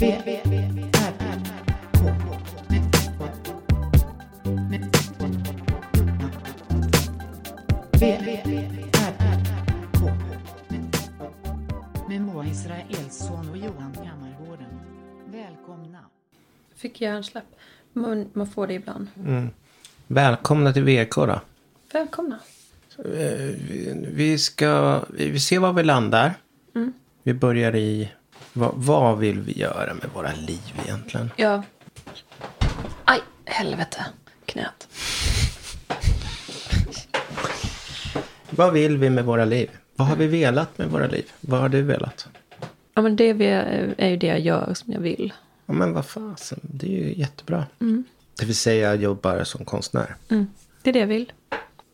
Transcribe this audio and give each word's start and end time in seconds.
V, 0.00 0.22
V, 0.24 0.40
V, 0.44 0.56
R, 0.92 1.12
R, 1.18 1.40
K. 1.92 2.12
V, 7.92 8.18
V, 8.24 8.42
V, 8.44 8.56
R, 8.92 9.14
R, 9.18 9.40
K. 9.92 10.10
Med 12.08 12.20
Moa 12.20 12.46
Israelsson 12.46 13.50
och 13.50 13.56
Johan 13.56 13.92
Kammargården. 13.94 14.66
Välkomna. 15.32 15.98
Fick 16.76 17.00
hjärnsläpp. 17.00 17.44
Man, 17.92 18.26
man 18.32 18.46
får 18.46 18.66
det 18.66 18.74
ibland. 18.74 19.06
Välkomna 20.06 20.72
till 20.72 20.84
VK 20.84 21.14
då. 21.16 21.40
Välkomna. 21.92 22.38
Eh, 22.98 23.04
vi- 23.04 24.06
Vi 24.14 24.38
ska 24.38 25.00
vi 25.10 25.40
ser 25.40 25.58
var 25.58 25.72
vi 25.72 25.82
landar. 25.82 26.34
Vi 27.22 27.34
börjar 27.34 27.76
i 27.76 28.12
vad, 28.56 28.72
vad 28.74 29.18
vill 29.18 29.40
vi 29.40 29.58
göra 29.58 29.94
med 29.94 30.10
våra 30.14 30.32
liv 30.32 30.80
egentligen? 30.84 31.30
Ja. 31.36 31.62
Aj, 33.04 33.20
helvete. 33.44 34.06
Knät. 34.44 34.88
Vad 38.50 38.72
vill 38.72 38.98
vi 38.98 39.10
med 39.10 39.24
våra 39.24 39.44
liv? 39.44 39.70
Vad 39.96 40.08
har 40.08 40.16
vi 40.16 40.26
velat 40.26 40.78
med 40.78 40.88
våra 40.88 41.06
liv? 41.06 41.30
Vad 41.40 41.60
har 41.60 41.68
du 41.68 41.82
velat? 41.82 42.28
Ja, 42.94 43.02
men 43.02 43.16
det 43.16 43.24
är, 43.24 44.08
ju 44.08 44.16
det 44.16 44.26
jag 44.26 44.40
gör 44.40 44.74
som 44.74 44.92
jag 44.92 45.00
vill. 45.00 45.32
Ja, 45.66 45.74
men 45.74 45.92
vad 45.92 46.06
fasen, 46.06 46.60
det 46.62 46.86
är 46.86 47.04
ju 47.04 47.14
jättebra. 47.14 47.66
Det 48.38 48.46
vill 48.46 48.56
säga 48.56 48.94
jobbar 48.94 49.44
som 49.44 49.64
konstnär. 49.64 50.16
Mm. 50.28 50.46
Det 50.82 50.90
är 50.90 50.92
det 50.92 50.98
jag 51.00 51.06
vill. 51.06 51.32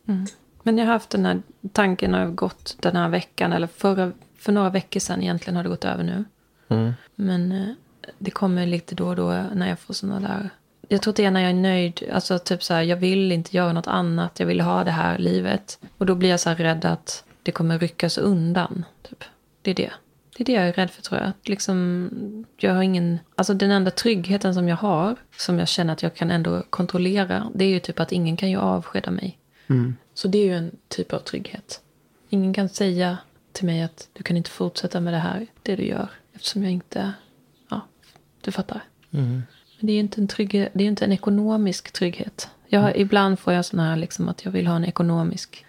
Mm. 0.08 0.26
Men 0.62 0.78
jag 0.78 0.86
har 0.86 0.92
haft 0.92 1.10
den 1.10 1.24
här 1.24 1.42
tanken 1.72 2.14
har 2.14 2.26
gått 2.26 2.76
den 2.80 2.96
här 2.96 3.08
veckan. 3.08 3.52
Eller 3.52 3.66
förra, 3.66 4.12
för 4.38 4.52
några 4.52 4.70
veckor 4.70 5.00
sedan 5.00 5.22
egentligen 5.22 5.56
har 5.56 5.62
det 5.62 5.68
gått 5.68 5.84
över 5.84 6.04
nu. 6.04 6.24
Mm. 6.72 6.92
Men 7.14 7.52
eh, 7.52 7.68
det 8.18 8.30
kommer 8.30 8.66
lite 8.66 8.94
då 8.94 9.08
och 9.08 9.16
då 9.16 9.44
när 9.54 9.68
jag 9.68 9.78
får 9.78 9.94
såna 9.94 10.20
där... 10.20 10.50
Jag 10.88 11.02
tror 11.02 11.14
det 11.14 11.24
är 11.24 11.30
när 11.30 11.40
jag 11.40 11.50
är 11.50 11.54
nöjd. 11.54 12.02
Alltså 12.12 12.38
typ 12.38 12.62
så 12.62 12.74
här, 12.74 12.82
jag 12.82 12.96
vill 12.96 13.32
inte 13.32 13.56
göra 13.56 13.72
något 13.72 13.86
annat. 13.86 14.40
Jag 14.40 14.46
vill 14.46 14.60
ha 14.60 14.84
det 14.84 14.90
här 14.90 15.18
livet. 15.18 15.78
Och 15.98 16.06
då 16.06 16.14
blir 16.14 16.30
jag 16.30 16.40
så 16.40 16.48
här 16.48 16.56
rädd 16.56 16.84
att 16.84 17.24
det 17.42 17.52
kommer 17.52 17.78
ryckas 17.78 18.18
undan. 18.18 18.84
Typ. 19.02 19.24
Det 19.62 19.70
är 19.70 19.74
det. 19.74 19.90
Det 20.36 20.42
är 20.42 20.44
det 20.44 20.52
jag 20.52 20.68
är 20.68 20.72
rädd 20.72 20.90
för 20.90 21.02
tror 21.02 21.20
jag. 21.20 21.28
Att 21.28 21.48
liksom, 21.48 22.44
jag 22.56 22.74
har 22.74 22.82
ingen... 22.82 23.18
Alltså 23.34 23.54
den 23.54 23.70
enda 23.70 23.90
tryggheten 23.90 24.54
som 24.54 24.68
jag 24.68 24.76
har. 24.76 25.16
Som 25.36 25.58
jag 25.58 25.68
känner 25.68 25.92
att 25.92 26.02
jag 26.02 26.14
kan 26.14 26.30
ändå 26.30 26.62
kontrollera. 26.70 27.50
Det 27.54 27.64
är 27.64 27.68
ju 27.68 27.80
typ 27.80 28.00
att 28.00 28.12
ingen 28.12 28.36
kan 28.36 28.50
ju 28.50 28.56
avskeda 28.56 29.10
mig. 29.10 29.38
Så 30.14 30.28
det 30.28 30.38
är 30.38 30.44
ju 30.44 30.56
en 30.56 30.76
typ 30.88 31.12
av 31.12 31.18
trygghet. 31.18 31.80
Ingen 32.28 32.54
kan 32.54 32.68
säga 32.68 33.18
till 33.52 33.66
mig 33.66 33.82
att 33.82 34.08
du 34.12 34.22
kan 34.22 34.36
inte 34.36 34.50
fortsätta 34.50 35.00
med 35.00 35.12
det 35.12 35.18
här, 35.18 35.46
det 35.62 35.76
du 35.76 35.84
gör. 35.84 36.08
Eftersom 36.42 36.62
jag 36.62 36.72
inte, 36.72 37.12
ja, 37.68 37.80
du 38.40 38.52
fattar. 38.52 38.82
Men 39.78 39.86
det 39.86 39.92
är 39.92 39.94
ju 39.94 40.00
inte 40.00 40.20
en 40.20 40.28
trygghet, 40.28 40.70
det 40.74 40.84
är 40.84 40.88
inte 40.88 41.04
en 41.04 41.12
ekonomisk 41.12 41.92
trygghet. 41.92 42.48
Jag 42.68 42.80
har, 42.80 42.96
Ibland 42.96 43.38
får 43.38 43.52
jag 43.52 43.64
sådana 43.64 43.88
här 43.90 43.96
liksom 43.96 44.28
att 44.28 44.44
jag 44.44 44.52
vill 44.52 44.66
ha 44.66 44.76
en 44.76 44.84
ekonomisk 44.84 45.64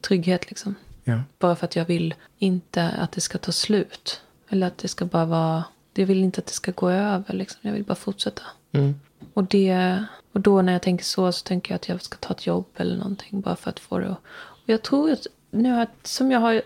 trygghet 0.00 0.48
liksom. 0.50 0.74
Ja. 1.04 1.20
Bara 1.38 1.56
för 1.56 1.64
att 1.64 1.76
jag 1.76 1.84
vill 1.84 2.14
inte 2.38 2.88
att 2.88 3.12
det 3.12 3.20
ska 3.20 3.38
ta 3.38 3.52
slut. 3.52 4.20
Eller 4.48 4.66
att 4.66 4.78
det 4.78 4.88
ska 4.88 5.04
bara 5.04 5.24
vara, 5.24 5.64
jag 5.94 6.06
vill 6.06 6.24
inte 6.24 6.40
att 6.40 6.46
det 6.46 6.52
ska 6.52 6.72
gå 6.72 6.90
över 6.90 7.34
liksom. 7.34 7.58
Jag 7.62 7.72
vill 7.72 7.84
bara 7.84 7.94
fortsätta. 7.94 8.42
Mm. 8.72 8.94
Och, 9.34 9.44
det, 9.44 10.04
och 10.32 10.40
då 10.40 10.62
när 10.62 10.72
jag 10.72 10.82
tänker 10.82 11.04
så 11.04 11.32
så 11.32 11.42
tänker 11.44 11.72
jag 11.72 11.76
att 11.76 11.88
jag 11.88 12.02
ska 12.02 12.16
ta 12.16 12.34
ett 12.34 12.46
jobb 12.46 12.66
eller 12.76 12.96
någonting 12.96 13.40
bara 13.40 13.56
för 13.56 13.70
att 13.70 13.80
få 13.80 13.98
det. 13.98 14.06
att- 14.10 14.20
Och 14.36 14.68
jag 14.70 14.82
tror 14.82 15.10
att 15.12 15.26
nu 15.50 15.70
har, 15.72 15.86
som 16.02 16.30
jag 16.30 16.40
har, 16.40 16.62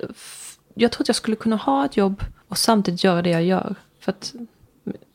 jag 0.75 0.93
tror 0.93 1.03
att 1.05 1.09
jag 1.09 1.17
skulle 1.17 1.37
kunna 1.37 1.57
ha 1.57 1.85
ett 1.85 1.97
jobb 1.97 2.23
och 2.49 2.59
samtidigt 2.59 3.05
göra 3.05 3.23
det 3.23 3.31
jag 3.31 3.45
gör. 3.45 3.75
För 4.01 4.13
att 4.13 4.35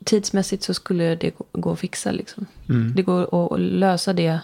tidsmässigt 0.03 0.63
så 0.63 0.73
skulle 0.73 1.15
det 1.15 1.29
gå, 1.29 1.45
gå 1.51 1.71
att 1.71 1.79
fixa 1.79 2.11
liksom. 2.11 2.45
Det 2.95 3.01
går 3.01 3.53
att, 3.53 3.59
lösa 3.59 4.13
det 4.13 4.39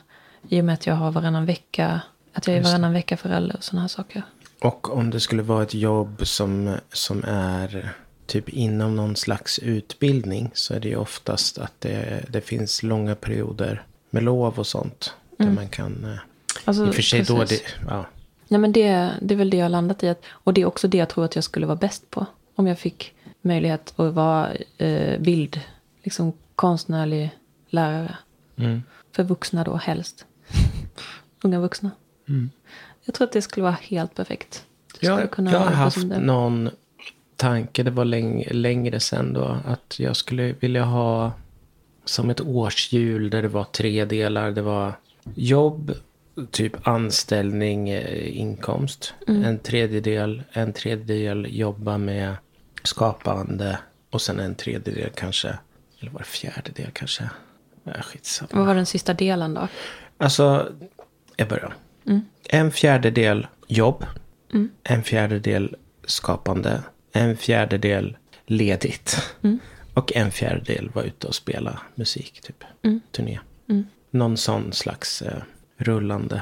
i 0.49 0.61
och 0.61 0.65
med 0.65 0.73
att 0.73 0.87
jag 0.87 0.95
har 0.95 1.11
varannan 1.11 1.45
vecka, 1.45 2.01
att 2.33 2.47
jag 2.47 2.57
är 2.57 2.63
varannan 2.63 2.94
vecka 2.94 3.17
förälder 3.17 3.55
och 3.55 3.63
sådana 3.63 3.81
här 3.81 3.88
saker. 3.88 4.23
Och 4.61 4.97
om 4.97 5.09
det 5.09 5.19
skulle 5.19 5.41
vara 5.41 5.63
ett 5.63 5.73
jobb 5.73 6.28
som, 6.28 6.75
som 6.94 7.23
är 7.28 7.94
typ 8.25 8.49
inom 8.49 8.95
någon 8.95 9.16
slags 9.16 9.59
utbildning 9.59 10.51
så 10.53 10.73
är 10.73 10.79
det 10.79 10.88
ju 10.88 10.95
oftast 10.95 11.57
att 11.57 11.73
det, 11.81 12.25
det 12.29 12.41
finns 12.41 12.83
långa 12.83 13.16
perioder 13.16 13.83
med 14.09 14.23
lov 14.23 14.59
och 14.59 14.67
sånt. 14.67 15.13
Där 15.38 15.51
man 15.51 15.69
kan... 15.69 16.05
eh, 16.05 16.19
Alltså, 16.66 16.85
I 16.85 16.89
och 16.89 16.95
för 16.95 17.01
sig 17.01 17.22
då 17.23 17.38
precis. 17.38 17.61
det... 17.61 17.88
Ja. 17.89 18.05
Nej, 18.47 18.59
men 18.59 18.72
det, 18.72 19.09
det 19.22 19.33
är 19.33 19.38
väl 19.38 19.49
det 19.49 19.57
jag 19.57 19.66
har 19.66 19.69
landat 19.69 20.03
i. 20.03 20.09
Att, 20.09 20.22
och 20.29 20.53
det 20.53 20.61
är 20.61 20.66
också 20.66 20.88
det 20.88 20.97
jag 20.97 21.09
tror 21.09 21.25
att 21.25 21.35
jag 21.35 21.44
skulle 21.44 21.66
vara 21.66 21.75
bäst 21.75 22.09
på. 22.09 22.25
Om 22.59 22.68
jag 22.68 22.80
fick 22.80 23.14
möjlighet 23.42 23.94
att 23.96 24.14
vara 24.14 24.53
eh, 24.78 25.20
bild, 25.20 25.62
liksom 26.03 26.34
konstnärlig 26.56 27.31
lärare. 27.70 28.18
Mm. 28.56 28.84
För 29.12 29.24
vuxna 29.24 29.64
då 29.64 29.75
helst. 29.75 30.25
Unga 31.44 31.59
vuxna. 31.59 31.92
Jag 33.06 33.16
tror 33.16 33.28
att 33.28 33.34
det 33.34 33.42
skulle 33.42 33.64
vara 33.64 33.78
helt 33.81 34.16
perfekt. 34.16 34.66
Jag 35.00 35.30
Jag, 35.38 35.59
har 35.59 35.72
haft 35.72 36.06
någon 36.06 36.70
tanke, 37.36 37.84
det 37.84 37.92
var 37.92 38.06
läng, 38.06 38.46
längre 38.52 39.00
sen 39.00 39.34
då, 39.34 39.58
att 39.66 40.00
jag 40.00 40.16
skulle 40.16 40.53
vilja 40.53 40.84
ha 40.84 41.31
som 42.06 42.30
ett 42.30 42.41
årshjul 42.41 43.30
där 43.30 43.41
det 43.41 43.47
var 43.47 43.64
tre 43.64 44.06
delar. 44.06 44.52
Det 44.52 44.62
var 44.62 44.94
jobb, 45.36 45.94
typ 46.52 46.88
anställning, 46.88 47.90
eh, 47.90 48.40
inkomst. 48.40 49.14
Mm. 49.28 49.44
En 49.44 49.59
tredjedel, 49.59 50.44
en 50.52 50.74
tredjedel 50.74 51.47
jobba 51.50 51.97
med 51.97 52.36
skapande 52.84 53.79
och 54.09 54.22
sen 54.22 54.40
en 54.40 54.56
tredjedel 54.56 55.09
kanske, 55.16 55.57
eller 56.00 56.12
var 56.12 56.19
det 56.19 56.25
fjärdedel 56.25 56.91
kanske? 56.94 57.29
Skitsamma. 58.01 58.50
Vad 58.53 58.66
var 58.66 58.75
den 58.75 58.85
sista 58.85 59.13
delen 59.13 59.53
då? 59.53 59.67
Alltså, 60.17 60.72
jag 61.35 61.47
börjar. 61.47 61.73
Mm. 62.06 62.22
En 62.50 62.72
fjärdedel 62.72 63.47
jobb. 63.67 64.06
En 64.84 65.03
fjärdedel 65.03 65.75
skapande. 66.06 66.84
En 67.12 67.38
fjärdedel 67.38 68.17
ledigt. 68.45 69.34
Mm. 69.41 69.59
Och 69.94 70.16
en 70.16 70.31
fjärdedel 70.31 70.90
var 70.94 71.03
ute 71.03 71.28
och 71.28 71.35
spela 71.35 71.79
musik, 71.96 72.41
typ. 72.41 72.63
Mm. 72.84 73.01
Turné. 73.11 73.40
Någon 74.11 74.38
sån 74.38 74.73
slags 74.73 75.22
eh, 75.22 75.41
rullande. 75.78 76.41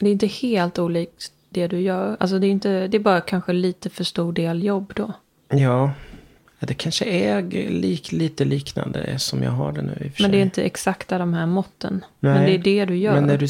Det 0.00 0.08
är 0.08 0.12
inte 0.12 0.26
helt 0.26 0.78
olikt 0.78 1.32
det 1.48 1.66
du 1.66 1.80
gör. 1.80 2.16
Alltså 2.20 2.38
det 2.38 2.46
är, 2.46 2.50
inte, 2.50 2.88
det 2.88 2.96
är 2.96 3.00
bara 3.00 3.20
kanske 3.20 3.52
lite 3.52 3.90
för 3.90 4.04
stor 4.04 4.32
del 4.32 4.64
jobb 4.64 4.92
då. 4.96 5.12
Ja, 5.48 5.92
det 6.58 6.74
kanske 6.74 7.04
är 7.04 7.42
lik, 7.70 8.12
lite 8.12 8.44
liknande 8.44 9.18
som 9.18 9.42
jag 9.42 9.50
har 9.50 9.72
det 9.72 9.82
nu 9.82 9.92
i 10.00 10.08
och 10.08 10.12
för 10.12 10.22
Men 10.22 10.30
det 10.30 10.36
är 10.36 10.38
sig. 10.38 10.40
inte 10.40 10.62
exakta 10.62 11.18
de 11.18 11.34
här 11.34 11.46
måtten. 11.46 12.04
Men 12.20 12.34
Nej. 12.34 12.46
det 12.46 12.54
är 12.54 12.58
det 12.58 12.84
du 12.84 12.96
gör. 12.96 13.14
Men 13.14 13.26
när, 13.26 13.38
du, 13.38 13.46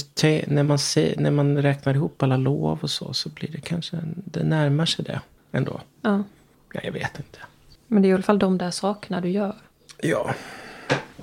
när, 0.54 0.62
man 0.62 0.78
se, 0.78 1.14
när 1.18 1.30
man 1.30 1.62
räknar 1.62 1.94
ihop 1.94 2.22
alla 2.22 2.36
lov 2.36 2.78
och 2.82 2.90
så, 2.90 3.12
så 3.12 3.28
blir 3.28 3.48
det 3.48 3.60
kanske, 3.60 3.96
en, 3.96 4.22
det 4.24 4.42
närmar 4.42 4.86
sig 4.86 5.04
det 5.04 5.20
ändå. 5.52 5.80
Ja. 6.02 6.24
Ja, 6.72 6.80
jag 6.84 6.92
vet 6.92 7.18
inte. 7.18 7.38
Men 7.86 8.02
det 8.02 8.08
är 8.08 8.10
i 8.10 8.14
alla 8.14 8.22
fall 8.22 8.38
de 8.38 8.58
där 8.58 8.70
sakerna 8.70 9.20
du 9.20 9.28
gör. 9.28 9.54
Ja. 10.02 10.34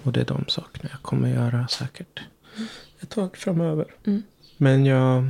Och 0.03 0.11
det 0.11 0.21
är 0.21 0.25
de 0.25 0.45
sakerna 0.47 0.89
jag 0.91 1.01
kommer 1.01 1.29
göra 1.29 1.67
säkert 1.67 2.21
ett 2.99 3.09
tag 3.09 3.37
framöver. 3.37 3.85
Mm. 4.05 4.23
Men 4.57 4.85
jag... 4.85 5.27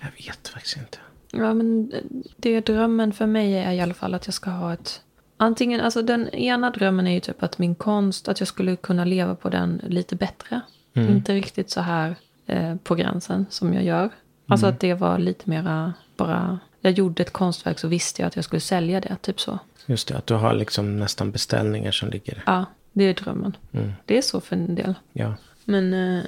Jag 0.00 0.26
vet 0.26 0.48
faktiskt 0.48 0.76
inte. 0.76 0.98
Ja, 1.32 1.54
men 1.54 1.92
det 2.36 2.50
är 2.50 2.60
drömmen 2.60 3.12
för 3.12 3.26
mig 3.26 3.54
är 3.54 3.72
i 3.72 3.80
alla 3.80 3.94
fall 3.94 4.14
att 4.14 4.26
jag 4.26 4.34
ska 4.34 4.50
ha 4.50 4.72
ett... 4.72 5.02
Antingen, 5.36 5.80
alltså 5.80 6.02
den 6.02 6.28
ena 6.28 6.70
drömmen 6.70 7.06
är 7.06 7.14
ju 7.14 7.20
typ 7.20 7.42
att 7.42 7.58
min 7.58 7.74
konst, 7.74 8.28
att 8.28 8.40
jag 8.40 8.48
skulle 8.48 8.76
kunna 8.76 9.04
leva 9.04 9.34
på 9.34 9.48
den 9.48 9.80
lite 9.86 10.16
bättre. 10.16 10.60
Inte 10.94 11.34
riktigt 11.34 11.70
så 11.70 11.80
här 11.80 12.16
eh, 12.46 12.76
på 12.76 12.94
gränsen 12.94 13.46
som 13.50 13.74
jag 13.74 13.84
gör. 13.84 14.10
Alltså 14.46 14.66
att 14.66 14.80
det 14.80 14.94
var 14.94 15.18
lite 15.18 15.50
mera 15.50 15.92
bara... 16.16 16.58
Jag 16.80 16.92
gjorde 16.92 17.22
ett 17.22 17.32
konstverk 17.32 17.78
så 17.78 17.88
visste 17.88 18.22
jag 18.22 18.26
att 18.26 18.36
jag 18.36 18.44
skulle 18.44 18.60
sälja 18.60 19.00
det, 19.00 19.16
typ 19.20 19.40
så. 19.40 19.58
Just 19.86 20.08
det, 20.08 20.16
att 20.16 20.26
du 20.26 20.34
har 20.34 20.54
liksom 20.54 20.96
nästan 20.96 21.30
beställningar 21.30 21.90
som 21.90 22.10
ligger... 22.10 22.42
Ja, 22.46 22.64
det 22.92 23.04
är 23.04 23.14
drömmen. 23.14 23.56
Det 24.04 24.18
är 24.18 24.22
så 24.22 24.40
för 24.40 24.56
en 24.56 24.74
del. 24.74 24.94
Ja. 25.12 25.34
Men 25.64 25.94
eh, 25.94 26.24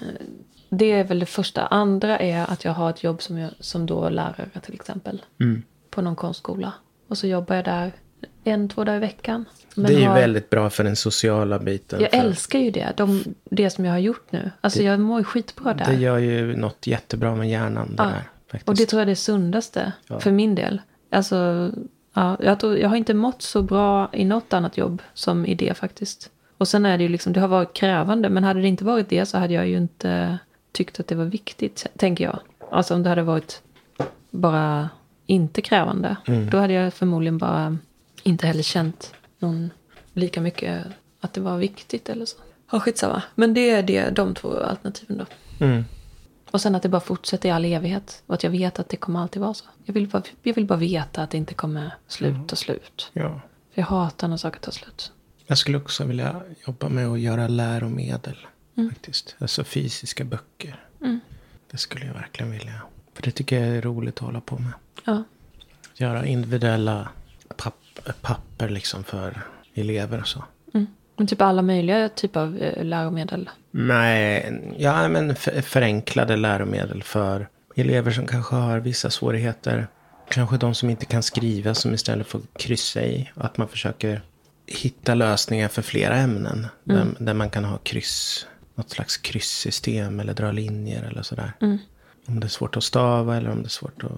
det 0.77 0.93
är 0.93 1.05
väl 1.05 1.19
det 1.19 1.27
första. 1.27 1.67
Andra 1.67 2.19
är 2.19 2.53
att 2.53 2.65
jag 2.65 2.73
har 2.73 2.91
ett 2.91 3.05
jobb 3.05 3.23
som, 3.23 3.39
jag, 3.39 3.51
som 3.61 3.87
då 3.87 4.09
lärare 4.09 4.49
till 4.63 4.75
exempel. 4.75 5.23
Mm. 5.41 5.63
På 5.91 6.03
någon 6.03 6.17
konstskola. 6.17 6.73
Och 7.09 7.19
så 7.19 7.27
jobbar 7.27 7.57
jag 7.57 7.65
där 7.65 7.93
en, 8.45 8.69
två 8.69 8.85
dagar 8.85 8.97
i 8.97 9.01
veckan. 9.01 9.45
Men 9.75 9.87
det 9.87 9.95
är 9.95 10.01
ju 10.01 10.07
har, 10.07 10.15
väldigt 10.15 10.51
bra 10.51 10.71
för 10.71 10.85
den 10.85 10.97
sociala 10.97 11.59
biten. 11.59 12.01
Jag 12.01 12.11
för 12.11 12.19
älskar 12.19 12.59
ju 12.59 12.71
det. 12.71 12.93
De, 12.97 13.25
det 13.45 13.71
som 13.71 13.85
jag 13.85 13.93
har 13.93 13.99
gjort 13.99 14.33
nu. 14.33 14.51
Alltså 14.61 14.83
jag 14.83 15.01
mår 15.01 15.19
ju 15.19 15.25
skitbra 15.25 15.75
där. 15.75 15.87
Det 15.87 15.95
gör 15.95 16.19
ju 16.19 16.57
något 16.57 16.87
jättebra 16.87 17.35
med 17.35 17.51
hjärnan. 17.51 17.89
Det 17.97 18.03
Ja. 18.03 18.05
där, 18.05 18.23
faktiskt. 18.47 18.69
Och 18.69 18.77
det 18.77 18.87
tror 18.87 19.01
jag 19.01 19.07
är 19.07 19.11
det 19.11 19.17
sundaste 19.17 19.93
för 20.21 20.31
min 20.31 20.55
del. 20.55 20.81
Alltså, 21.11 21.71
ja, 22.15 22.37
jag, 22.41 22.61
tror, 22.61 22.79
jag 22.79 22.89
har 22.89 22.97
inte 22.97 23.15
mått 23.15 23.43
så 23.43 23.63
bra 23.63 24.11
i 24.13 24.25
något 24.25 24.53
annat 24.53 24.77
jobb 24.77 25.03
som 25.15 25.47
i 25.47 25.55
det 25.55 25.75
faktiskt. 25.75 26.31
Och 26.59 26.69
sen 26.69 26.87
är 26.87 26.99
det 26.99 27.05
ju 27.05 27.09
liksom, 27.09 27.33
det 27.33 27.41
har 27.41 27.49
varit 27.49 27.75
krävande. 27.75 28.29
Men 28.29 28.45
hade 28.45 28.61
det 28.61 28.69
inte 28.69 28.85
varit 28.85 29.09
det 29.09 29.27
så 29.27 29.39
hade 29.39 29.55
jag 29.55 29.69
ju 29.69 29.77
inte 29.77 30.39
tyckt 30.73 31.01
att 31.01 31.07
det 31.07 31.15
var 31.15 31.25
viktigt, 31.25 31.87
tänker 31.97 32.25
jag. 32.25 32.39
Alltså 32.71 32.95
om 32.95 33.03
det 33.03 33.09
hade 33.09 33.23
varit 33.23 33.63
bara 34.31 34.91
inte 35.27 35.63
krävande. 35.63 36.17
Då 36.51 36.59
hade 36.59 36.73
jag 36.73 36.95
förmodligen 36.95 37.39
bara 37.39 37.79
inte 38.23 38.47
heller 38.47 38.63
känt 38.63 39.15
någon 39.39 39.71
lika 40.13 40.41
mycket 40.41 40.87
att 41.21 41.33
det 41.33 41.41
var 41.41 41.59
viktigt 41.59 42.09
eller 42.09 42.27
så. 42.27 42.37
Ja, 42.71 42.81
skitsamma. 42.81 43.23
Men 43.35 43.55
det 43.55 43.71
är 43.71 43.83
det, 43.83 44.11
de 44.11 44.35
två 44.35 44.57
alternativen 44.57 45.19
då. 45.19 45.27
Mm. 45.65 45.85
Och 46.51 46.61
sen 46.61 46.75
att 46.75 46.83
det 46.83 46.89
bara 46.89 47.01
fortsätter 47.01 47.49
i 47.49 47.53
all 47.53 47.65
evighet. 47.65 48.23
Och 48.27 48.35
att 48.35 48.43
jag 48.45 48.51
vet 48.51 48.79
att 48.79 48.89
det 48.89 48.97
kommer 48.97 49.21
alltid 49.21 49.43
vara 49.43 49.55
så. 49.55 49.65
Jag 49.85 49.95
vill 49.95 50.09
bara, 50.09 50.23
jag 50.43 50.55
vill 50.55 50.67
bara 50.67 50.79
veta 50.79 51.23
att 51.23 51.31
det 51.31 51.39
inte 51.39 51.55
kommer 51.55 51.95
sluta 52.09 52.57
slut. 52.57 53.11
Ja. 53.13 53.41
För 53.75 53.81
jag 53.81 53.87
hatar 53.87 54.29
när 54.29 54.37
saker 54.37 54.61
tar 54.61 54.73
slut. 54.73 55.13
Jag 55.47 55.59
skulle 55.59 55.79
också 55.79 56.05
vilja 56.05 56.43
jobba 56.67 56.89
med 56.89 57.07
att 57.09 57.21
göra 57.21 57.49
läromedel. 57.49 58.37
Faktiskt. 58.77 59.37
Alltså 59.39 59.65
fysiska 59.65 60.25
böcker. 60.25 60.85
Mm. 61.01 61.21
Det 61.71 61.77
skulle 61.79 62.07
jag 62.07 62.15
verkligen 62.15 62.53
vilja. 62.53 62.83
För 63.15 63.23
det 63.23 63.31
tycker 63.31 63.61
jag 63.61 63.77
är 63.77 63.83
roligt 63.83 64.15
att 64.15 64.21
hålla 64.21 64.41
på 64.41 64.59
med. 64.59 64.73
Ja. 65.05 65.25
Göra 65.95 66.27
individuella 66.27 67.09
papp- 67.57 68.13
papper 68.21 68.69
liksom 68.69 69.05
för 69.05 69.43
elever 69.75 70.21
och 70.21 70.29
så. 70.29 70.45
Mm. 70.75 70.87
Men 71.17 71.27
typ 71.27 71.41
alla 71.41 71.63
möjliga 71.63 72.09
typer 72.09 72.41
av 72.41 72.59
eh, 72.59 72.85
läromedel. 72.85 73.51
Nej, 73.71 74.53
ja 74.79 75.09
men 75.09 75.37
förenklade 75.63 76.37
läromedel 76.37 77.03
för 77.03 77.49
elever 77.77 78.11
som 78.11 78.27
kanske 78.27 78.55
har 78.57 78.79
vissa 78.81 79.11
svårigheter. 79.11 79.87
Kanske 80.31 80.57
de 80.57 80.75
som 80.75 80.91
inte 80.91 81.07
kan 81.07 81.23
skriva 81.23 81.75
som 81.75 81.95
istället 81.95 82.27
får 82.27 82.41
kryssa 82.59 83.03
i. 83.03 83.31
Att 83.35 83.57
man 83.57 83.69
försöker 83.69 84.23
hitta 84.67 85.15
lösningar 85.15 85.69
för 85.69 85.83
flera 85.83 86.17
ämnen. 86.17 86.67
Där, 86.85 87.07
där 87.19 87.35
man 87.35 87.51
kan 87.51 87.65
ha 87.65 87.79
kryss, 87.79 88.47
något 88.75 88.91
slags 88.91 89.17
krysssystem 89.17 90.21
eller 90.21 90.35
dra 90.35 90.53
linjer 90.53 91.03
eller 91.03 91.23
sådär. 91.23 91.53
Om 92.27 92.41
det 92.41 92.47
är 92.47 92.49
svårt 92.49 92.77
att 92.77 92.85
stava 92.85 93.37
eller 93.37 93.51
om 93.51 93.63
det 93.63 93.67
är 93.67 93.71
svårt 93.71 94.05
att... 94.05 94.11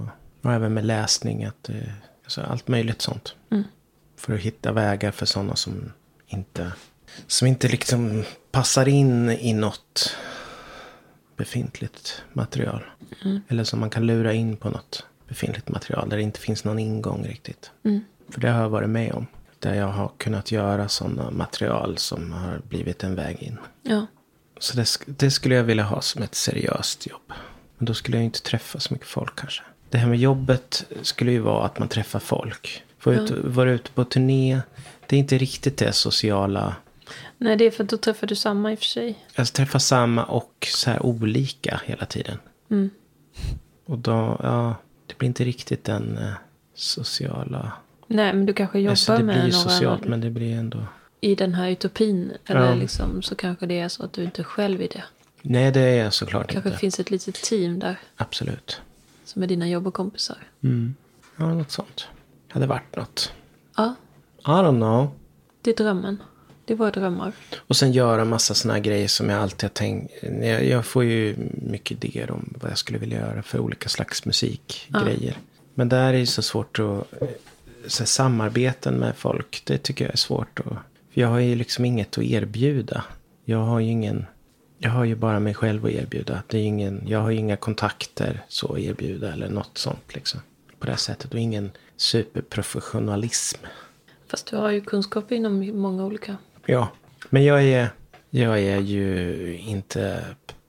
Och 0.43 0.53
även 0.53 0.75
med 0.75 0.85
läsning, 0.85 1.45
att, 1.45 1.69
eh, 1.69 1.77
alltså 2.25 2.41
allt 2.41 2.69
möjligt 2.69 3.03
sånt. 3.03 3.35
För 4.17 4.35
att 4.35 4.41
hitta 4.41 4.73
vägar 4.73 5.11
för 5.11 5.27
sådana 5.27 5.57
som 5.57 5.93
inte, 6.27 6.73
som 7.27 7.49
inte 7.49 7.69
liksom 7.69 8.25
passar 8.53 8.89
in 8.89 9.31
i 9.31 9.53
något 9.53 10.17
befintligt 11.37 12.23
material. 12.33 12.85
Eller 13.49 13.65
som 13.65 13.81
man 13.81 13.91
kan 13.91 14.07
lura 14.07 14.33
in 14.33 14.57
på 14.57 14.71
något 14.71 15.07
befintligt 15.29 15.69
material 15.69 16.09
där 16.09 16.17
det 16.17 16.23
inte 16.23 16.41
finns 16.41 16.65
någon 16.65 16.79
ingång 16.79 17.25
riktigt. 17.27 17.71
För 18.29 18.41
det 18.41 18.49
har 18.51 18.63
jag 18.63 18.69
varit 18.69 18.91
med 18.91 19.13
om. 19.13 19.27
Där 19.59 19.75
jag 19.75 19.87
har 19.89 20.11
kunnat 20.19 20.53
göra 20.53 20.89
sådana 20.89 21.31
material 21.31 21.99
som 21.99 22.33
har 22.33 22.61
blivit 22.69 23.05
en 23.05 23.15
väg 23.15 23.43
in. 23.43 23.59
Ja. 23.83 24.07
Så 24.65 24.77
det, 24.77 24.99
det 25.07 25.31
skulle 25.31 25.55
jag 25.55 25.65
vilja 25.65 25.85
ha 25.85 26.01
som 26.01 26.23
ett 26.23 26.35
seriöst 26.35 27.07
jobb. 27.07 27.33
Men 27.79 27.87
då 27.87 27.95
skulle 27.95 28.17
jag 28.17 28.25
inte 28.25 28.43
träffa 28.43 28.81
så 28.81 28.95
mycket 28.95 29.09
folk 29.09 29.37
kanske. 29.37 29.63
Det 29.91 29.99
här 29.99 30.09
med 30.09 30.19
jobbet 30.19 30.87
skulle 31.03 31.33
ju 31.33 31.39
vara 31.39 31.67
att 31.67 31.79
man 31.79 31.89
träffar 31.89 32.19
folk. 32.19 32.83
Få 32.99 33.13
ut, 33.13 33.31
vara 33.31 33.71
ute 33.73 33.91
på 33.91 34.05
turné. 34.05 34.61
Det 35.07 35.17
är 35.17 35.21
inte 35.21 35.39
riktigt 35.39 35.77
det 35.77 35.93
sociala. 35.93 36.77
Nej, 37.39 37.57
det 37.57 37.65
är 37.65 37.71
för 37.71 37.85
att 37.85 37.91
då 37.91 37.97
träffar 37.97 38.27
du 38.27 38.35
samma 38.35 38.73
i 38.73 38.75
och 38.75 38.79
för 38.79 38.87
sig. 38.87 39.27
Jag 39.35 39.53
träffar 39.53 39.79
samma 39.79 40.25
och 40.25 40.69
så 40.71 40.91
här 40.91 41.07
olika 41.07 41.81
hela 41.85 42.07
tiden. 42.07 42.39
Mm. 42.71 42.91
Och 43.87 43.99
då, 43.99 44.41
ja, 44.43 44.75
det 45.07 45.19
blir 45.19 45.27
inte 45.27 45.45
riktigt 45.45 45.85
den 45.85 46.19
eh, 46.19 46.33
sociala. 46.75 47.73
Nej, 48.07 48.35
men 48.35 48.47
du 48.47 48.53
kanske 48.53 48.79
jobbar 48.79 48.91
Alltså 48.91 49.13
det 49.13 49.17
blir 49.17 49.27
med 49.27 49.37
några 49.37 49.53
socialt 49.53 50.05
men 50.05 50.21
det 50.21 50.31
blir 50.31 50.55
ändå. 50.55 50.79
I 51.25 51.35
den 51.35 51.55
här 51.55 51.69
utopin. 51.71 52.33
Eller 52.47 52.67
Ja. 52.67 52.75
liksom, 52.75 53.23
så 53.23 53.35
kanske 53.35 53.67
det 53.67 53.79
är 53.81 53.89
så 53.89 54.05
att 54.05 54.13
du 54.13 54.25
inte 54.25 54.43
är 54.43 54.45
själv 54.45 54.83
i 54.83 54.87
det. 54.87 55.05
Nej 55.43 55.73
det 55.73 55.81
är 55.81 56.05
jag 56.05 56.13
såklart 56.13 56.53
kanske 56.53 56.69
inte. 56.69 56.79
finns 56.79 57.01
ett 57.01 57.11
litet 57.11 57.35
team 57.35 57.79
där. 57.79 57.97
Absolut. 58.17 58.81
Som 59.25 59.43
är 59.43 59.47
dina 59.47 59.69
jobbkompisar. 59.69 60.37
Mm. 60.63 60.95
Ja, 61.37 61.55
något 61.55 61.71
sånt. 61.71 62.07
Hade 62.49 62.67
varit 62.67 62.97
något. 62.97 63.33
Ja, 63.77 63.95
I 64.41 64.47
don't 64.47 64.77
know. 64.77 65.09
det 65.63 65.71
är 65.71 65.75
drömmen. 65.77 66.23
Det 66.65 66.73
är 66.73 66.77
våra 66.77 66.91
drömmar. 66.91 67.33
Och 67.57 67.77
sen 67.77 67.93
göra 67.93 68.25
massa 68.25 68.55
såna 68.55 68.75
här 68.75 68.81
grejer 68.81 69.09
som 69.09 69.29
jag 69.31 69.41
alltid 69.43 69.63
har 69.65 69.75
tänkt. 69.75 70.13
Jag, 70.23 70.65
jag 70.67 70.85
får 70.87 71.05
ju 71.05 71.37
mycket 71.53 72.05
idéer 72.05 72.31
om 72.31 72.55
vad 72.61 72.71
jag 72.71 72.79
skulle 72.79 72.99
vilja 72.99 73.19
göra 73.21 73.43
för 73.43 73.59
olika 73.61 73.89
slags 73.89 74.25
musikgrejer. 74.25 75.39
Men 75.75 75.89
där 75.89 76.09
är 76.09 76.13
det 76.13 76.19
ju 76.19 76.27
så 76.27 76.43
svårt 76.43 76.79
att... 76.79 77.07
Så 77.87 77.99
här, 78.03 78.07
samarbeten 78.07 78.95
med 78.95 79.17
folk, 79.17 79.63
det 79.65 79.79
tycker 79.79 80.05
jag 80.05 80.13
är 80.13 80.19
svårt. 80.19 80.61
Att, 80.61 80.77
för 81.15 81.21
jag 81.21 81.29
har 81.29 81.39
ju 81.39 81.55
liksom 81.55 81.85
inget 81.85 82.19
att 82.19 82.25
erbjuda. 82.25 83.05
Jag 83.45 83.59
har 83.59 83.81
ju 83.81 83.91
ingen... 83.91 84.27
Jag 84.79 84.91
har 84.91 85.05
ju 85.05 85.15
bara 85.15 85.41
mig 85.41 85.55
själv 85.55 85.85
att 85.85 85.91
erbjuda. 85.91 86.43
Det 86.47 86.59
är 86.59 86.63
ingen, 86.63 87.03
jag 87.07 87.21
har 87.21 87.31
ju 87.31 87.39
inga 87.39 87.57
kontakter 87.57 88.45
så 88.49 88.73
att 88.73 88.79
erbjuda 88.79 89.33
eller 89.33 89.49
något 89.49 89.79
sånt 89.79 90.15
liksom. 90.15 90.41
På 90.79 90.87
det 90.87 90.93
här 90.93 90.99
sättet. 90.99 91.35
Och 91.35 91.41
ingen 91.41 91.71
superprofessionalism. 91.97 93.59
Fast 94.27 94.47
du 94.47 94.57
har 94.57 94.71
ju 94.71 94.81
kunskap 94.81 95.33
inom 95.33 95.81
många 95.81 96.05
olika. 96.05 96.37
Ja, 96.67 96.89
men 97.31 97.45
jag 97.45 97.63
är, 97.63 97.89
jag 98.31 98.61
är 98.61 98.81
ju 98.81 99.57
inte 99.59 100.25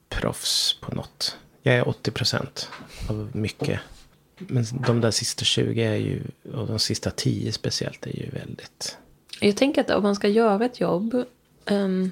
proffs 0.09 0.77
på 0.81 0.95
något. 0.95 1.37
Jag 1.63 1.75
är 1.75 1.87
80 1.87 2.11
procent 2.11 2.69
av 3.09 3.29
mycket. 3.33 3.79
Men 4.37 4.65
de 4.87 5.01
där 5.01 5.11
sista 5.11 5.45
20 5.45 5.81
är 5.81 5.95
ju, 5.95 6.21
och 6.53 6.67
de 6.67 6.79
sista 6.79 7.11
10 7.11 7.51
speciellt, 7.51 8.07
är 8.07 8.15
ju 8.17 8.29
väldigt... 8.29 8.97
Jag 9.41 9.57
tänker 9.57 9.81
att 9.81 9.89
om 9.89 10.03
man 10.03 10.15
ska 10.15 10.27
göra 10.27 10.65
ett 10.65 10.79
jobb 10.79 11.23
ehm, 11.65 12.11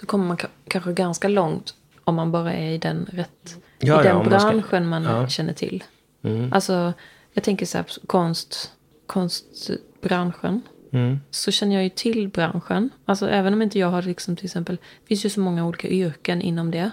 så 0.00 0.06
kommer 0.06 0.24
man 0.24 0.36
ka- 0.36 0.46
kanske 0.68 0.92
ganska 0.92 1.28
långt 1.28 1.74
om 2.04 2.14
man 2.14 2.32
bara 2.32 2.52
är 2.52 2.70
i 2.70 2.78
den 2.78 3.06
rätt 3.12 3.56
Ja, 3.78 3.86
i 3.86 3.88
ja, 3.88 4.02
den 4.02 4.16
om 4.16 4.30
man 4.30 4.40
ska- 4.40 4.50
branschen 4.50 4.86
man 4.88 5.02
ja. 5.04 5.28
känner 5.28 5.52
till. 5.52 5.84
Mm. 6.22 6.52
Alltså, 6.52 6.92
jag 7.32 7.44
tänker 7.44 7.66
så 7.66 7.78
här, 7.78 7.86
konst, 8.06 8.72
konstbranschen. 9.06 10.62
Mm. 10.92 11.20
Så 11.30 11.50
känner 11.50 11.74
jag 11.74 11.84
ju 11.84 11.90
till 11.90 12.28
branschen. 12.28 12.90
Alltså 13.04 13.28
även 13.28 13.52
om 13.54 13.62
inte 13.62 13.78
jag 13.78 13.90
har 13.90 14.02
liksom 14.02 14.36
till 14.36 14.44
exempel, 14.44 14.76
det 14.76 15.06
finns 15.08 15.24
ju 15.24 15.28
så 15.30 15.40
många 15.40 15.66
olika 15.66 15.88
yrken 15.88 16.42
inom 16.42 16.70
det. 16.70 16.90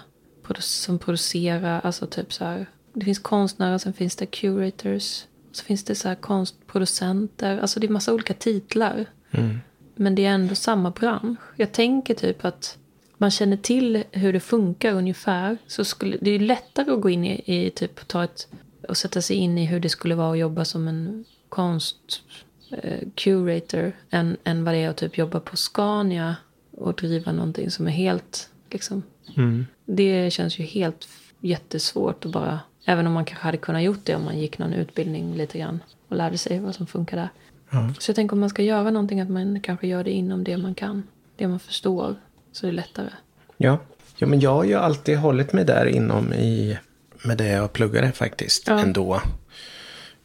Som 0.58 0.98
producerar, 0.98 1.80
alltså 1.80 2.06
typ 2.06 2.32
så 2.32 2.44
här. 2.44 2.66
Det 2.92 3.04
finns 3.04 3.18
konstnärer, 3.18 3.78
sen 3.78 3.92
finns 3.92 4.16
det 4.16 4.26
curators. 4.26 5.24
Så 5.52 5.64
finns 5.64 5.84
det 5.84 5.94
så 5.94 6.08
här 6.08 6.14
konstproducenter. 6.14 7.58
Alltså 7.58 7.80
det 7.80 7.86
är 7.86 7.88
massa 7.88 8.12
olika 8.14 8.34
titlar. 8.34 9.06
Mm. 9.30 9.60
Men 9.94 10.14
det 10.14 10.24
är 10.24 10.30
ändå 10.30 10.54
samma 10.54 10.90
bransch. 10.90 11.38
Jag 11.56 11.72
tänker 11.72 12.14
typ 12.14 12.44
att 12.44 12.78
man 13.16 13.30
känner 13.30 13.56
till 13.56 14.04
hur 14.12 14.32
det 14.32 14.40
funkar 14.40 14.92
ungefär. 14.92 15.58
Så 15.66 15.84
skulle, 15.84 16.16
det 16.20 16.30
är 16.30 16.38
ju 16.38 16.46
lättare 16.46 16.92
att 16.92 17.00
gå 17.00 17.10
in 17.10 17.24
i, 17.24 17.42
i 17.44 17.70
typ 17.70 18.08
ta 18.08 18.24
ett 18.24 18.48
och 18.88 18.96
sätta 18.96 19.22
sig 19.22 19.36
in 19.36 19.58
i 19.58 19.64
hur 19.64 19.80
det 19.80 19.88
skulle 19.88 20.14
vara 20.14 20.32
att 20.32 20.38
jobba 20.38 20.64
som 20.64 20.88
en 20.88 21.24
konst 21.48 22.22
eh, 22.70 23.08
curator 23.14 23.92
än, 24.10 24.36
än 24.44 24.64
vad 24.64 24.74
det 24.74 24.78
är 24.78 24.90
att 24.90 24.96
typ 24.96 25.18
jobba 25.18 25.40
på 25.40 25.56
Scania 25.56 26.36
och 26.70 26.94
driva 26.94 27.32
någonting 27.32 27.70
som 27.70 27.86
är 27.86 27.90
helt 27.90 28.50
liksom. 28.70 29.02
Mm. 29.36 29.66
Det 29.84 30.30
känns 30.30 30.58
ju 30.58 30.64
helt 30.64 31.08
jättesvårt 31.40 32.24
att 32.24 32.32
bara, 32.32 32.60
även 32.84 33.06
om 33.06 33.12
man 33.12 33.24
kanske 33.24 33.44
hade 33.44 33.58
kunnat 33.58 33.82
gjort 33.82 34.04
det 34.04 34.14
om 34.14 34.24
man 34.24 34.38
gick 34.38 34.58
någon 34.58 34.72
utbildning 34.72 35.34
lite 35.34 35.58
grann 35.58 35.80
och 36.08 36.16
lärde 36.16 36.38
sig 36.38 36.60
vad 36.60 36.74
som 36.74 36.86
funkar 36.86 37.16
där. 37.16 37.28
Ja. 37.70 37.90
Så 37.98 38.10
jag 38.10 38.16
tänker 38.16 38.32
om 38.34 38.40
man 38.40 38.50
ska 38.50 38.62
göra 38.62 38.90
någonting 38.90 39.20
att 39.20 39.28
man 39.28 39.60
kanske 39.60 39.86
gör 39.86 40.04
det 40.04 40.10
inom 40.10 40.44
det 40.44 40.56
man 40.56 40.74
kan. 40.74 41.02
Det 41.36 41.48
man 41.48 41.60
förstår. 41.60 42.16
Så 42.52 42.66
är 42.66 42.70
det 42.70 42.76
lättare. 42.76 43.10
Ja. 43.56 43.78
ja, 44.16 44.26
men 44.26 44.40
jag 44.40 44.54
har 44.54 44.64
ju 44.64 44.74
alltid 44.74 45.18
hållit 45.18 45.52
mig 45.52 45.64
där 45.64 45.86
inom 45.86 46.32
i, 46.32 46.78
med 47.24 47.38
det 47.38 47.46
jag 47.48 47.72
pluggade 47.72 48.12
faktiskt, 48.12 48.68
Ja. 48.68 48.78
ändå. 48.78 49.22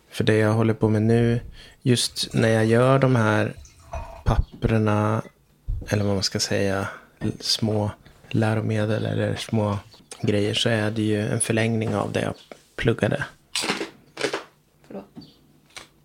För 0.10 0.24
det 0.24 0.36
jag 0.38 0.54
håller 0.54 0.74
på 0.74 0.90
med 0.90 1.02
nu, 1.02 1.40
just 1.82 2.34
när 2.34 2.50
jag 2.50 2.66
gör 2.66 3.00
de 3.00 3.16
här 3.16 3.54
papperna, 4.26 5.22
eller 5.88 6.04
vad 6.04 6.14
man 6.14 6.24
ska 6.24 6.40
säga, 6.40 6.88
små 7.40 7.92
läromedel 8.30 9.06
eller 9.06 9.36
små 9.36 9.78
grejer, 10.22 10.54
så 10.54 10.70
är 10.70 10.92
det 10.92 11.02
ju 11.02 11.28
en 11.28 11.40
förlängning 11.40 11.96
av 11.96 12.12
det 12.12 12.22
jag 12.22 12.34
pluggade. 12.76 13.24
Förlåt. 14.88 15.06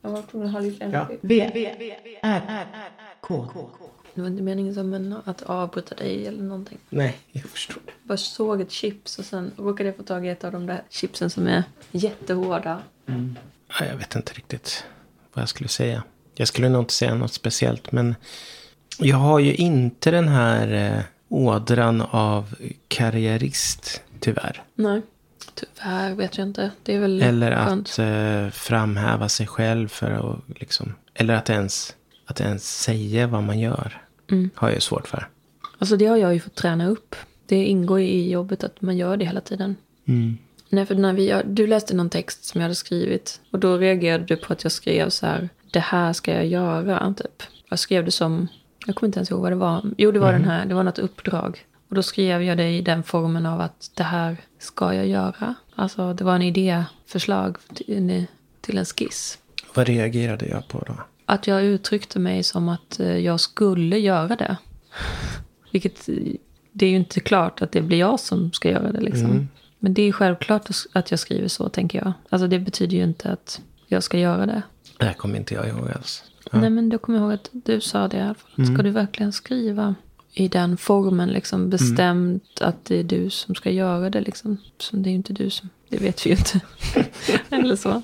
Jag 0.02 0.10
var 0.10 0.22
tvungen 0.22 0.48
att 0.48 0.54
ha 0.54 0.60
lite 0.60 0.84
Ja. 0.84 1.08
V, 1.20 1.50
V, 1.54 1.94
R, 2.22 2.66
K. 3.20 3.46
Det 4.14 4.20
var 4.20 4.28
inte 4.28 4.42
meningen 4.42 4.74
som 4.74 4.94
en, 4.94 5.14
att 5.24 5.42
avbryta 5.42 5.94
dig 5.94 6.26
eller 6.26 6.42
någonting. 6.42 6.78
Nej, 6.88 7.16
jag 7.32 7.42
förstår. 7.44 7.82
Jag 7.86 7.94
bara 8.02 8.18
såg 8.18 8.60
ett 8.60 8.70
chips 8.70 9.18
och 9.18 9.24
sen 9.24 9.52
råkade 9.56 9.88
jag 9.88 9.96
få 9.96 10.02
tag 10.02 10.26
i 10.26 10.28
ett 10.28 10.44
av 10.44 10.52
de 10.52 10.66
där 10.66 10.82
chipsen 10.88 11.30
som 11.30 11.46
är 11.46 11.62
jättehårda. 11.92 12.82
Ja, 13.68 13.84
jag 13.86 13.96
vet 13.96 14.14
inte 14.14 14.32
riktigt 14.32 14.84
vad 15.32 15.42
jag 15.42 15.48
skulle 15.48 15.68
säga. 15.68 16.02
Jag 16.34 16.48
skulle 16.48 16.68
nog 16.68 16.82
inte 16.82 16.94
säga 16.94 17.14
något 17.14 17.32
speciellt, 17.32 17.92
men 17.92 18.14
jag 18.98 19.16
har 19.16 19.38
ju 19.38 19.54
inte 19.54 20.10
den 20.10 20.28
här 20.28 20.96
eh, 20.98 21.02
ådran 21.28 22.00
av 22.00 22.54
karriärist, 22.88 24.02
tyvärr. 24.20 24.62
Nej. 24.74 25.02
Tyvärr 25.60 26.14
vet 26.14 26.38
jag 26.38 26.46
inte. 26.46 26.70
Det 26.82 26.94
är 26.94 27.00
väl 27.00 27.22
Eller 27.22 27.56
skönt. 27.56 27.88
att 27.88 27.98
eh, 27.98 28.50
framhäva 28.50 29.28
sig 29.28 29.46
själv 29.46 29.88
för 29.88 30.10
att 30.10 30.58
liksom, 30.60 30.94
eller 31.14 31.34
att 31.34 31.50
ens, 31.50 31.94
att 32.26 32.40
ens 32.40 32.80
säga 32.80 33.26
vad 33.26 33.42
man 33.42 33.58
gör. 33.60 34.02
Mm. 34.30 34.50
Har 34.54 34.68
jag 34.68 34.74
ju 34.74 34.80
svårt 34.80 35.08
för. 35.08 35.28
Alltså 35.78 35.96
det 35.96 36.06
har 36.06 36.16
jag 36.16 36.34
ju 36.34 36.40
fått 36.40 36.54
träna 36.54 36.88
upp. 36.88 37.16
Det 37.46 37.64
ingår 37.64 38.00
i 38.00 38.30
jobbet 38.30 38.64
att 38.64 38.80
man 38.82 38.96
gör 38.96 39.16
det 39.16 39.24
hela 39.24 39.40
tiden. 39.40 39.76
Mm. 40.04 40.38
Nej, 40.68 40.86
för 40.86 40.94
när 40.94 41.12
vi, 41.12 41.42
du 41.46 41.66
läste 41.66 41.96
någon 41.96 42.10
text 42.10 42.44
som 42.44 42.60
jag 42.60 42.64
hade 42.64 42.74
skrivit. 42.74 43.40
Och 43.50 43.58
då 43.58 43.76
reagerade 43.76 44.24
du 44.24 44.36
på 44.36 44.52
att 44.52 44.62
jag 44.62 44.72
skrev 44.72 45.08
så 45.08 45.26
här. 45.26 45.48
Det 45.72 45.80
här 45.80 46.12
ska 46.12 46.34
jag 46.34 46.46
göra, 46.46 47.14
typ. 47.14 47.42
Jag 47.68 47.78
skrev 47.78 48.04
det 48.04 48.10
som 48.10 48.48
Jag 48.86 48.94
kommer 48.96 49.08
inte 49.08 49.18
ens 49.18 49.30
ihåg 49.30 49.40
vad 49.40 49.52
det 49.52 49.56
var. 49.56 49.82
Jo, 49.98 50.10
det 50.10 50.18
var 50.18 50.32
den 50.32 50.44
här. 50.44 50.66
Det 50.66 50.74
var 50.74 50.82
något 50.82 50.98
uppdrag. 50.98 51.64
Och 51.88 51.94
då 51.94 52.02
skrev 52.02 52.42
jag 52.42 52.56
det 52.56 52.70
i 52.70 52.80
den 52.80 53.02
formen 53.02 53.46
av 53.46 53.60
att 53.60 53.90
det 53.94 54.02
här 54.02 54.36
ska 54.58 54.94
jag 54.94 55.06
göra. 55.06 55.54
Alltså 55.74 56.12
det 56.12 56.24
var 56.24 56.34
en 56.34 56.42
idéförslag 56.42 57.56
till, 57.74 58.26
en 58.78 58.84
skiss. 58.84 59.38
Vad 59.74 59.86
reagerade 59.86 60.46
jag 60.46 60.68
på 60.68 60.84
då? 60.86 60.94
Att 61.26 61.46
jag 61.46 61.64
uttryckte 61.64 62.18
mig 62.18 62.42
som 62.42 62.68
att 62.68 63.00
eh, 63.00 63.16
jag 63.16 63.40
skulle 63.40 63.98
göra 63.98 64.36
det. 64.36 64.56
Vilket, 65.70 66.08
det 66.72 66.86
är 66.86 66.90
ju 66.90 66.96
inte 66.96 67.20
klart 67.20 67.62
att 67.62 67.72
det 67.72 67.82
blir 67.82 67.98
jag 67.98 68.20
som 68.20 68.52
ska 68.52 68.70
göra 68.70 68.92
det 68.92 69.00
liksom. 69.00 69.30
Mm. 69.30 69.48
Men 69.78 69.94
det 69.94 70.02
är 70.02 70.12
självklart 70.12 70.70
att 70.92 71.10
jag 71.10 71.20
skriver 71.20 71.48
så, 71.48 71.68
tänker 71.68 71.98
jag. 71.98 72.12
Alltså 72.28 72.48
det 72.48 72.58
betyder 72.58 72.96
ju 72.96 73.02
inte 73.02 73.32
att 73.32 73.60
jag 73.86 74.02
ska 74.02 74.18
göra 74.18 74.46
det. 74.46 74.62
Det 74.98 75.14
kommer 75.14 75.36
inte 75.38 75.54
jag 75.54 75.68
ihåg 75.68 75.90
alls. 75.94 76.24
Ja. 76.52 76.60
Nej, 76.60 76.70
men 76.70 76.88
då 76.88 76.98
kommer 76.98 77.18
jag 77.18 77.24
ihåg 77.24 77.34
att 77.34 77.50
du 77.52 77.80
sa 77.80 78.08
det 78.08 78.16
i 78.16 78.20
alla 78.20 78.34
fall. 78.34 78.50
Mm. 78.58 78.74
Ska 78.74 78.82
du 78.82 78.90
verkligen 78.90 79.32
skriva 79.32 79.94
i 80.38 80.48
den 80.48 80.76
formen, 80.76 81.28
liksom 81.28 81.70
bestämt 81.70 82.60
att 82.60 82.84
det 82.84 82.96
är 82.96 83.04
du 83.04 83.30
som 83.30 83.54
ska 83.54 83.70
göra 83.70 84.10
det, 84.10 84.20
liksom? 84.20 84.56
Så 84.78 84.96
det 84.96 85.08
är 85.08 85.10
ju 85.10 85.16
inte 85.16 85.32
du 85.32 85.50
som, 85.50 85.68
det 85.88 85.98
vet 85.98 86.26
vi 86.26 86.30
ju 86.30 86.36
inte. 86.36 86.60
Eller 87.56 87.76
så. 87.76 88.02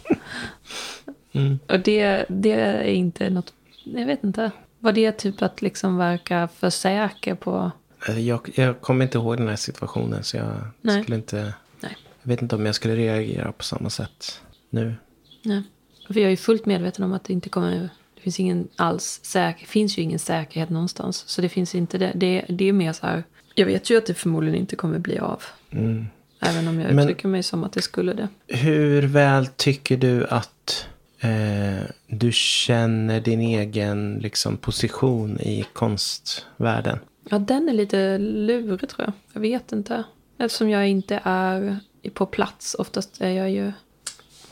Mm. 1.32 1.58
Och 1.68 1.80
det, 1.80 2.24
det 2.28 2.52
är 2.52 2.84
inte 2.84 3.30
något, 3.30 3.52
jag 3.84 4.06
vet 4.06 4.24
inte. 4.24 4.50
Var 4.78 4.92
det 4.92 5.12
typ 5.12 5.42
att 5.42 5.62
liksom 5.62 5.96
verka 5.96 6.48
för 6.56 6.70
säker 6.70 7.34
på, 7.34 7.70
Eh, 8.08 8.18
Jag, 8.20 8.50
jag 8.54 8.80
kommer 8.80 9.04
inte 9.04 9.18
ihåg 9.18 9.36
den 9.36 9.48
här 9.48 9.56
situationen 9.56 10.24
så 10.24 10.36
jag 10.36 10.56
Nej. 10.80 11.02
skulle 11.02 11.16
inte... 11.16 11.54
Nej. 11.80 11.96
Jag 12.22 12.28
vet 12.28 12.42
inte 12.42 12.56
om 12.56 12.66
jag 12.66 12.74
skulle 12.74 12.96
reagera 12.96 13.52
på 13.52 13.64
samma 13.64 13.90
sätt 13.90 14.40
nu. 14.70 14.94
nej. 15.42 15.62
För 16.06 16.14
jag 16.14 16.24
är 16.24 16.30
ju 16.30 16.36
fullt 16.36 16.66
medveten 16.66 17.04
om 17.04 17.12
att 17.12 17.24
det 17.24 17.32
inte 17.32 17.48
kommer, 17.48 17.88
finns 18.24 18.40
ingen 18.40 18.68
alls 18.76 19.20
säker, 19.22 19.66
finns 19.66 19.98
ju 19.98 20.02
ingen 20.02 20.18
säkerhet 20.18 20.70
någonstans. 20.70 21.24
Så 21.26 21.42
det 21.42 21.48
finns 21.48 21.74
inte 21.74 21.98
det, 21.98 22.12
det, 22.14 22.44
det 22.48 22.68
är 22.68 22.72
mer 22.72 22.92
så 22.92 23.06
här, 23.06 23.24
jag 23.54 23.66
vet 23.66 23.90
ju 23.90 23.98
att 23.98 24.06
det 24.06 24.14
förmodligen 24.14 24.58
inte 24.60 24.76
kommer 24.76 24.98
bli 24.98 25.18
av. 25.18 25.42
Mm. 25.70 26.06
Även 26.40 26.68
om 26.68 26.80
jag 26.80 26.94
Men- 26.94 27.04
uttrycker 27.04 27.28
mig 27.28 27.42
som 27.42 27.64
att 27.64 27.72
det 27.72 27.82
skulle 27.82 28.12
det. 28.12 28.28
Hur 28.48 29.02
väl 29.02 29.46
tycker 29.46 29.96
du 29.96 30.26
att 30.26 30.86
eh, 31.20 31.84
du 32.06 32.32
känner 32.32 33.20
din 33.20 33.40
egen 33.40 34.18
liksom, 34.22 34.56
position 34.56 35.40
i 35.40 35.64
konstvärlden? 35.72 36.98
Ja, 37.30 37.38
den 37.38 37.68
är 37.68 37.72
lite 37.72 38.18
lurig 38.18 38.88
tror 38.88 39.04
jag. 39.06 39.12
Jag 39.32 39.40
vet 39.40 39.72
inte. 39.72 40.04
Eftersom 40.38 40.70
jag 40.70 40.88
inte 40.88 41.20
är 41.24 41.78
på 42.14 42.26
plats. 42.26 42.76
Oftast 42.78 43.20
är 43.20 43.30
jag 43.30 43.50
ju... 43.50 43.72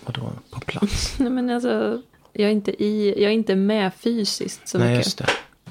Vadå, 0.05 0.33
på 0.51 0.61
plats? 0.61 1.15
Nej, 1.19 1.31
men 1.31 1.51
alltså, 1.51 2.03
jag, 2.33 2.49
är 2.49 2.53
inte 2.53 2.85
i, 2.85 3.23
jag 3.23 3.31
är 3.31 3.35
inte 3.35 3.57
med 3.57 3.95
fysiskt 3.95 4.69
så 4.69 4.79
Nej, 4.79 4.97
mycket. 4.97 5.23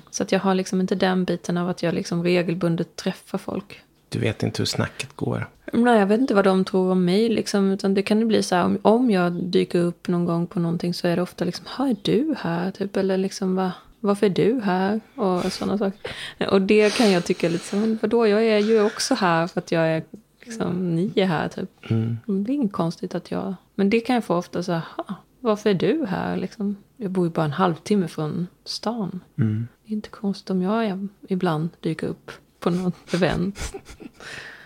Så 0.09 0.23
att 0.23 0.31
jag 0.31 0.39
har 0.39 0.55
liksom 0.55 0.81
inte 0.81 0.95
den 0.95 1.23
biten 1.25 1.57
av 1.57 1.69
att 1.69 1.83
jag 1.83 1.93
liksom 1.93 2.23
regelbundet 2.23 2.95
träffar 2.95 3.37
folk. 3.37 3.79
Du 4.09 4.19
vet 4.19 4.43
inte 4.43 4.61
hur 4.61 4.65
snacket 4.65 5.15
går. 5.15 5.49
Nej, 5.73 5.99
jag 5.99 6.05
vet 6.07 6.19
inte 6.19 6.33
vad 6.33 6.45
de 6.45 6.65
tror 6.65 6.91
om 6.91 7.05
mig. 7.05 7.29
Liksom, 7.29 7.71
utan 7.71 7.93
det 7.93 8.01
kan 8.01 8.19
ju 8.19 8.25
bli 8.25 8.43
så 8.43 8.55
här, 8.55 8.65
om, 8.65 8.77
om 8.81 9.11
jag 9.11 9.33
dyker 9.33 9.79
upp 9.79 10.07
någon 10.07 10.25
gång 10.25 10.47
på 10.47 10.59
någonting 10.59 10.93
så 10.93 11.07
är 11.07 11.15
det 11.15 11.21
ofta 11.21 11.45
liksom, 11.45 11.65
"Ha, 11.77 11.87
är 11.87 11.95
du 12.01 12.35
här? 12.39 12.71
Typ, 12.71 12.97
eller 12.97 13.17
liksom, 13.17 13.55
va, 13.55 13.71
varför 13.99 14.25
är 14.25 14.29
du 14.29 14.61
här? 14.63 14.99
Och 15.15 15.51
sådana 15.53 15.77
saker. 15.77 16.11
Och 16.49 16.61
det 16.61 16.93
kan 16.97 17.11
jag 17.11 17.25
tycka 17.25 17.49
lite 17.49 17.65
så, 17.65 17.75
men 17.75 17.99
vadå, 18.01 18.27
jag 18.27 18.43
är 18.45 18.59
ju 18.59 18.81
också 18.83 19.15
här 19.15 19.47
för 19.47 19.59
att 19.61 19.71
jag 19.71 19.87
är, 19.87 20.03
liksom, 20.45 20.95
ni 20.95 21.11
är 21.15 21.25
här 21.25 21.47
typ. 21.47 21.69
Mm. 21.91 22.17
Det 22.25 22.51
är 22.51 22.55
inget 22.55 22.71
konstigt 22.71 23.15
att 23.15 23.31
jag, 23.31 23.55
men 23.75 23.89
det 23.89 23.99
kan 23.99 24.13
jag 24.15 24.23
få 24.23 24.35
ofta 24.35 24.63
så 24.63 24.71
här, 24.71 24.81
"Ha, 24.97 25.15
varför 25.41 25.69
är 25.69 25.73
du 25.73 26.05
här? 26.05 26.37
Liksom, 26.37 26.75
jag 26.97 27.11
bor 27.11 27.25
ju 27.25 27.31
bara 27.31 27.45
en 27.45 27.51
halvtimme 27.51 28.07
från 28.07 28.47
stan. 28.63 29.19
Mm. 29.37 29.67
Det 29.83 29.91
är 29.91 29.93
inte 29.93 30.09
konstigt 30.09 30.49
om 30.49 30.61
jag 30.61 31.07
ibland 31.27 31.69
dyker 31.79 32.07
upp 32.07 32.31
på 32.59 32.69
något 32.69 32.95
event. 33.13 33.73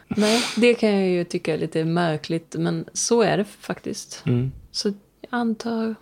Nej, 0.07 0.43
det 0.57 0.73
kan 0.73 0.91
jag 0.91 1.09
ju 1.09 1.23
tycka 1.23 1.53
är 1.53 1.57
lite 1.57 1.85
märkligt, 1.85 2.55
men 2.59 2.85
så 2.93 3.21
är 3.21 3.37
det 3.37 3.45
faktiskt. 3.45 4.23
Mm. 4.25 4.51
Så 4.71 4.87
jag 5.21 5.29
antar... 5.29 5.95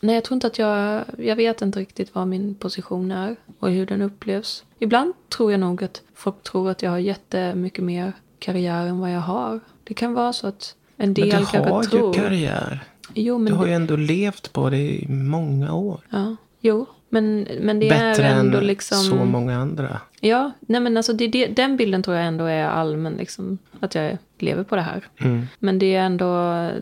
Nej, 0.00 0.14
jag 0.14 0.24
tror 0.24 0.34
inte 0.34 0.46
att 0.46 0.58
jag... 0.58 1.04
Jag 1.18 1.36
vet 1.36 1.62
inte 1.62 1.80
riktigt 1.80 2.14
vad 2.14 2.28
min 2.28 2.54
position 2.54 3.10
är 3.10 3.36
och 3.58 3.70
hur 3.70 3.86
den 3.86 4.02
upplevs. 4.02 4.64
Ibland 4.78 5.14
tror 5.28 5.50
jag 5.50 5.60
nog 5.60 5.84
att 5.84 6.02
folk 6.14 6.42
tror 6.42 6.70
att 6.70 6.82
jag 6.82 6.90
har 6.90 6.98
jättemycket 6.98 7.84
mer 7.84 8.12
karriär 8.38 8.86
än 8.86 8.98
vad 8.98 9.12
jag 9.12 9.20
har. 9.20 9.60
Det 9.84 9.94
kan 9.94 10.14
vara 10.14 10.32
så 10.32 10.46
att 10.46 10.74
en 10.96 11.14
del 11.14 11.28
Men 11.28 11.40
du 11.40 11.46
kanske 11.46 11.58
har 11.58 11.82
tror... 11.82 12.16
ju 12.16 12.22
karriär. 12.22 12.84
Jo, 13.14 13.44
Du 13.44 13.52
har 13.52 13.64
det- 13.64 13.70
ju 13.70 13.76
ändå 13.76 13.96
levt 13.96 14.52
på 14.52 14.70
det 14.70 14.76
i 14.78 15.06
många 15.08 15.74
år. 15.74 16.00
Ja, 16.10 16.36
jo. 16.60 16.86
Men, 17.10 17.48
men 17.60 17.80
det 17.80 17.88
Bättre 17.88 18.24
är 18.24 18.40
ändå 18.40 18.58
än 18.58 18.66
liksom... 18.66 18.98
så 18.98 19.14
många 19.14 19.56
andra. 19.58 20.00
Ja, 20.20 20.52
nej 20.60 20.80
men 20.80 20.96
alltså 20.96 21.12
det, 21.12 21.28
det, 21.28 21.46
den 21.46 21.76
bilden 21.76 22.02
tror 22.02 22.16
jag 22.16 22.26
ändå 22.26 22.44
är 22.44 22.64
allmän, 22.64 23.12
liksom, 23.12 23.58
att 23.80 23.94
jag 23.94 24.18
lever 24.38 24.64
på 24.64 24.76
det 24.76 24.82
här. 24.82 25.04
Mm. 25.20 25.46
Men 25.58 25.78
det 25.78 25.94
är 25.94 26.02
ändå, 26.02 26.26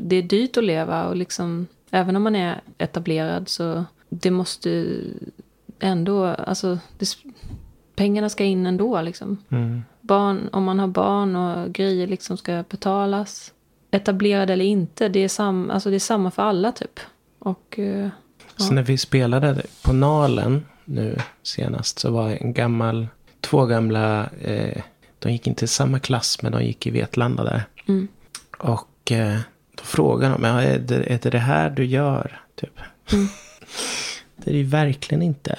det 0.00 0.16
är 0.16 0.22
dyrt 0.22 0.56
att 0.56 0.64
leva 0.64 1.04
och 1.04 1.16
liksom, 1.16 1.66
även 1.90 2.16
om 2.16 2.22
man 2.22 2.36
är 2.36 2.60
etablerad 2.78 3.48
så 3.48 3.84
det 4.08 4.30
måste 4.30 4.86
ändå, 5.80 6.24
alltså 6.26 6.78
det, 6.98 7.16
pengarna 7.96 8.28
ska 8.28 8.44
in 8.44 8.66
ändå 8.66 9.02
liksom. 9.02 9.36
Mm. 9.48 9.82
Barn, 10.00 10.48
om 10.52 10.64
man 10.64 10.78
har 10.78 10.86
barn 10.86 11.36
och 11.36 11.72
grejer 11.72 12.06
liksom 12.06 12.36
ska 12.36 12.64
betalas. 12.70 13.52
Etablerad 13.96 14.50
eller 14.50 14.64
inte, 14.64 15.08
det 15.08 15.20
är, 15.20 15.28
sam, 15.28 15.70
alltså 15.70 15.90
det 15.90 15.96
är 15.96 16.00
samma 16.00 16.30
för 16.30 16.42
alla 16.42 16.72
typ. 16.72 17.00
Och 17.38 17.78
eh, 17.78 18.08
Så 18.56 18.72
när 18.72 18.82
vi 18.82 18.98
spelade 18.98 19.62
på 19.82 19.92
Nalen 19.92 20.64
nu 20.84 21.16
senast 21.42 21.98
så 21.98 22.10
var 22.10 22.30
en 22.30 22.52
gammal, 22.52 23.08
två 23.40 23.66
gamla, 23.66 24.28
eh, 24.40 24.82
de 25.18 25.32
gick 25.32 25.46
inte 25.46 25.64
i 25.64 25.68
samma 25.68 25.98
klass 25.98 26.42
men 26.42 26.52
de 26.52 26.64
gick 26.64 26.86
i 26.86 26.90
Vetlanda 26.90 27.44
där. 27.44 27.62
Mm. 27.88 28.08
Och 28.58 29.12
eh, 29.12 29.38
då 29.74 29.84
frågade 29.84 30.34
de, 30.34 30.44
ja, 30.44 30.62
är, 30.62 30.78
det, 30.78 31.12
är 31.12 31.18
det 31.22 31.30
det 31.30 31.38
här 31.38 31.70
du 31.70 31.84
gör? 31.84 32.40
Typ. 32.54 32.80
Mm. 33.12 33.26
det 34.36 34.50
är 34.50 34.52
det 34.52 34.58
ju 34.58 34.64
verkligen 34.64 35.22
inte. 35.22 35.58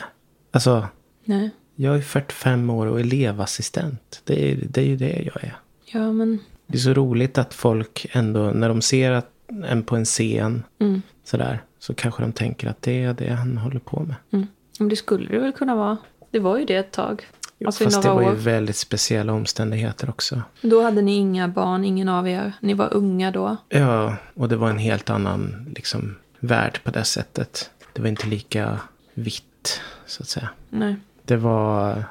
Alltså, 0.51 0.87
nej, 1.25 1.49
jag 1.75 1.97
är 1.97 2.01
45 2.01 2.69
år 2.69 2.85
och 2.85 2.99
elevassistent. 2.99 4.21
Det 4.23 4.51
är, 4.51 4.57
det 4.69 4.81
är 4.81 4.85
ju 4.85 4.95
det 4.95 5.31
jag 5.33 5.43
är. 5.43 5.57
ja 5.85 6.11
men, 6.11 6.39
Det 6.67 6.77
är 6.77 6.79
så 6.79 6.93
roligt 6.93 7.37
att 7.37 7.53
folk 7.53 8.05
ändå, 8.11 8.39
när 8.39 8.69
de 8.69 8.81
ser 8.81 9.11
att 9.11 9.31
en 9.65 9.83
på 9.83 9.95
en 9.95 10.05
scen 10.05 10.63
mm. 10.79 11.01
sådär, 11.23 11.63
så 11.79 11.93
kanske 11.93 12.23
de 12.23 12.31
tänker 12.31 12.67
att 12.67 12.81
det 12.81 13.03
är 13.03 13.13
det 13.13 13.29
han 13.29 13.57
håller 13.57 13.79
på 13.79 13.99
med. 13.99 14.15
Mm. 14.31 14.47
Men 14.79 14.89
det 14.89 14.95
skulle 14.95 15.29
det 15.29 15.39
väl 15.39 15.51
kunna 15.51 15.75
vara. 15.75 15.97
Det 16.31 16.39
var 16.39 16.57
ju 16.57 16.65
det 16.65 16.75
ett 16.75 16.91
tag. 16.91 17.25
Jo, 17.59 17.67
Alltså 17.67 17.83
fast 17.83 18.01
det 18.01 18.09
var 18.09 18.21
ju 18.21 18.27
år. 18.27 18.33
väldigt 18.33 18.75
speciella 18.75 19.33
omständigheter 19.33 20.09
också. 20.09 20.41
Då 20.61 20.81
hade 20.81 21.01
ni 21.01 21.15
inga 21.15 21.47
barn, 21.47 21.85
ingen 21.85 22.09
av 22.09 22.27
er. 22.27 22.53
Ni 22.59 22.73
var 22.73 22.93
unga 22.93 23.31
då. 23.31 23.57
Ja, 23.69 24.15
och 24.33 24.49
det 24.49 24.55
var 24.55 24.69
en 24.69 24.77
helt 24.77 25.09
annan 25.09 25.73
liksom, 25.75 26.15
värld 26.39 26.79
på 26.83 26.91
det 26.91 27.03
sättet. 27.03 27.69
Det 27.93 28.01
var 28.01 28.09
inte 28.09 28.27
lika 28.27 28.79
vitt, 29.13 29.81
så 30.05 30.23
att 30.23 30.29
säga. 30.29 30.49
Nej. 30.69 30.95
Det 31.25 31.35
var... 31.37 32.03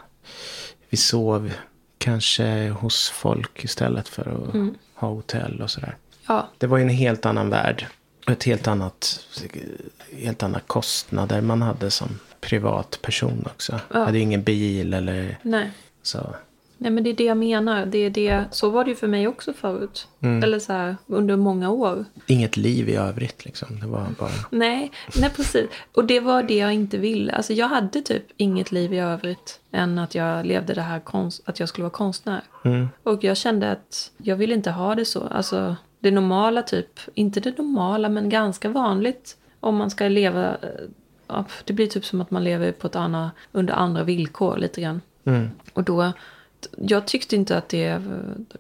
Vi 0.91 0.97
sov 0.97 1.53
kanske 2.07 2.69
hos 2.69 3.09
folk 3.11 3.65
istället 3.65 4.09
för 4.09 4.23
att 4.49 4.55
Mm. 4.55 4.75
ha 4.95 5.09
hotell 5.09 5.63
och 5.63 5.71
sådär. 5.71 5.97
Ja, 6.29 6.49
Det 6.59 6.67
var 6.67 6.79
ju 6.79 6.83
en 6.83 6.89
helt 6.89 7.27
annan 7.27 7.51
värld. 7.51 7.87
Och 8.27 8.33
ett 8.33 8.45
helt 8.45 8.69
annat, 8.69 9.21
helt 10.23 10.43
andra 10.43 10.61
kostnader 10.61 11.41
man 11.41 11.63
hade 11.63 11.91
som 11.91 12.19
privatperson 12.41 13.45
också. 13.47 13.81
Ja. 13.95 14.05
Hade 14.05 14.19
ingen 14.19 14.43
bil 14.43 14.95
eller 14.95 15.39
nej. 15.43 15.71
så. 16.03 16.35
Nej 16.79 16.91
men 16.91 17.05
det 17.05 17.11
är 17.11 17.15
det 17.15 17.25
jag 17.25 17.37
menar. 17.37 17.87
Det 17.87 17.99
är 17.99 18.11
det, 18.11 18.45
så 18.51 18.71
var 18.71 18.85
det 18.85 18.91
ju 18.91 18.97
för 18.97 19.09
mig 19.09 19.29
också 19.29 19.53
förut. 19.53 20.09
Mm. 20.21 20.43
Eller 20.43 20.59
så 20.59 20.73
här, 20.73 20.97
under 21.07 21.37
många 21.37 21.71
år. 21.71 22.05
Inget 22.27 22.57
liv 22.57 22.89
i 22.89 22.97
övrigt 22.97 23.45
liksom. 23.45 23.81
Det 23.81 23.87
var 23.87 24.07
bara... 24.19 24.31
Nej, 24.51 24.91
nej 25.17 25.31
precis. 25.31 25.71
Och 25.93 26.05
det 26.05 26.21
var 26.21 26.43
det 26.43 26.57
jag 26.57 26.75
inte 26.75 26.99
ville. 26.99 27.33
Alltså 27.33 27.53
jag 27.53 27.69
hade 27.69 28.03
typ 28.03 28.25
inget 28.37 28.73
liv 28.73 28.93
i 28.93 28.99
övrigt. 28.99 29.61
Än 29.73 29.99
att 29.99 30.15
jag 30.15 30.47
levde 30.47 30.75
det 30.75 30.83
här 30.83 31.01
konst, 31.01 31.43
att 31.45 31.61
jag 31.61 31.69
skulle 31.69 31.83
vara 31.83 31.93
konstnär. 31.93 32.43
Mm. 32.65 32.89
Och 33.03 33.25
jag 33.25 33.37
kände 33.37 33.71
att 33.71 34.11
jag 34.19 34.37
ville 34.37 34.55
inte 34.55 34.71
ha 34.71 34.95
det 34.95 35.05
så. 35.05 35.21
Alltså 35.21 35.77
det 36.01 36.11
normala 36.11 36.63
typ, 36.63 37.01
inte 37.15 37.41
det 37.41 37.59
normala 37.59 38.09
men 38.09 38.29
ganska 38.29 38.69
vanligt. 38.69 39.37
Om 39.61 39.77
man 39.77 39.91
ska 39.91 40.09
leva, 40.09 40.57
eh, 41.29 41.45
det 41.65 41.73
blir 41.73 41.87
typ 41.87 42.05
som 42.05 42.21
att 42.21 42.31
man 42.31 42.45
lever 42.45 42.73
på 42.73 42.87
ett 42.87 42.97
annat, 42.97 43.33
under 43.53 43.75
andra 43.75 44.05
villkor 44.05 44.57
lite 44.57 44.81
grann. 44.81 45.01
Mm. 45.25 45.51
Och 45.73 45.85
då, 45.85 46.13
jag 46.77 47.07
tyckte 47.07 47.37
inte 47.37 47.59
att 47.59 47.69
det 47.69 48.03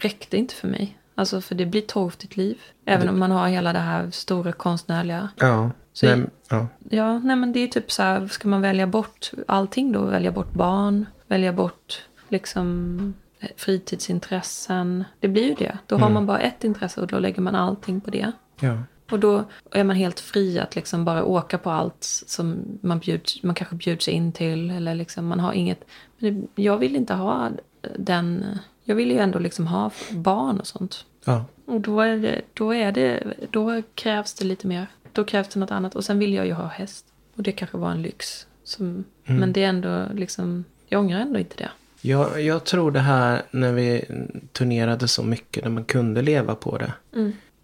räckte 0.00 0.36
inte 0.36 0.54
för 0.54 0.68
mig. 0.68 0.98
Alltså 1.14 1.40
för 1.40 1.54
det 1.54 1.66
blir 1.66 1.80
torftigt 1.82 2.36
liv. 2.36 2.58
Även 2.84 3.08
om 3.08 3.18
man 3.18 3.30
har 3.30 3.48
hela 3.48 3.72
det 3.72 3.78
här 3.78 4.10
stora 4.10 4.52
konstnärliga. 4.52 5.28
Ja. 5.36 5.70
Så- 5.92 6.06
Nej, 6.06 6.24
ja. 6.50 6.66
Ja, 6.90 7.18
nej 7.18 7.36
men 7.36 7.52
det 7.52 7.60
är 7.60 7.66
typ 7.68 7.92
så 7.92 8.02
här, 8.02 8.28
ska 8.28 8.48
man 8.48 8.60
välja 8.60 8.86
bort 8.86 9.30
allting 9.48 9.92
då? 9.92 10.00
Välja 10.04 10.32
bort 10.32 10.52
barn, 10.52 11.06
välja 11.26 11.52
bort 11.52 12.02
liksom 12.28 13.14
fritidsintressen. 13.56 15.04
Det 15.20 15.28
blir 15.28 15.42
ju 15.48 15.54
det. 15.54 15.78
Då 15.86 15.96
har 15.96 16.10
man 16.10 16.26
bara 16.26 16.38
ett 16.38 16.64
intresse 16.64 17.00
och 17.00 17.06
då 17.06 17.18
lägger 17.18 17.42
man 17.42 17.54
allting 17.54 18.00
på 18.00 18.10
det. 18.10 18.32
ja. 18.60 18.78
Och 19.10 19.18
då 19.20 19.44
är 19.72 19.84
man 19.84 19.96
helt 19.96 20.20
fri 20.20 20.58
att 20.58 20.74
liksom 20.76 21.04
bara 21.04 21.24
åka 21.24 21.58
på 21.58 21.70
allt 21.70 21.96
som 22.26 22.56
man, 22.80 22.98
bjuds, 22.98 23.42
man 23.42 23.54
kanske 23.54 23.74
bjuds 23.76 24.08
in 24.08 24.32
till. 24.32 24.70
Eller 24.70 24.94
liksom 24.94 25.26
man 25.26 25.40
har 25.40 25.52
inget... 25.52 25.84
Men 26.18 26.48
jag 26.54 26.78
vill 26.78 26.96
inte 26.96 27.14
ha 27.14 27.50
den... 27.98 28.44
Jag 28.84 28.94
vill 28.96 29.10
ju 29.10 29.18
ändå 29.18 29.38
liksom 29.38 29.66
ha 29.66 29.90
barn 30.10 30.60
och 30.60 30.66
sånt. 30.66 31.04
Ja. 31.24 31.44
Och 31.64 31.80
då, 31.80 32.00
är 32.00 32.16
det, 32.16 32.40
då, 32.54 32.74
är 32.74 32.92
det, 32.92 33.34
då 33.50 33.82
krävs 33.94 34.34
det 34.34 34.44
lite 34.44 34.66
mer. 34.66 34.86
Då 35.12 35.24
krävs 35.24 35.48
det 35.48 35.60
något 35.60 35.70
annat. 35.70 35.94
Och 35.94 36.04
sen 36.04 36.18
vill 36.18 36.34
jag 36.34 36.46
ju 36.46 36.52
ha 36.52 36.66
häst. 36.66 37.06
Och 37.36 37.42
det 37.42 37.52
kanske 37.52 37.76
var 37.76 37.90
en 37.90 38.02
lyx. 38.02 38.46
Som, 38.64 39.04
Men 39.24 39.52
det 39.52 39.64
är 39.64 39.68
ändå 39.68 40.06
liksom... 40.14 40.64
Jag 40.88 41.00
ångrar 41.00 41.20
ändå 41.20 41.38
inte 41.38 41.56
det. 41.56 41.70
Jag, 42.00 42.42
jag 42.42 42.64
tror 42.64 42.90
det 42.90 43.00
här 43.00 43.42
när 43.50 43.72
vi 43.72 44.04
turnerade 44.52 45.08
så 45.08 45.22
mycket, 45.22 45.64
när 45.64 45.70
man 45.70 45.84
kunde 45.84 46.22
leva 46.22 46.54
på 46.54 46.78
det. 46.78 46.92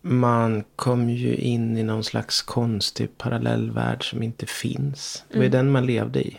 Man 0.01 0.65
kom 0.77 1.11
ju 1.11 1.35
in 1.35 1.79
i 1.79 1.83
någon 1.83 2.05
slags 2.05 2.43
konstig 2.43 3.19
parallellvärld 3.19 4.11
som 4.11 4.23
inte 4.23 4.47
finns. 4.47 5.25
Det 5.29 5.37
var 5.37 5.45
ju 5.45 5.51
den 5.51 5.71
man 5.71 5.87
levde 5.87 6.23
i. 6.23 6.37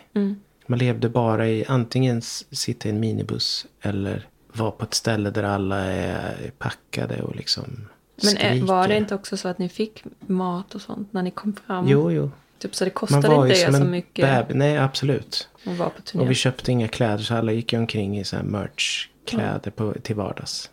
Man 0.66 0.78
levde 0.78 1.08
bara 1.08 1.48
i 1.48 1.64
antingen 1.68 2.22
sitta 2.22 2.88
i 2.88 2.90
en 2.90 3.00
minibuss 3.00 3.66
eller 3.80 4.26
vara 4.52 4.70
på 4.70 4.84
ett 4.84 4.94
ställe 4.94 5.30
där 5.30 5.42
alla 5.42 5.76
är 5.80 6.50
packade 6.58 7.22
och 7.22 7.36
liksom 7.36 7.88
Men 8.22 8.36
är, 8.36 8.62
var 8.62 8.76
det 8.78 8.84
skriker. 8.84 9.00
inte 9.00 9.14
också 9.14 9.36
så 9.36 9.48
att 9.48 9.58
ni 9.58 9.68
fick 9.68 10.04
mat 10.26 10.74
och 10.74 10.80
sånt 10.80 11.12
när 11.12 11.22
ni 11.22 11.30
kom 11.30 11.56
fram? 11.66 11.88
Jo, 11.88 12.10
jo. 12.12 12.30
Typ 12.58 12.74
så 12.74 12.84
det 12.84 12.88
Man 12.90 12.94
kostade 12.94 13.28
var 13.28 13.46
ju 13.46 13.50
inte 13.52 13.62
er 13.62 13.72
så 13.72 13.84
mycket 13.84 14.24
bebis. 14.24 14.56
Nej, 14.56 14.78
absolut. 14.78 15.48
att 15.66 15.76
vara 15.76 15.90
på 15.90 16.02
turné? 16.02 16.24
Och 16.24 16.30
vi 16.30 16.34
köpte 16.34 16.72
inga 16.72 16.88
kläder 16.88 17.18
så 17.18 17.34
alla 17.34 17.52
gick 17.52 17.72
ju 17.72 17.78
omkring 17.78 18.18
i 18.18 18.24
så 18.24 18.36
här 18.36 18.42
merch-kläder 18.42 19.70
på, 19.70 19.94
till 20.02 20.16
vardags. 20.16 20.70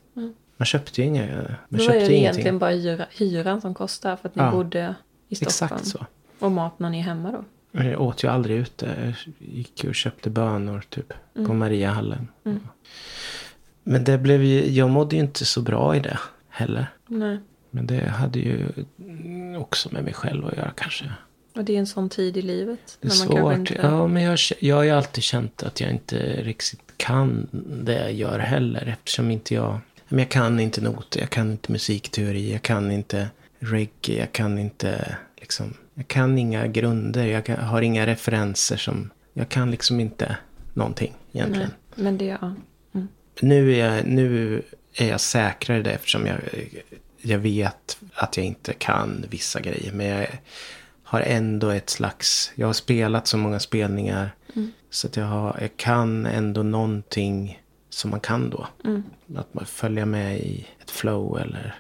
Man 0.57 0.65
köpte 0.65 1.01
ju 1.01 1.07
inga, 1.07 1.25
man 1.25 1.35
Då 1.69 1.77
var 1.77 1.79
köpte 1.79 1.91
det 1.93 1.95
ingenting. 1.99 2.17
egentligen 2.23 2.59
bara 2.59 2.69
hyra, 2.71 3.05
hyran 3.11 3.61
som 3.61 3.73
kostade 3.73 4.17
för 4.17 4.29
att 4.29 4.35
ni 4.35 4.43
Ja. 4.43 4.51
bodde 4.51 4.95
i 5.29 5.35
Stockholm. 5.35 5.73
Exakt 5.75 5.85
så. 5.87 6.05
Och 6.39 6.51
mat 6.51 6.79
när 6.79 6.89
ni 6.89 6.99
är 6.99 7.03
hemma 7.03 7.31
då? 7.31 7.43
Jag 7.71 8.01
åt 8.01 8.23
ju 8.23 8.27
aldrig 8.27 8.57
ute. 8.57 8.95
Jag 9.05 9.13
gick 9.49 9.85
och 9.87 9.95
köpte 9.95 10.29
bönor 10.29 10.83
typ 10.89 11.13
Mm. 11.35 11.47
på 11.47 11.53
Mariahallen. 11.53 12.27
Men 13.83 14.03
det 14.03 14.17
blev 14.17 14.43
ju, 14.43 14.69
jag 14.69 14.89
mådde 14.89 15.15
ju 15.15 15.21
inte 15.21 15.45
så 15.45 15.61
bra 15.61 15.95
i 15.95 15.99
det 15.99 16.19
heller. 16.49 16.87
Nej. 17.07 17.39
Men 17.69 17.87
det 17.87 18.07
hade 18.09 18.39
ju 18.39 18.67
också 19.57 19.89
med 19.91 20.03
mig 20.03 20.13
själv 20.13 20.45
att 20.45 20.57
göra 20.57 20.71
kanske. 20.77 21.05
Och 21.55 21.63
det 21.65 21.75
är 21.75 21.79
en 21.79 21.87
sån 21.87 22.09
tid 22.09 22.37
i 22.37 22.41
livet. 22.41 22.97
Det 23.01 23.07
är 23.07 23.09
när 23.09 23.17
man 23.17 23.27
kanske 23.27 23.41
svårt. 23.41 23.57
inte... 23.79 23.87
Ja, 23.87 24.07
men 24.07 24.23
jag, 24.23 24.37
jag 24.59 24.75
har 24.75 24.83
ju 24.83 24.89
alltid 24.89 25.23
känt 25.23 25.63
att 25.63 25.81
jag 25.81 25.91
inte 25.91 26.43
riktigt 26.43 26.81
kan 26.97 27.47
det 27.83 27.93
jag 27.99 28.13
gör 28.13 28.39
heller. 28.39 28.85
Eftersom 28.99 29.31
inte 29.31 29.53
jag... 29.53 29.79
Men 30.07 30.19
jag 30.19 30.29
kan 30.29 30.59
inte 30.59 30.81
noter, 30.81 31.19
jag 31.19 31.29
kan 31.29 31.51
inte 31.51 31.71
musikteori, 31.71 32.51
jag 32.51 32.61
kan 32.61 32.91
inte 32.91 33.27
reggae, 33.59 34.19
jag 34.19 34.31
kan 34.31 34.57
inte 34.59 35.15
liksom... 35.37 35.73
Jag 36.01 36.07
kan 36.07 36.37
inga 36.37 36.67
grunder, 36.67 37.25
jag 37.25 37.45
kan, 37.45 37.57
har 37.59 37.81
inga 37.81 38.05
referenser 38.07 38.77
som... 38.77 39.09
Jag 39.33 39.49
kan 39.49 39.71
liksom 39.71 39.99
inte 39.99 40.37
någonting 40.73 41.13
egentligen. 41.31 41.69
Nej. 41.95 42.03
Men 42.05 42.17
det, 42.17 42.25
ja. 42.25 42.53
Mm. 42.93 43.07
Nu, 43.41 43.73
är 43.75 43.87
jag, 43.95 44.05
nu 44.07 44.61
är 44.93 45.07
jag 45.09 45.21
säkrare 45.21 45.81
det 45.81 45.91
eftersom 45.91 46.25
jag, 46.25 46.37
jag 47.21 47.39
vet 47.39 47.97
att 48.13 48.37
jag 48.37 48.45
inte 48.45 48.73
kan 48.73 49.25
vissa 49.29 49.59
grejer. 49.59 49.91
Men 49.93 50.05
jag 50.05 50.27
har 51.03 51.21
ändå 51.21 51.69
ett 51.69 51.89
slags... 51.89 52.51
Jag 52.55 52.67
har 52.67 52.73
spelat 52.73 53.27
så 53.27 53.37
många 53.37 53.59
spelningar. 53.59 54.31
Så 54.89 55.07
att 55.07 55.15
jag, 55.17 55.25
har, 55.25 55.57
jag 55.61 55.77
kan 55.77 56.25
ändå 56.25 56.63
någonting 56.63 57.61
som 57.89 58.11
man 58.11 58.19
kan 58.19 58.49
då. 58.49 58.67
Att 59.35 59.53
man 59.53 59.65
följer 59.65 60.05
med 60.05 60.39
i 60.39 60.67
ett 60.81 60.91
flow 60.91 61.39
eller 61.39 61.75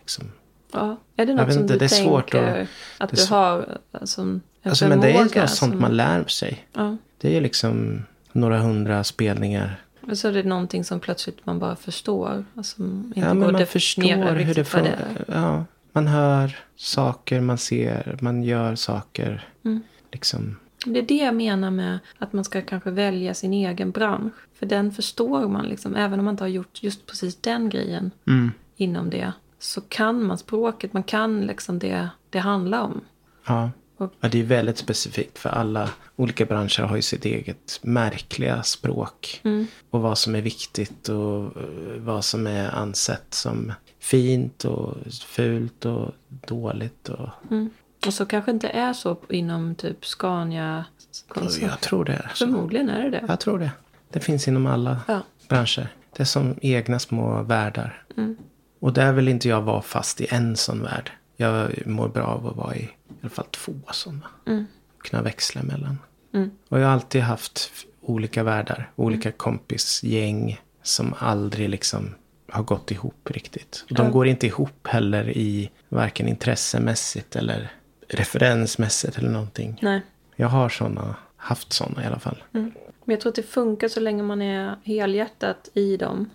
liksom... 0.00 0.32
ja. 0.72 0.96
Är 1.16 1.26
det 1.26 1.32
Jag 1.32 1.36
något 1.36 1.46
vet 1.48 1.54
som 1.54 1.62
inte, 1.62 1.74
du 1.74 1.78
det 1.78 1.84
är 1.84 1.88
svårt 1.88 2.30
tänker 2.30 2.60
att- 2.62 2.68
att 3.02 3.10
det 3.10 3.16
du 3.16 3.22
så- 3.22 3.34
har 3.34 3.78
alltså, 3.92 4.22
en 4.22 4.42
Alltså, 4.62 4.88
men 4.88 5.00
det 5.00 5.08
är 5.08 5.12
förmåga 5.12 5.40
något 5.40 5.50
sånt 5.50 5.72
som- 5.72 5.80
man 5.80 5.96
lär 5.96 6.24
sig. 6.24 6.66
Ja. 6.72 6.96
Det 7.18 7.36
är 7.36 7.40
liksom 7.40 8.02
några 8.32 8.58
hundra 8.58 9.04
spelningar. 9.04 9.80
Och 10.10 10.18
så 10.18 10.28
är 10.28 10.32
det 10.32 10.42
någonting 10.42 10.84
som 10.84 11.00
plötsligt 11.00 11.46
man 11.46 11.58
bara 11.58 11.76
förstår. 11.76 12.44
Alltså, 12.54 12.82
inte 12.82 13.20
Ja, 13.20 13.34
men 13.34 13.52
man 13.52 13.66
förstår 13.66 14.34
hur 14.34 14.54
det 14.54 14.74
är. 14.76 15.24
Ja, 15.26 15.64
man 15.92 16.06
hör 16.06 16.58
saker, 16.76 17.40
man 17.40 17.58
ser, 17.58 18.16
man 18.20 18.42
gör 18.42 18.74
saker. 18.74 19.48
Mm. 19.64 19.80
Liksom. 20.12 20.56
Det 20.86 20.98
är 20.98 21.02
det 21.02 21.16
jag 21.16 21.34
menar 21.34 21.70
med 21.70 21.98
att 22.18 22.32
man 22.32 22.44
ska 22.44 22.62
kanske 22.62 22.90
välja 22.90 23.34
sin 23.34 23.52
egen 23.52 23.90
bransch. 23.90 24.32
För 24.58 24.66
den 24.66 24.92
förstår 24.92 25.48
man 25.48 25.66
liksom. 25.66 25.96
Även 25.96 26.18
om 26.18 26.24
man 26.24 26.34
inte 26.34 26.44
har 26.44 26.48
gjort 26.48 26.82
just 26.82 27.06
precis 27.06 27.36
den 27.36 27.68
grejen 27.68 28.10
inom 28.76 29.10
det. 29.10 29.32
Så 29.62 29.80
kan 29.80 30.22
man 30.22 30.38
språket. 30.38 30.92
Man 30.92 31.02
kan 31.02 31.40
liksom 31.46 31.78
det 31.78 32.08
det 32.30 32.38
handlar 32.38 32.82
om. 32.82 33.00
Ja. 33.46 33.70
Ja, 33.98 34.28
det 34.28 34.40
är 34.40 34.44
väldigt 34.44 34.78
specifikt 34.78 35.38
för 35.38 35.50
alla 35.50 35.90
olika 36.16 36.44
branscher 36.44 36.82
har 36.82 36.96
ju 36.96 37.02
sitt 37.02 37.24
eget 37.24 37.80
märkliga 37.82 38.62
språk. 38.62 39.40
Mm. 39.44 39.66
Och 39.90 40.00
vad 40.00 40.18
som 40.18 40.34
är 40.34 40.42
viktigt 40.42 41.08
och 41.08 41.44
eh, 41.44 41.98
vad 41.98 42.24
som 42.24 42.46
är 42.46 42.70
ansett 42.74 43.34
som 43.34 43.72
fint 43.98 44.64
och 44.64 44.96
fult 45.26 45.84
och 45.84 46.10
dåligt. 46.28 47.08
Och... 47.08 47.28
Och 48.06 48.14
så 48.14 48.26
kanske 48.26 48.50
inte 48.50 48.68
är 48.68 48.92
så 48.92 49.16
inom 49.28 49.74
typ 49.74 50.06
Scania. 50.06 50.84
konsult. 51.28 51.62
Jag 51.62 51.80
tror 51.80 52.04
det 52.04 52.12
är 52.12 52.30
så. 52.34 52.46
Förmodligen 52.46 52.88
är 52.88 53.02
det 53.02 53.10
det. 53.10 53.24
Jag 53.28 53.40
tror 53.40 53.58
det. 53.58 53.70
Det 54.10 54.20
finns 54.20 54.48
inom 54.48 54.66
alla 54.66 55.00
Ja. 55.08 55.20
branscher. 55.48 55.88
Det 56.16 56.22
är 56.22 56.24
som 56.24 56.54
egna 56.62 56.98
små 56.98 57.42
världar. 57.42 58.04
Mm. 58.16 58.36
Och 58.82 58.92
där 58.92 59.12
vill 59.12 59.28
inte 59.28 59.48
jag 59.48 59.62
vara 59.62 59.82
fast 59.82 60.20
i 60.20 60.26
en 60.30 60.56
sån 60.56 60.82
värld. 60.82 61.10
Jag 61.36 61.86
mår 61.86 62.08
bra 62.08 62.24
av 62.24 62.46
att 62.46 62.56
vara 62.56 62.76
i, 62.76 62.82
i 62.82 62.90
alla 63.20 63.30
fall 63.30 63.44
två 63.50 63.72
sådana. 63.92 64.26
Mm. 64.46 64.64
Kunna 64.98 65.22
växla 65.22 65.62
mellan. 65.62 65.98
Och 66.68 66.80
jag 66.80 66.86
har 66.86 66.92
alltid 66.92 67.20
haft 67.22 67.70
olika 68.00 68.42
världar. 68.42 68.90
Olika 68.96 69.28
Mm. 69.28 69.38
kompisgäng 69.38 70.60
som 70.82 71.14
aldrig 71.18 71.68
liksom 71.68 72.14
har 72.50 72.62
gått 72.62 72.90
ihop 72.90 73.30
riktigt. 73.30 73.84
Och 73.90 73.94
de 73.94 74.10
går 74.10 74.26
inte 74.26 74.46
ihop 74.46 74.86
heller 74.86 75.28
i 75.30 75.70
varken 75.88 76.28
intressemässigt 76.28 77.36
eller 77.36 77.72
referensmässigt 78.08 79.18
eller 79.18 79.30
någonting. 79.30 79.78
Nej. 79.82 80.00
Jag 80.36 80.48
har 80.48 80.68
såna, 80.68 81.16
haft 81.36 81.72
såna 81.72 82.02
i 82.02 82.06
alla 82.06 82.18
fall. 82.18 82.42
Men 82.50 82.72
jag 83.04 83.20
tror 83.20 83.30
att 83.30 83.36
det 83.36 83.42
funkar 83.42 83.88
så 83.88 84.00
länge 84.00 84.22
man 84.22 84.42
är 84.42 84.76
helhjärtat 84.84 85.68
i 85.74 85.96
dem. 85.96 86.30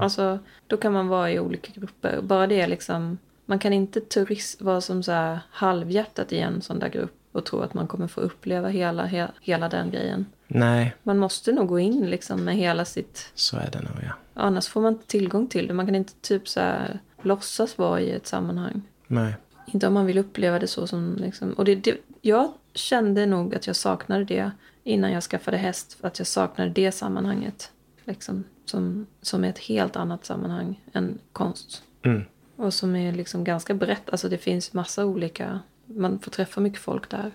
Alltså, 0.00 0.38
då 0.66 0.76
kan 0.76 0.92
man 0.92 1.08
vara 1.08 1.30
i 1.30 1.40
olika 1.40 1.72
grupper. 1.74 2.20
Bara 2.22 2.46
det 2.46 2.66
liksom... 2.66 3.18
Man 3.46 3.58
kan 3.58 3.72
inte 3.72 4.00
turist, 4.00 4.62
vara 4.62 4.80
som 4.80 5.02
så 5.02 5.12
här 5.12 5.40
halvhjärtat 5.50 6.32
i 6.32 6.38
en 6.38 6.62
sån 6.62 6.78
där 6.78 6.88
grupp 6.88 7.14
och 7.32 7.44
tro 7.44 7.60
att 7.60 7.74
man 7.74 7.86
kommer 7.86 8.06
få 8.06 8.20
uppleva 8.20 8.68
hela, 8.68 9.06
he, 9.06 9.28
hela 9.40 9.68
den 9.68 9.90
grejen. 9.90 10.26
Nej, 10.48 10.94
Man 11.02 11.18
måste 11.18 11.52
nog 11.52 11.68
gå 11.68 11.78
in 11.78 12.10
liksom 12.10 12.44
med 12.44 12.56
hela 12.56 12.84
sitt... 12.84 13.30
så 13.34 13.56
är 13.56 13.70
det 13.70 13.80
nog 13.80 13.92
ja. 14.02 14.12
Annars 14.34 14.68
får 14.68 14.80
man 14.80 14.92
inte 14.92 15.06
tillgång 15.06 15.46
till 15.46 15.66
det. 15.66 15.74
Man 15.74 15.86
kan 15.86 15.94
inte 15.94 16.12
typ 16.20 16.48
så 16.48 16.60
här 16.60 17.00
låtsas 17.22 17.78
vara 17.78 18.00
i 18.00 18.10
ett 18.10 18.26
sammanhang. 18.26 18.82
Nej. 19.06 19.34
Inte 19.66 19.86
om 19.86 19.94
man 19.94 20.06
vill 20.06 20.18
uppleva 20.18 20.58
det 20.58 20.66
så 20.66 20.86
som 20.86 21.16
liksom... 21.16 21.52
Och 21.52 21.64
det, 21.64 21.74
det, 21.74 21.96
jag 22.20 22.52
kände 22.74 23.26
nog 23.26 23.54
att 23.54 23.66
jag 23.66 23.76
saknade 23.76 24.24
det 24.24 24.50
innan 24.84 25.12
jag 25.12 25.22
skaffade 25.22 25.56
häst. 25.56 25.98
Att 26.00 26.18
jag 26.18 26.26
saknade 26.26 26.70
det 26.70 26.92
sammanhanget. 26.92 27.70
Liksom, 28.04 28.44
som, 28.72 29.06
som 29.22 29.44
är 29.44 29.48
ett 29.48 29.58
helt 29.58 29.96
annat 29.96 30.24
sammanhang 30.24 30.80
än 30.92 31.18
konst. 31.32 31.82
Mm. 32.02 32.22
Och 32.56 32.74
som 32.74 32.96
är 32.96 33.12
liksom 33.12 33.44
ganska 33.44 33.74
brett. 33.74 34.10
Alltså 34.10 34.28
det 34.28 34.38
finns 34.38 34.72
massa 34.72 35.06
olika... 35.06 35.60
Man 35.86 36.18
får 36.18 36.30
träffa 36.30 36.60
mycket 36.60 36.80
folk 36.80 37.10
där. 37.10 37.30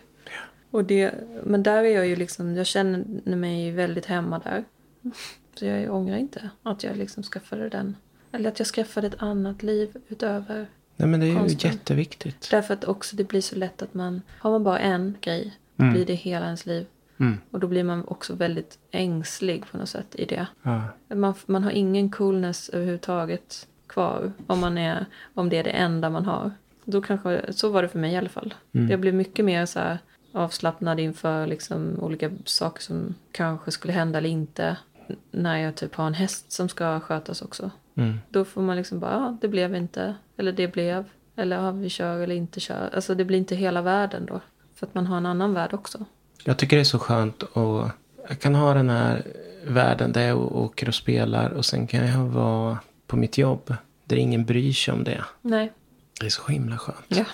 Och 0.72 0.84
det, 0.84 1.14
men 1.44 1.64
där 1.64 1.84
är 1.84 1.96
jag 1.96 2.08
ju 2.08 2.16
liksom... 2.16 2.56
Jag 2.56 2.66
känner 2.66 3.36
mig 3.36 3.72
väldigt 3.72 4.06
hemma 4.06 4.40
där. 4.40 4.64
Så 5.56 5.66
jag 5.66 5.96
ångrar 5.96 6.18
inte 6.18 6.50
att 6.64 6.84
jag 6.84 6.98
liksom 6.98 7.24
skaffade 7.24 7.70
den. 7.70 7.96
Eller 8.32 8.50
att 8.50 8.60
jag 8.60 8.68
skaffade 8.68 9.08
ett 9.08 9.22
annat 9.22 9.64
liv 9.64 9.98
utöver 10.08 10.68
Nej 11.00 11.10
men 11.10 11.20
det 11.20 11.26
är 11.26 11.30
ju 11.30 11.36
Konsten. 11.40 11.72
jätteviktigt. 11.72 12.48
Därför 12.52 12.74
att 12.74 12.84
också 12.84 13.16
det 13.16 13.24
blir 13.24 13.42
så 13.42 13.56
lätt 13.56 13.82
att 13.82 13.94
man, 13.94 14.22
har 14.40 14.52
man 14.52 14.64
bara 14.64 14.80
en 14.80 15.16
grej, 15.22 15.58
då 15.76 15.92
blir 15.92 16.06
det 16.06 16.14
hela 16.14 16.46
ens 16.46 16.66
liv. 16.66 16.86
Mm. 17.20 17.38
Och 17.52 17.60
då 17.60 17.68
blir 17.68 17.84
man 17.84 18.08
också 18.08 18.36
väldigt 18.36 18.80
ängslig 18.92 19.64
på 19.72 19.78
något 19.78 19.90
sätt 19.90 20.16
i 20.16 20.26
det. 20.26 20.48
Ja. 20.64 20.82
Man, 21.16 21.34
man 21.46 21.64
har 21.64 21.72
ingen 21.72 22.10
coolness 22.10 22.70
överhuvudtaget 22.70 23.68
kvar 23.88 24.32
om, 24.48 24.60
man 24.60 24.78
är, 24.78 25.06
om 25.34 25.50
det 25.50 25.58
är 25.58 25.64
det 25.64 25.70
enda 25.70 26.10
man 26.10 26.26
har. 26.26 26.52
Då 26.86 27.02
kanske, 27.02 27.54
så 27.54 27.70
var 27.70 27.82
det 27.82 27.90
för 27.90 28.00
mig 28.00 28.14
i 28.14 28.18
alla 28.18 28.30
fall. 28.30 28.54
Jag 28.72 29.00
blev 29.00 29.14
mycket 29.14 29.46
mer 29.46 29.66
så 29.66 29.80
här 29.80 29.98
avslappnad 30.32 31.00
inför 31.00 31.48
liksom 31.48 32.00
olika 32.00 32.32
saker 32.46 32.82
som 32.82 33.16
kanske 33.32 33.72
skulle 33.72 33.94
hända 33.94 34.18
eller 34.18 34.30
inte. 34.30 34.78
När 35.32 35.58
jag 35.58 35.76
typ 35.76 35.96
har 35.96 36.08
en 36.08 36.14
häst 36.14 36.52
som 36.52 36.70
ska 36.70 37.00
skötas 37.00 37.42
också. 37.42 37.72
Mm. 37.96 38.20
Då 38.30 38.46
får 38.46 38.62
man 38.62 38.78
liksom 38.78 39.00
bara, 39.00 39.12
ja, 39.12 39.38
det 39.42 39.48
blev 39.48 39.76
inte. 39.76 40.16
Eller 40.38 40.52
det 40.52 40.68
blev. 40.68 41.06
Eller 41.36 41.56
ja, 41.56 41.72
vi 41.72 41.90
kör 41.90 42.20
eller 42.20 42.36
inte 42.36 42.60
kör. 42.60 42.90
Alltså 42.94 43.16
det 43.16 43.26
blir 43.26 43.38
inte 43.38 43.56
hela 43.56 43.82
världen 43.82 44.26
då. 44.26 44.42
För 44.76 44.88
att 44.88 44.96
man 44.96 45.08
har 45.08 45.18
en 45.18 45.26
annan 45.26 45.54
värld 45.54 45.74
också. 45.74 46.06
Jag 46.44 46.58
tycker 46.58 46.76
det 46.76 46.82
är 46.82 46.84
så 46.84 47.00
skönt 47.00 47.44
och 47.44 47.90
jag 48.30 48.40
kan 48.40 48.56
ha 48.56 48.74
den 48.74 48.90
här 48.90 49.24
världen 49.68 50.12
där 50.12 50.28
jag 50.28 50.56
åker 50.56 50.88
och 50.88 50.96
spelar 50.96 51.50
och 51.50 51.66
sen 51.66 51.88
kan 51.88 52.08
jag 52.08 52.26
vara 52.26 52.78
på 53.08 53.16
mitt 53.16 53.38
jobb 53.38 53.74
där 54.04 54.16
ingen 54.16 54.46
bryr 54.46 54.74
sig 54.74 54.94
om 54.94 55.04
det. 55.04 55.24
Nej. 55.42 55.72
Det 56.20 56.26
är 56.26 56.30
så 56.30 56.48
himla 56.48 56.78
skönt. 56.78 57.06
Ja. 57.08 57.26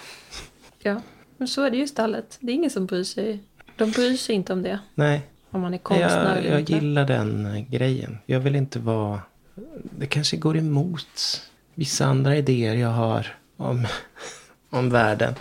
ja. 0.79 1.01
Men 1.37 1.47
så 1.47 1.63
är 1.63 1.71
det 1.71 1.77
ju 1.77 1.83
i 1.83 1.87
stallet. 1.87 2.37
Det 2.39 2.51
är 2.51 2.55
ingen 2.55 2.69
som 2.69 2.85
bryr 2.85 3.03
sig. 3.03 3.39
De 3.77 3.91
bryr 3.91 4.17
sig 4.17 4.35
inte 4.35 4.53
om 4.53 4.61
det. 4.61 4.79
Nej, 4.95 5.21
Om 5.49 5.61
man 5.61 5.73
är 5.73 5.77
konstnär 5.77 6.41
jag, 6.43 6.53
jag 6.53 6.69
gillar 6.69 7.05
den 7.05 7.45
eh, 7.45 7.69
grejen. 7.69 8.17
Jag 8.25 8.39
vill 8.39 8.55
inte 8.55 8.79
vara... 8.79 9.21
Det 9.81 10.05
kanske 10.05 10.37
går 10.37 10.57
emot 10.57 11.41
vissa 11.73 12.05
andra 12.05 12.37
idéer 12.37 12.75
jag 12.75 12.89
har 12.89 13.35
om, 13.57 13.87
om 14.69 14.89
världen. 14.89 15.33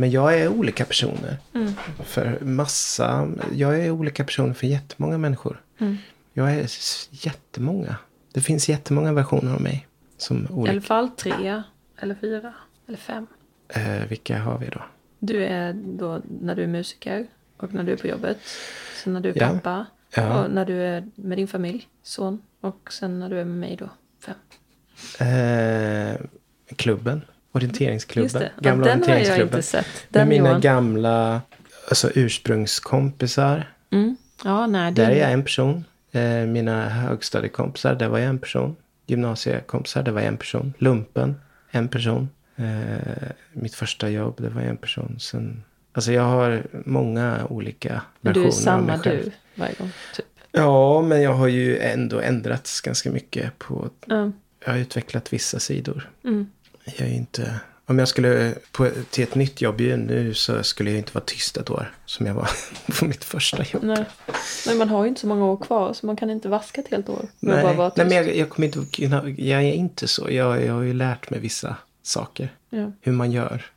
Men 0.00 0.10
jag 0.10 0.38
är 0.40 0.48
olika 0.48 0.84
personer. 0.84 1.36
Mm. 1.54 1.72
För 2.04 2.38
massa... 2.40 3.28
Jag 3.54 3.80
är 3.80 3.90
olika 3.90 4.24
personer 4.24 4.54
för 4.54 4.66
jättemånga 4.66 5.18
människor. 5.18 5.62
Mm. 5.78 5.96
Jag 6.32 6.54
är 6.54 6.66
jättemånga. 7.10 7.96
Det 8.32 8.40
finns 8.40 8.68
jättemånga 8.68 9.12
versioner 9.12 9.54
av 9.54 9.60
mig. 9.60 9.86
Som 10.16 10.44
I 10.44 10.48
olika. 10.52 10.72
alla 10.72 10.80
fall 10.80 11.08
tre, 11.10 11.62
eller 11.98 12.14
fyra, 12.14 12.54
eller 12.88 12.98
fem. 12.98 13.26
Eh, 13.68 14.06
vilka 14.08 14.38
har 14.38 14.58
vi 14.58 14.66
då? 14.66 14.80
Du 15.18 15.44
är 15.44 15.72
då 15.72 16.22
när 16.40 16.54
du 16.54 16.62
är 16.62 16.66
musiker 16.66 17.26
och 17.56 17.74
när 17.74 17.82
du 17.84 17.92
är 17.92 17.96
på 17.96 18.06
jobbet. 18.06 18.38
Sen 19.04 19.12
när 19.12 19.20
du 19.20 19.28
är 19.30 19.36
Ja. 19.36 19.48
pappa. 19.48 19.86
Ja. 20.14 20.44
Och 20.44 20.50
när 20.50 20.64
du 20.64 20.82
är 20.82 21.08
med 21.14 21.38
din 21.38 21.48
familj, 21.48 21.88
son. 22.02 22.42
Och 22.60 22.92
sen 22.92 23.18
när 23.20 23.28
du 23.30 23.40
är 23.40 23.44
med 23.44 23.56
mig 23.58 23.76
då, 23.76 23.88
fem. 24.20 24.34
Eh, 25.28 26.16
klubben. 26.76 27.22
Orienteringsklubben. 27.52 28.24
Just 28.24 28.34
det. 28.38 28.50
Ja, 28.56 28.62
Gamla 28.70 28.86
den 28.86 28.98
har 29.02 29.08
jag 29.08 29.16
orienteringsklubben. 29.16 29.56
inte 29.58 29.62
sett. 29.68 29.86
Med 30.08 30.20
Den 30.22 30.28
mina 30.28 30.48
Johan. 30.48 30.60
gamla 30.60 31.40
alltså, 31.88 32.10
ursprungskompisar. 32.14 33.72
Mm. 33.90 34.16
Ja, 34.44 34.66
nej. 34.66 34.92
Det 34.92 35.02
Där 35.04 35.10
är 35.10 35.16
jag 35.16 35.32
en 35.32 35.42
person. 35.44 35.84
Eh, 36.12 36.22
mina 36.46 36.88
högstadiekompisar, 36.88 37.94
där 37.94 38.08
var 38.08 38.18
jag 38.18 38.28
en 38.28 38.38
person. 38.38 38.76
Gymnasiekompisar, 39.06 40.02
där 40.02 40.12
var 40.12 40.20
jag 40.20 40.28
en 40.28 40.36
person. 40.36 40.74
Lumpen, 40.78 41.40
en 41.70 41.88
person. 41.88 42.28
Eh, 42.56 43.28
mitt 43.52 43.74
första 43.74 44.08
jobb, 44.08 44.34
det 44.42 44.48
var 44.48 44.60
en 44.62 44.76
person. 44.76 45.16
Sen, 45.20 45.62
alltså 45.92 46.12
jag 46.12 46.22
har 46.22 46.62
många 46.84 47.46
olika 47.48 48.02
Men 48.20 48.34
du 48.34 48.40
versioner 48.40 48.44
är 48.44 48.48
av 48.48 48.62
samma 48.80 48.86
mig 48.86 48.98
själv. 48.98 49.24
du 49.24 49.30
varje 49.54 49.74
gång, 49.74 49.90
typ. 50.16 50.26
Ja, 50.52 51.02
men 51.02 51.22
jag 51.22 51.32
har 51.34 51.48
ju 51.48 51.78
ändå 51.78 52.20
ändrats 52.20 52.80
ganska 52.80 53.10
mycket 53.10 53.58
på... 53.58 53.90
Ja. 54.06 54.30
Jag 54.64 54.72
har 54.72 54.78
utvecklat 54.78 55.32
vissa 55.32 55.58
sidor. 55.58 56.10
Mm. 56.24 56.50
Jag 56.96 57.08
är 57.08 57.12
inte... 57.12 57.60
Om 57.86 57.98
jag 57.98 58.08
skulle 58.08 58.54
på, 58.72 58.90
till 59.10 59.24
ett 59.24 59.34
nytt 59.34 59.60
jobb 59.60 59.80
ju 59.80 59.96
nu 59.96 60.34
så 60.34 60.62
skulle 60.62 60.90
jag 60.90 60.98
inte 60.98 61.14
vara 61.14 61.24
tyst 61.24 61.56
ett 61.56 61.70
år. 61.70 61.92
Som 62.06 62.26
jag 62.26 62.34
var 62.34 62.50
på 62.98 63.04
mitt 63.04 63.24
första 63.24 63.64
jobb. 63.72 63.82
Nej. 63.82 64.04
Men 64.66 64.78
man 64.78 64.88
har 64.88 65.02
ju 65.02 65.08
inte 65.08 65.20
så 65.20 65.26
många 65.26 65.44
år 65.44 65.56
kvar 65.56 65.92
så 65.92 66.06
man 66.06 66.16
kan 66.16 66.30
inte 66.30 66.48
vaska 66.48 66.80
ett 66.80 66.88
helt 66.88 67.08
år. 67.08 67.28
Nej, 67.40 67.62
bara 67.62 67.72
vara 67.72 67.92
nej 67.96 68.06
men 68.06 68.24
tyst. 68.24 68.28
jag, 68.28 68.36
jag 68.36 68.50
kommer 68.50 68.66
inte 68.66 69.42
Jag 69.42 69.62
är 69.62 69.72
inte 69.72 70.08
så. 70.08 70.30
Jag, 70.30 70.64
jag 70.64 70.72
har 70.72 70.82
ju 70.82 70.94
lärt 70.94 71.30
mig 71.30 71.40
vissa 71.40 71.76
saker. 72.02 72.52
Ja. 72.70 72.92
Hur 73.00 73.12
man 73.12 73.32
gör. 73.32 73.66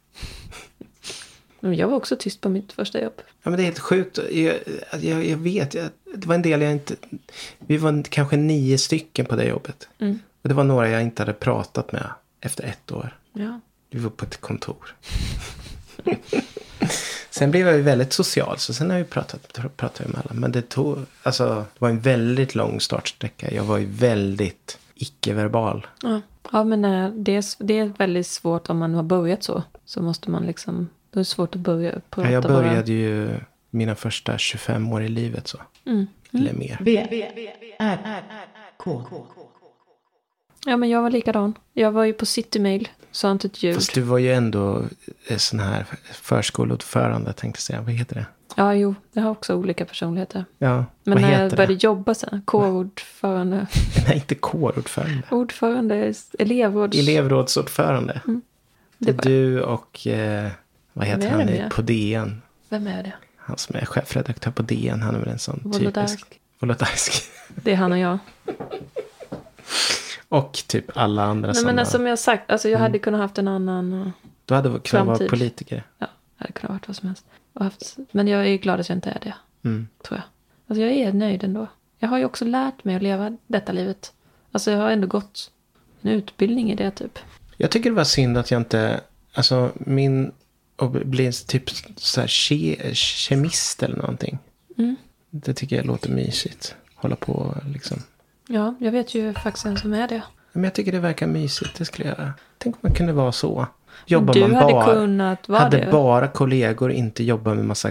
Jag 1.63 1.87
var 1.87 1.97
också 1.97 2.15
tyst 2.15 2.41
på 2.41 2.49
mitt 2.49 2.71
första 2.71 3.01
jobb. 3.01 3.13
Ja 3.17 3.49
men 3.49 3.53
det 3.53 3.61
är 3.61 3.65
helt 3.65 3.79
sjukt. 3.79 4.19
Jag, 4.31 4.55
jag, 5.01 5.25
jag 5.25 5.37
vet. 5.37 5.73
Jag, 5.73 5.89
det 6.15 6.27
var 6.27 6.35
en 6.35 6.41
del 6.41 6.61
jag 6.61 6.71
inte... 6.71 6.95
Vi 7.57 7.77
var 7.77 8.03
kanske 8.03 8.37
nio 8.37 8.77
stycken 8.77 9.25
på 9.25 9.35
det 9.35 9.45
jobbet. 9.45 9.87
Mm. 9.99 10.19
Och 10.41 10.49
det 10.49 10.55
var 10.55 10.63
några 10.63 10.89
jag 10.89 11.01
inte 11.01 11.21
hade 11.21 11.33
pratat 11.33 11.91
med 11.91 12.09
efter 12.41 12.63
ett 12.63 12.91
år. 12.91 13.17
Ja. 13.33 13.59
Vi 13.89 13.99
var 13.99 14.09
på 14.09 14.25
ett 14.25 14.41
kontor. 14.41 14.95
sen 17.29 17.51
blev 17.51 17.67
jag 17.67 17.75
ju 17.75 17.81
väldigt 17.81 18.13
social. 18.13 18.57
Så 18.57 18.73
sen 18.73 18.89
har 18.89 18.97
jag 18.97 19.05
ju 19.05 19.09
pratat, 19.09 19.53
pratat 19.77 20.07
med 20.07 20.21
alla. 20.23 20.33
Men 20.33 20.51
det 20.51 20.69
tog, 20.69 20.97
alltså, 21.23 21.45
det 21.45 21.79
var 21.79 21.89
en 21.89 21.99
väldigt 21.99 22.55
lång 22.55 22.79
startsträcka. 22.79 23.51
Jag 23.53 23.63
var 23.63 23.77
ju 23.77 23.85
väldigt 23.85 24.77
icke-verbal. 24.95 25.87
Ja, 26.01 26.21
ja 26.51 26.63
men 26.63 26.85
eh, 26.85 27.09
det 27.09 27.35
är, 27.35 27.63
det 27.63 27.79
är 27.79 27.85
väldigt 27.85 28.27
svårt 28.27 28.69
om 28.69 28.77
man 28.77 28.93
har 28.93 29.03
börjat 29.03 29.43
så. 29.43 29.63
Så 29.85 30.01
måste 30.01 30.31
man 30.31 30.45
liksom, 30.45 30.89
då 31.11 31.19
är 31.19 31.21
det 31.21 31.25
svårt 31.25 31.55
att 31.55 31.61
börja 31.61 31.91
prata 32.09 32.27
Ja, 32.27 32.33
jag 32.33 32.43
bara. 32.43 32.53
började 32.53 32.91
ju 32.91 33.39
mina 33.69 33.95
första 33.95 34.37
25 34.37 34.93
år 34.93 35.03
i 35.03 35.09
livet 35.09 35.47
så. 35.47 35.57
Mm. 35.85 36.07
Eller 36.33 36.53
mer. 36.53 36.77
V, 36.81 37.07
R, 37.79 38.23
K. 38.77 39.03
Ja, 40.65 40.77
men 40.77 40.89
jag 40.89 41.01
var 41.01 41.09
likadan. 41.09 41.53
Jag 41.73 41.91
var 41.91 42.03
ju 42.03 42.13
på 42.13 42.25
Citymail, 42.25 42.89
sa 43.11 43.31
inte 43.31 43.47
ett 43.47 43.63
ljud. 43.63 43.75
Fast 43.75 43.93
du 43.93 44.01
var 44.01 44.17
ju 44.17 44.33
ändå 44.33 44.83
sån 45.37 45.59
här 45.59 45.85
förskoleordförande 46.11 47.33
tänkte 47.33 47.57
jag 47.57 47.61
säga. 47.61 47.81
Vad 47.81 47.91
heter 47.93 48.15
det? 48.15 48.25
Ja, 48.55 48.73
jo, 48.75 48.95
jag 49.13 49.23
har 49.23 49.29
också 49.31 49.55
olika 49.55 49.85
personligheter. 49.85 50.45
Ja, 50.57 50.85
Men 51.03 51.13
vad 51.13 51.21
när 51.21 51.31
jag 51.31 51.39
heter 51.43 51.57
började 51.57 51.73
det? 51.75 51.83
jobba 51.83 52.13
sen, 52.13 52.41
kårordförande, 52.45 53.67
Nej, 54.07 54.15
inte 54.15 54.35
kårordförande. 54.35 55.21
ordförande, 55.31 56.13
elevråds... 56.39 56.97
Elevrådsordförande. 56.97 58.21
Det 58.25 58.41
Det 58.97 59.11
var- 59.11 59.23
du 59.23 59.61
och, 59.61 60.07
eh, 60.07 60.51
vad 60.93 61.07
heter 61.07 61.29
han 61.29 61.69
på 61.69 61.81
DN? 61.81 62.41
Vem 62.69 62.87
är 62.87 63.03
det? 63.03 63.13
Han 63.37 63.57
som 63.57 63.75
är 63.75 63.85
chefredaktör 63.85 64.51
på 64.51 64.61
DN, 64.63 65.01
han 65.01 65.15
är 65.15 65.19
väl 65.19 65.29
en 65.29 65.39
sån 65.39 65.57
typisk. 65.59 65.79
Wolodarski. 65.79 66.35
Wolodarski. 66.59 67.23
Det 67.55 67.71
är 67.71 67.75
han 67.75 67.91
och 67.91 67.97
jag. 67.97 68.17
Och 70.31 70.63
typ 70.67 70.97
alla 70.97 71.23
andra 71.23 71.51
Nej, 71.53 71.65
men 71.75 71.85
som 71.85 72.07
jag 72.07 72.19
sagt, 72.19 72.51
alltså 72.51 72.67
jag 72.69 72.75
Mm. 72.79 72.81
hade 72.81 72.99
kunnat 72.99 73.21
haft 73.21 73.37
en 73.37 73.47
annan... 73.47 74.01
eh, 74.01 74.07
Du 74.45 74.53
hade 74.53 74.69
kunnat 74.69 74.83
vara 74.91 75.05
framtid. 75.17 75.29
politiker. 75.29 75.83
Ja, 75.97 76.07
jag 76.37 76.43
hade 76.43 76.51
kunnat 76.53 76.71
varit 76.71 76.87
vad 76.87 76.95
som 76.97 77.07
helst. 77.07 77.25
Haft, 77.53 77.97
men 78.11 78.27
jag 78.27 78.47
är 78.47 78.57
glad 78.57 78.79
att 78.79 78.89
jag 78.89 78.95
inte 78.97 79.09
är 79.09 79.19
det, 79.23 79.33
Mm. 79.69 79.87
tror 80.07 80.17
jag. 80.17 80.23
Alltså 80.67 80.81
jag 80.81 80.91
är 80.91 81.13
nöjd 81.13 81.43
ändå. 81.43 81.67
Jag 81.99 82.09
har 82.09 82.17
ju 82.17 82.25
också 82.25 82.45
lärt 82.45 82.83
mig 82.83 82.95
att 82.95 83.01
leva 83.03 83.37
detta 83.47 83.71
livet. 83.71 84.13
Alltså 84.51 84.71
jag 84.71 84.77
har 84.79 84.91
ändå 84.91 85.07
gått 85.07 85.51
en 86.01 86.11
utbildning 86.11 86.71
i 86.71 86.75
det 86.75 86.91
typ. 86.91 87.19
Jag 87.57 87.71
tycker 87.71 87.89
det 87.89 87.95
var 87.95 88.03
synd 88.03 88.37
att 88.37 88.51
jag 88.51 88.61
inte, 88.61 89.01
alltså 89.33 89.71
min, 89.75 90.31
och 90.75 90.91
bli 90.91 91.31
typ 91.31 91.69
så 91.97 92.19
här 92.21 92.27
ke, 92.27 92.95
kemist 92.95 93.83
eller 93.83 93.95
någonting. 93.95 94.37
Mm. 94.77 94.95
Det 95.29 95.53
tycker 95.53 95.75
jag 95.75 95.85
låter 95.85 96.09
mysigt. 96.11 96.75
Hålla 96.95 97.15
på 97.15 97.55
liksom. 97.73 98.03
Ja, 98.47 98.75
jag 98.79 98.91
vet 98.91 99.15
ju 99.15 99.33
faktiskt 99.33 99.65
en 99.65 99.77
som 99.77 99.93
är 99.93 100.07
det. 100.07 100.21
Men 100.51 100.63
jag 100.63 100.73
tycker 100.73 100.91
det 100.91 100.99
verkar 100.99 101.27
mysigt. 101.27 101.77
Det 101.77 101.85
skulle 101.85 102.07
jag, 102.07 102.31
tänk 102.57 102.75
om 102.75 102.79
man 102.81 102.93
kunde 102.93 103.13
vara 103.13 103.31
så. 103.31 103.67
Jobbar 104.05 104.33
du 104.33 104.41
man 104.41 104.55
hade 104.55 104.73
bara, 104.73 104.93
kunnat 104.93 105.49
vara 105.49 105.59
hade 105.59 105.77
det. 105.77 105.91
bara 105.91 106.27
kollegor, 106.27 106.91
inte 106.91 107.23
jobba 107.23 107.53
med 107.53 107.65
massa 107.65 107.89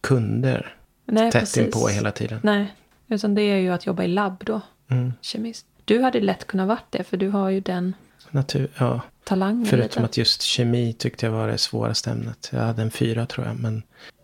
kunder. 0.00 0.74
Nej, 1.04 1.32
tätt 1.32 1.40
precis. 1.40 1.64
inpå 1.64 1.88
hela 1.88 2.10
tiden. 2.10 2.40
Nej, 2.42 2.74
utan 3.08 3.34
det 3.34 3.42
är 3.42 3.56
ju 3.56 3.70
att 3.70 3.86
jobba 3.86 4.02
i 4.02 4.08
labb 4.08 4.42
då. 4.46 4.60
Mm. 4.88 5.12
Kemist. 5.20 5.66
Du 5.84 6.02
hade 6.02 6.20
lätt 6.20 6.46
kunnat 6.46 6.68
varit 6.68 6.90
det, 6.90 7.04
för 7.04 7.16
du 7.16 7.28
har 7.28 7.50
ju 7.50 7.60
den 7.60 7.94
Natur, 8.30 8.68
ja. 8.78 9.00
talangen 9.24 9.66
Förutom 9.66 10.04
att 10.04 10.16
just 10.16 10.42
kemi 10.42 10.92
tyckte 10.92 11.26
jag 11.26 11.32
var 11.32 11.48
det 11.48 11.58
svåraste 11.58 12.10
ämnet. 12.10 12.50
Jag 12.52 12.60
hade 12.60 12.82
en 12.82 12.90
fyra 12.90 13.26
tror 13.26 13.46
jag. 13.46 13.56
Men 13.56 13.82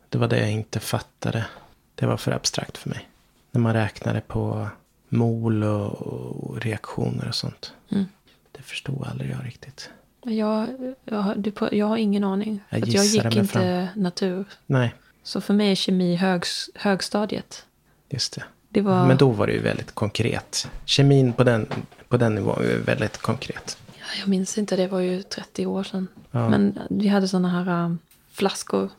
det 0.08 0.18
var 0.18 0.28
det 0.28 0.38
jag 0.38 0.50
inte 0.50 0.80
fattade. 0.80 1.46
Det 1.94 2.06
var 2.06 2.16
för 2.16 2.32
abstrakt 2.32 2.78
för 2.78 2.90
mig. 2.90 3.08
När 3.50 3.60
man 3.60 3.72
räknade 3.72 4.20
på 4.20 4.68
mol 5.12 5.64
och, 5.64 5.92
och 5.92 6.60
reaktioner 6.60 7.28
och 7.28 7.34
sånt. 7.34 7.72
Mm. 7.90 8.04
Det 8.52 8.62
förstod 8.62 9.06
aldrig 9.06 9.30
jag 9.30 9.46
riktigt. 9.46 9.90
Jag, 10.24 10.68
jag, 11.04 11.18
har- 11.18 11.34
du, 11.34 11.52
jag 11.72 11.86
har 11.86 11.96
ingen 11.96 12.24
aning. 12.24 12.60
Jag 12.70 12.88
jag 12.88 13.04
gick 13.04 13.36
inte 13.36 13.88
natur. 13.96 14.44
Nej, 14.66 14.94
Så 15.22 15.40
för 15.40 15.54
mig 15.54 15.70
är 15.70 15.74
kemi 15.74 16.16
högs, 16.16 16.70
högstadiet. 16.74 17.66
just 18.10 18.34
det. 18.34 18.42
Det 18.68 18.80
var... 18.80 19.06
Men 19.06 19.16
då 19.16 19.30
var 19.30 19.46
det 19.46 19.52
ju 19.52 19.60
väldigt 19.62 19.92
konkret. 19.94 20.68
Kemin 20.84 21.32
på 21.32 21.44
den, 21.44 21.66
på 22.08 22.16
den 22.16 22.34
nivån 22.34 22.46
var 22.56 22.76
väldigt 22.84 23.16
konkret. 23.18 23.78
Ja, 23.98 24.04
Jag 24.20 24.28
minns 24.28 24.58
inte, 24.58 24.76
det 24.76 24.86
var 24.88 25.00
ju 25.00 25.22
30 25.22 25.66
år 25.66 25.82
sedan. 25.84 26.08
Ja. 26.30 26.48
Men 26.48 26.78
vi 26.90 27.08
hade 27.08 27.28
sådana 27.28 27.48
här 27.64 27.84
um, 27.84 27.98
flaskor. 28.30 28.90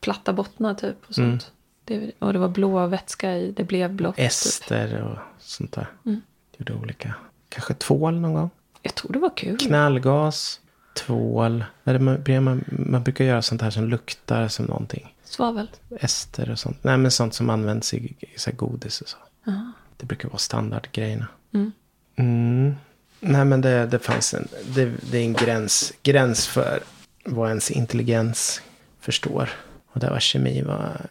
Platta 0.00 0.32
bottnar 0.32 0.74
typ. 0.74 0.96
Och, 1.08 1.18
Mm. 1.18 1.38
Det, 1.86 2.12
och 2.18 2.32
det 2.32 2.38
var 2.38 2.48
blå 2.48 2.86
vätska 2.86 3.36
i. 3.36 3.52
Det 3.52 3.64
blev 3.64 3.92
blått. 3.92 4.16
Typ. 4.16 4.26
Ester 4.26 5.02
och 5.02 5.18
sånt 5.38 5.72
där. 5.72 5.86
Mm. 6.06 6.20
Gjorde 6.56 6.74
olika. 6.74 7.14
Kanske 7.48 7.74
tvål 7.74 8.20
någon 8.20 8.34
gång. 8.34 8.50
Jag 8.82 8.94
tror 8.94 9.12
det 9.12 9.18
var 9.18 9.36
kul. 9.36 9.58
Knallgas, 9.58 10.60
tvål. 10.94 11.64
Man, 11.84 12.22
man, 12.44 12.64
man 12.68 13.02
brukar 13.02 13.24
göra 13.24 13.42
sånt 13.42 13.62
här 13.62 13.70
som 13.70 13.88
luktar 13.88 14.48
som 14.48 14.64
någonting. 14.64 15.14
Svavel. 15.24 15.70
Ester 16.00 16.50
och 16.50 16.58
sånt. 16.58 16.84
Nej 16.84 16.98
men 16.98 17.10
sånt 17.10 17.34
som 17.34 17.50
används 17.50 17.94
i, 17.94 18.14
i 18.20 18.38
så 18.38 18.50
godis 18.52 19.00
och 19.00 19.08
så. 19.08 19.16
Aha. 19.46 19.72
Det 19.96 20.06
brukar 20.06 20.28
vara 20.28 20.38
standardgrejerna. 20.38 21.26
Mm. 21.54 21.72
Mm. 22.16 22.74
Nej 23.20 23.44
men 23.44 23.60
det, 23.60 23.86
det 23.86 23.98
fanns 23.98 24.34
en, 24.34 24.48
det, 24.74 24.92
det 25.10 25.18
är 25.18 25.22
en 25.22 25.32
gräns, 25.32 25.92
gräns 26.02 26.46
för 26.46 26.82
vad 27.24 27.48
ens 27.48 27.70
intelligens 27.70 28.62
förstår. 29.00 29.50
Och 29.96 30.00
där 30.02 30.10
var 30.10 30.20
kemi, 30.20 30.62
var, 30.62 31.06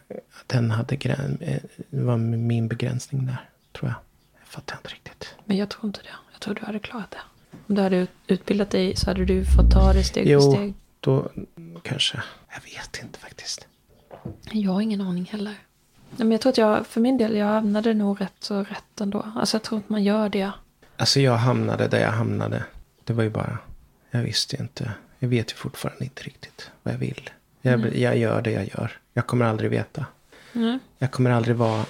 den 0.46 0.70
hade 0.70 0.96
grän, 0.96 1.38
eh, 1.40 1.58
var 1.90 2.16
min 2.16 2.68
begränsning 2.68 3.26
där. 3.26 3.48
Tror 3.72 3.90
jag. 3.90 3.96
Jag 4.40 4.48
fattar 4.48 4.76
inte 4.76 4.88
riktigt. 4.88 5.34
Men 5.44 5.56
jag 5.56 5.68
tror 5.68 5.84
inte 5.86 6.00
det. 6.02 6.08
Jag 6.32 6.40
tror 6.40 6.54
du 6.54 6.64
hade 6.66 6.78
klarat 6.78 7.10
det. 7.10 7.18
Om 7.68 7.74
du 7.74 7.82
hade 7.82 7.96
ut- 7.96 8.10
utbildat 8.26 8.70
dig 8.70 8.96
så 8.96 9.10
hade 9.10 9.24
du 9.24 9.44
fått 9.44 9.70
ta 9.70 9.92
det 9.92 10.04
steg 10.04 10.28
Jo. 10.28 10.40
för 10.40 10.50
steg. 10.58 10.74
Då 11.00 11.30
kanske. 11.82 12.22
Jag 12.54 12.60
vet 12.60 13.02
inte 13.02 13.18
faktiskt. 13.18 13.66
Jag 14.50 14.72
har 14.72 14.80
ingen 14.80 15.00
aning 15.00 15.24
heller. 15.24 15.50
Nej, 16.10 16.18
Men 16.18 16.30
jag 16.32 16.40
tror 16.40 16.50
att 16.50 16.58
jag, 16.58 16.86
för 16.86 17.00
min 17.00 17.18
del, 17.18 17.36
jag 17.36 17.46
hamnade 17.46 17.94
nog 17.94 18.20
rätt 18.20 18.32
så 18.40 18.60
rätt 18.64 19.00
ändå. 19.00 19.32
Alltså 19.36 19.54
jag 19.54 19.62
tror 19.62 19.78
att 19.78 19.88
man 19.88 20.04
gör 20.04 20.28
det. 20.28 20.50
Alltså 20.96 21.20
jag 21.20 21.36
hamnade 21.36 21.88
där 21.88 22.00
jag 22.00 22.12
hamnade. 22.12 22.64
Det 23.04 23.12
var 23.12 23.22
ju 23.22 23.30
bara, 23.30 23.58
jag 24.10 24.20
visste 24.22 24.56
ju 24.56 24.62
inte. 24.62 24.92
Jag 25.18 25.28
vet 25.28 25.52
ju 25.52 25.56
fortfarande 25.56 26.04
inte 26.04 26.22
riktigt 26.22 26.70
vad 26.82 26.94
jag 26.94 26.98
vill. 26.98 27.30
Jag, 27.70 27.96
jag 27.96 28.18
gör 28.18 28.42
det 28.42 28.50
jag 28.50 28.64
gör. 28.64 28.92
Jag 29.12 29.26
kommer 29.26 29.44
aldrig 29.44 29.70
veta. 29.70 30.06
Nej. 30.52 30.78
Jag 30.98 31.10
kommer 31.10 31.30
aldrig 31.30 31.56
vara 31.56 31.84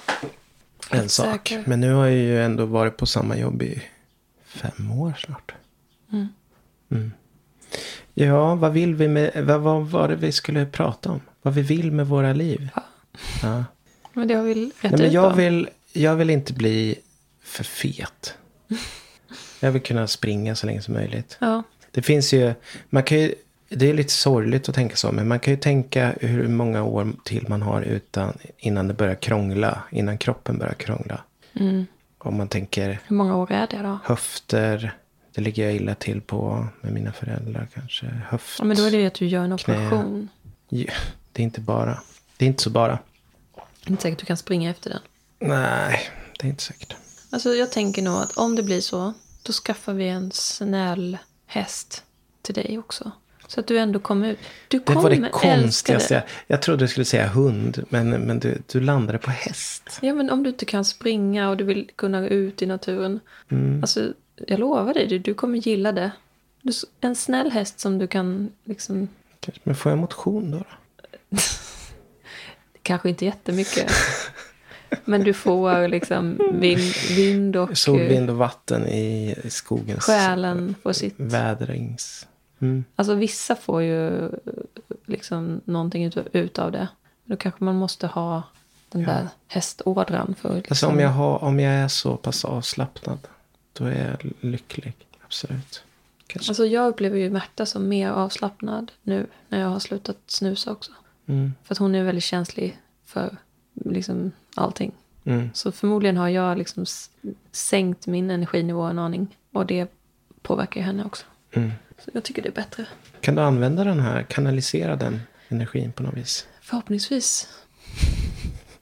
en 0.91 0.99
Helt 0.99 1.11
sak. 1.11 1.27
säker. 1.49 1.65
Men 1.67 1.81
nu 1.81 1.93
har 1.93 2.05
jag 2.07 2.15
ju 2.15 2.43
ändå 2.45 2.65
varit 2.67 2.97
på 2.97 3.07
samma 3.07 3.37
jobb 3.37 3.63
i 3.63 3.83
fem 4.45 4.91
år 4.91 5.15
snart. 5.19 5.55
Mm. 6.91 7.13
Ja, 8.15 8.55
vad 8.55 8.73
vill 8.73 8.95
vi 8.95 9.09
med, 9.09 9.45
vad, 9.47 9.61
vad 9.61 9.87
var 9.87 10.09
det 10.09 10.17
vi 10.17 10.33
skulle 10.33 10.67
prata 10.67 11.11
om? 11.11 11.21
Vad 11.43 11.55
vi 11.55 11.63
vill 11.63 11.93
med 11.93 12.07
våra 12.07 12.33
liv? 12.33 12.69
Ja. 12.75 12.83
Ja. 13.43 13.65
Men 14.13 14.29
det 14.29 14.35
har 14.35 14.43
vi 14.43 14.55
rätt 14.55 14.73
Nej, 14.83 14.93
men 15.01 15.13
jag, 15.13 15.35
vill, 15.35 15.69
jag 15.93 16.17
vill 16.17 16.31
inte 16.31 16.53
bli 16.53 16.99
för 17.43 17.65
fet. 17.65 18.35
Jag 19.61 19.73
vill 19.73 19.83
kunna 19.83 20.07
springa 20.07 20.55
så 20.55 20.67
länge 20.67 20.83
som 20.83 20.95
möjligt. 20.95 21.37
Ja. 21.41 21.63
Det 21.91 22.03
finns 22.03 22.33
ju, 22.33 22.55
man 22.91 23.03
kan 23.03 23.19
ju, 23.19 23.35
det 23.69 23.91
är 23.91 23.95
lite 23.95 24.13
sorgligt 24.13 24.69
att 24.69 24.75
tänka 24.75 24.97
så, 24.97 25.13
men 25.13 25.29
man 25.29 25.41
kan 25.41 25.53
ju 25.53 25.61
tänka 25.61 26.15
hur 26.21 26.49
många 26.49 26.83
år 26.83 27.13
till 27.25 27.49
man 27.49 27.63
har 27.63 27.83
utan, 27.83 28.39
innan 28.59 28.89
det 28.89 28.95
börjar 28.95 29.15
krångla, 29.15 29.83
innan 29.91 30.19
kroppen 30.19 30.59
börjar 30.59 30.75
krångla. 30.75 31.21
Mm. 31.55 31.87
Om 32.19 32.37
man 32.37 32.49
tänker 32.49 33.01
Hur 33.07 33.17
många 33.17 33.37
år 33.37 33.53
är 33.53 33.67
det 33.67 33.83
då? 33.83 33.99
höfter, 34.05 34.97
det 35.35 35.41
ligger 35.41 35.65
jag 35.65 35.75
illa 35.75 35.95
till 35.95 36.21
på 36.21 36.67
med 36.81 36.93
mina 36.93 37.13
föräldrar 37.13 37.69
kanske. 37.75 38.07
Höft. 38.07 38.59
Ja, 38.59 38.65
men 38.65 38.77
då 38.77 38.83
är 38.83 38.91
det 38.91 38.97
ju 38.97 39.07
att 39.07 39.15
du 39.15 39.27
gör 39.27 39.45
en 39.45 39.59
Knä. 39.59 39.75
operation. 39.77 40.29
Ja, 40.69 40.93
Det 41.33 41.43
är 41.43 41.45
inte 41.45 41.61
bara, 41.61 42.01
det 42.37 42.45
är 42.45 42.47
inte 42.47 42.63
så 42.63 42.71
bara. 42.71 42.99
Inte 43.87 44.03
säkert 44.03 44.19
du 44.19 44.27
kan 44.27 44.37
springa 44.37 44.71
efter 44.71 44.91
den. 44.91 45.01
Nej, 45.39 46.01
det 46.39 46.47
är 46.47 46.49
inte 46.49 46.63
säkert. 46.63 46.97
Alltså 47.31 47.55
jag 47.55 47.73
tänker 47.73 48.03
nog 48.03 48.15
att 48.17 48.37
om 48.37 48.57
det 48.57 48.63
blir 48.63 48.81
så, 48.81 49.13
då 49.43 49.53
skaffar 49.53 49.93
vi 49.93 50.09
en 50.09 50.31
snäll 50.33 51.19
häst 51.47 52.05
till 52.43 52.55
dig 52.55 52.79
också. 52.79 53.11
Så 53.49 53.61
att 53.61 53.67
du 53.67 53.79
ändå 53.79 53.99
kommer 53.99 54.31
ut. 54.31 54.39
Du 54.69 54.79
Det 54.79 54.85
kommer 54.85 55.03
var 55.03 55.11
det 55.11 55.29
konstigaste. 55.33 56.15
det. 56.15 56.19
Jag, 56.19 56.25
jag 56.47 56.63
trodde 56.63 56.85
du 56.85 56.89
skulle 56.89 57.05
säga 57.05 57.27
hund, 57.27 57.85
men, 57.89 58.11
men 58.11 58.41
du, 58.41 58.59
du 58.73 58.81
landade 58.81 59.19
på 59.19 59.31
häst. 59.31 59.99
Ja, 60.03 60.15
men 60.15 60.31
om 60.31 60.43
du 60.43 60.51
inte 60.51 60.65
kan 60.65 60.85
springa 60.85 61.51
och 61.51 61.57
du 61.57 61.65
vill 61.65 61.91
kunna 61.97 62.29
ut 62.29 62.63
i 62.63 62.67
naturen. 62.67 63.21
Mm. 63.49 63.83
Alltså, 63.83 64.13
jag 64.47 64.61
lovar 64.61 64.95
dig, 64.95 65.07
du, 65.07 65.19
du 65.19 65.35
kommer 65.35 65.59
gilla 65.59 65.93
det. 65.93 66.11
Du, 66.63 66.73
en 67.01 67.17
snäll 67.17 67.51
häst 67.51 67.81
som 67.81 67.99
du 67.99 68.07
kan 68.07 68.51
liksom... 68.65 69.09
Men 69.63 69.75
får 69.75 69.93
jag 69.93 69.99
motion 69.99 70.51
då? 70.51 70.59
då? 70.59 70.65
Kanske 72.83 73.09
inte 73.09 73.25
jättemycket. 73.25 73.93
men 75.05 75.25
du 75.25 75.33
får 75.33 75.89
liksom 75.89 76.39
vind, 76.53 76.95
vind 77.17 77.57
och... 77.57 77.79
Solvind 77.79 78.31
och 78.31 78.37
vatten 78.37 78.89
i, 78.89 79.35
i 79.45 79.51
skogens 79.51 80.05
Själen 80.05 80.75
får 80.83 80.93
sitt. 80.93 81.15
vädrings... 81.17 82.27
Mm. 82.59 82.85
Alltså 82.97 83.15
vissa 83.15 83.57
får 83.57 83.83
ju 83.83 84.31
liksom 85.07 85.61
någonting 85.65 86.05
ut, 86.05 86.17
utav 86.33 86.73
det. 86.73 86.89
Då 87.25 87.37
kanske 87.37 87.65
man 87.65 87.77
måste 87.77 88.07
ha 88.07 88.43
den 88.89 89.03
där 89.03 89.29
hästådran 89.47 90.35
för 90.39 90.49
att 90.49 90.55
liksom, 90.57 90.73
Alltså 90.73 90.87
om 90.87 91.01
jag, 91.01 91.09
har, 91.09 91.45
om 91.45 91.61
jag 91.61 91.75
är 91.75 91.89
så 91.89 92.17
pass 92.17 92.45
avslappnad, 92.45 93.19
då 93.73 93.85
är 93.85 94.09
jag 94.11 94.33
lycklig. 94.41 94.95
Absolut. 95.25 95.83
Kanske. 96.27 96.51
Alltså 96.51 96.67
jag 96.67 96.89
upplever 96.89 97.19
ju 97.19 97.31
Märta 97.31 97.67
som 97.67 97.89
mer 97.89 98.11
avslappnad 98.11 98.93
nu 99.03 99.27
när 99.49 99.61
jag 99.61 99.69
har 99.69 99.79
slutat 99.79 100.17
snusa 100.27 100.73
också. 100.73 100.93
Mm. 101.27 101.55
För 101.65 101.75
att 101.75 101.79
hon 101.79 101.95
är 101.95 102.05
väldigt 102.05 102.25
känslig 102.25 102.79
för 103.05 103.37
liksom 103.75 104.33
allting. 104.55 104.93
Mm. 105.25 105.51
Så 105.55 105.73
förmodligen 105.73 106.17
har 106.17 106.29
jag 106.29 106.59
liksom 106.59 106.87
sänkt 107.53 108.07
min 108.07 108.31
energinivå 108.31 108.83
en 108.83 108.99
aning. 108.99 109.37
Och 109.53 109.67
det 109.67 109.91
påverkar 110.43 110.81
ju 110.81 110.87
henne 110.87 111.05
också. 111.05 111.27
Mm. 111.53 111.71
Så 112.05 112.11
jag 112.15 112.25
tycker 112.25 112.43
det 112.43 112.49
är 112.49 112.53
bättre. 112.53 112.87
Kan 113.21 113.35
du 113.35 113.43
använda 113.43 113.85
den 113.85 114.01
här, 114.01 114.23
kanalisera 114.23 114.97
den 114.97 115.21
energin 115.49 115.93
på 115.93 116.03
något 116.03 116.15
vis? 116.15 116.47
Förhoppningsvis. 116.61 117.49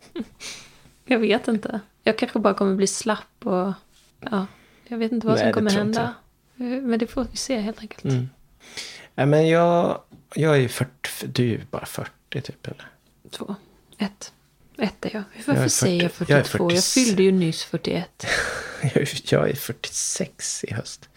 jag 1.05 1.19
vet 1.19 1.49
inte. 1.49 1.81
Jag 2.03 2.19
kanske 2.19 2.39
bara 2.39 2.55
kommer 2.55 2.75
bli 2.75 2.87
slapp 2.87 3.47
och 3.47 3.73
ja, 4.21 4.47
jag 4.89 4.99
vet 4.99 5.13
inte 5.13 5.27
vad 5.27 5.37
Nej, 5.37 5.45
som 5.45 5.53
kommer 5.53 5.71
inte 5.71 5.79
hända. 5.79 6.15
Eh, 6.57 6.83
Men 6.83 6.99
det 6.99 7.07
får 7.07 7.27
vi 7.31 7.37
se 7.37 7.59
helt 7.61 7.81
enkelt. 7.81 8.05
Mm. 8.05 8.29
Ja, 9.15 9.27
men 9.27 9.49
jag, 9.49 10.01
jag 10.35 10.55
är 10.57 10.61
ju 10.61 10.69
40, 10.69 10.91
du 11.27 11.43
är 11.43 11.47
ju 11.49 11.61
bara 11.71 11.87
40 11.87 12.11
typ 12.31 12.67
eller? 12.67 12.87
Två. 13.31 13.55
Ett. 13.99 14.33
Ett 14.79 15.05
är 15.05 15.11
jag. 15.15 15.23
Varför 15.37 15.55
Jag 15.55 15.65
är 15.65 15.69
säger 15.69 16.03
jag 16.03 16.13
40 16.13 16.33
jag 16.33 16.41
är 16.41 16.45
42? 16.45 16.71
Jag, 16.71 16.85
40. 16.85 17.05
fyllde 17.05 17.23
ju 17.23 17.33
nyss 17.33 17.65
41. 17.65 18.27
Jag 18.83 18.97
är- 18.97 19.33
Jag 19.35 19.51
är 19.51 19.55
46 19.55 20.65
i 20.65 20.75
höst. 20.75 21.09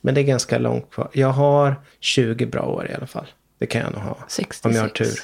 Men 0.00 0.14
det 0.14 0.20
är 0.20 0.24
ganska 0.24 0.58
långt 0.58 0.90
kvar. 0.90 1.10
Jag 1.12 1.28
har 1.28 1.74
20 2.00 2.46
bra 2.46 2.62
år 2.62 2.90
i 2.90 2.94
alla 2.94 3.06
fall. 3.06 3.26
Det 3.58 3.66
kan 3.66 3.80
jag 3.80 3.92
nog 3.92 4.02
ha. 4.02 4.18
66. 4.28 4.64
Om 4.64 4.72
jag 4.72 4.80
har 4.82 4.88
tur. 4.88 5.18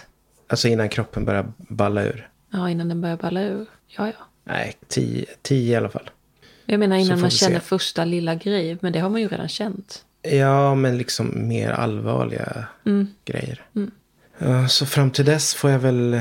Alltså 0.48 0.68
innan 0.68 0.88
kroppen 0.88 1.24
börjar 1.24 1.52
balla 1.58 2.02
ur. 2.02 2.28
Ja, 2.52 2.70
innan 2.70 2.88
den 2.88 3.00
börjar 3.00 3.16
balla 3.16 3.42
ur. 3.42 3.66
Ja, 3.86 4.06
ja. 4.06 4.26
Nej, 4.44 4.74
10, 4.88 5.26
10 5.42 5.72
i 5.72 5.76
alla 5.76 5.88
fall. 5.88 6.10
Jag 6.66 6.80
menar 6.80 6.96
innan 6.96 7.20
man 7.20 7.30
känner 7.30 7.58
se. 7.60 7.64
första 7.66 8.04
lilla 8.04 8.34
grej. 8.34 8.78
Men 8.80 8.92
det 8.92 8.98
har 8.98 9.08
man 9.10 9.20
ju 9.20 9.28
redan 9.28 9.48
känt. 9.48 10.04
Ja, 10.22 10.74
men 10.74 10.98
liksom 10.98 11.48
mer 11.48 11.70
allvarliga 11.70 12.64
Mm. 12.86 13.08
grejer. 13.24 13.62
Ja, 14.38 14.68
så 14.68 14.86
fram 14.86 15.10
till 15.10 15.24
dess 15.24 15.54
får 15.54 15.70
jag 15.70 15.78
väl... 15.78 16.20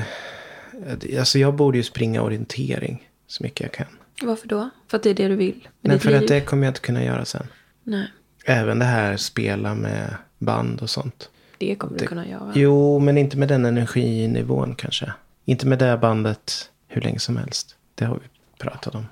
Alltså 1.19 1.39
jag 1.39 1.53
borde 1.55 1.77
ju 1.77 1.83
springa 1.83 2.21
orientering 2.21 3.09
så 3.27 3.43
mycket 3.43 3.61
jag 3.61 3.71
kan. 3.71 3.87
Varför 4.21 4.47
då? 4.47 4.69
För 4.87 4.97
att 4.97 5.03
det 5.03 5.09
är 5.09 5.13
det 5.13 5.27
du 5.27 5.35
vill? 5.35 5.67
Ditt 5.81 6.01
för 6.01 6.09
liv? 6.11 6.19
att 6.21 6.27
det 6.27 6.41
kommer 6.41 6.63
jag 6.65 6.69
inte 6.71 6.79
kunna 6.81 7.03
göra 7.03 7.25
sen. 7.25 7.47
Nej, 7.83 8.07
Även 8.45 8.79
det 8.79 8.85
här 8.85 9.17
spela 9.17 9.75
med 9.75 10.15
band 10.37 10.81
och 10.81 10.89
sånt. 10.89 11.29
det 11.57 11.75
kommer 11.75 11.99
du 11.99 12.07
kunna 12.07 12.27
göra. 12.27 12.51
Jo, 12.55 12.99
men 12.99 13.17
inte 13.17 13.37
med 13.37 13.47
den 13.47 13.65
energinivån 13.65 14.75
kanske. 14.75 15.13
Inte 15.45 15.67
med 15.67 15.79
det 15.79 15.97
bandet 15.97 16.71
hur 16.87 17.01
länge 17.01 17.19
som 17.19 17.37
helst. 17.37 17.75
Det 17.95 18.05
har 18.05 18.15
vi 18.15 18.21
pratat 18.57 18.95
om. 18.95 19.05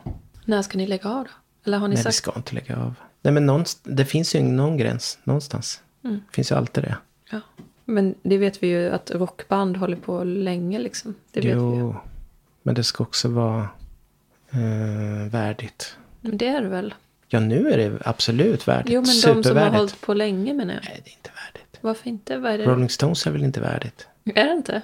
När 0.46 0.62
ska 0.62 0.78
ni 0.78 0.88
lägga 0.88 1.10
av 1.10 1.24
då? 1.24 1.30
Eller 1.66 1.78
har 1.78 1.88
ni 1.88 1.96
Nej, 1.96 2.00
vi 2.00 2.04
sagt? 2.04 2.16
ska 2.16 2.34
inte 2.36 2.56
lägga 2.56 2.76
av. 2.78 2.94
Nej, 3.22 3.34
men 3.34 3.46
någonst- 3.46 3.80
det 3.84 4.06
finns 4.06 4.36
ju 4.36 4.42
någon 4.44 4.78
gräns 4.78 5.18
någonstans. 5.24 5.82
Mm. 6.04 6.16
Det 6.30 6.36
finns 6.36 6.52
ju 6.52 6.56
alltid 6.56 6.84
det. 6.84 6.96
Ja. 7.32 7.40
Men 7.86 8.16
det 8.24 8.38
vet 8.38 8.64
vi 8.64 8.68
ju 8.68 8.90
att 8.90 9.12
rockband 9.12 9.78
håller 9.78 9.98
på 9.98 10.24
länge 10.24 10.80
liksom. 10.80 11.16
Det 11.32 11.40
vet 11.40 11.46
vi 11.46 11.50
ju. 11.50 11.56
jo, 11.80 11.96
men 12.64 12.76
det 12.76 12.84
ska 12.84 13.04
också 13.04 13.28
vara 13.30 13.68
eh, 14.52 15.30
värdigt. 15.32 15.98
Men 16.22 16.38
det 16.38 16.48
är 16.48 16.62
det 16.62 16.68
väl? 16.70 16.94
Ja, 17.34 17.40
nu 17.40 17.72
är 17.72 17.78
det 17.78 17.98
absolut 18.06 18.68
värdigt. 18.68 18.94
Jo, 18.94 19.02
men 19.02 19.06
de 19.06 19.12
som 19.14 19.36
har 19.36 19.44
Supervärdigt. 19.44 19.76
hållit 19.76 20.02
på 20.02 20.14
länge 20.14 20.54
menar 20.54 20.74
jag. 20.74 20.84
Nej, 20.86 21.02
det 21.04 21.10
är 21.10 21.14
inte 21.14 21.30
värdigt. 21.30 21.78
Varför 21.82 22.10
inte? 22.10 22.38
Vad 22.38 22.52
är 22.52 22.58
det? 22.58 22.66
Rolling 22.66 22.90
Stones 22.90 23.28
är 23.28 23.32
väl 23.32 23.44
inte 23.44 23.62
värdigt? 23.62 24.08
Är 24.36 24.46
det 24.46 24.54
inte? 24.54 24.82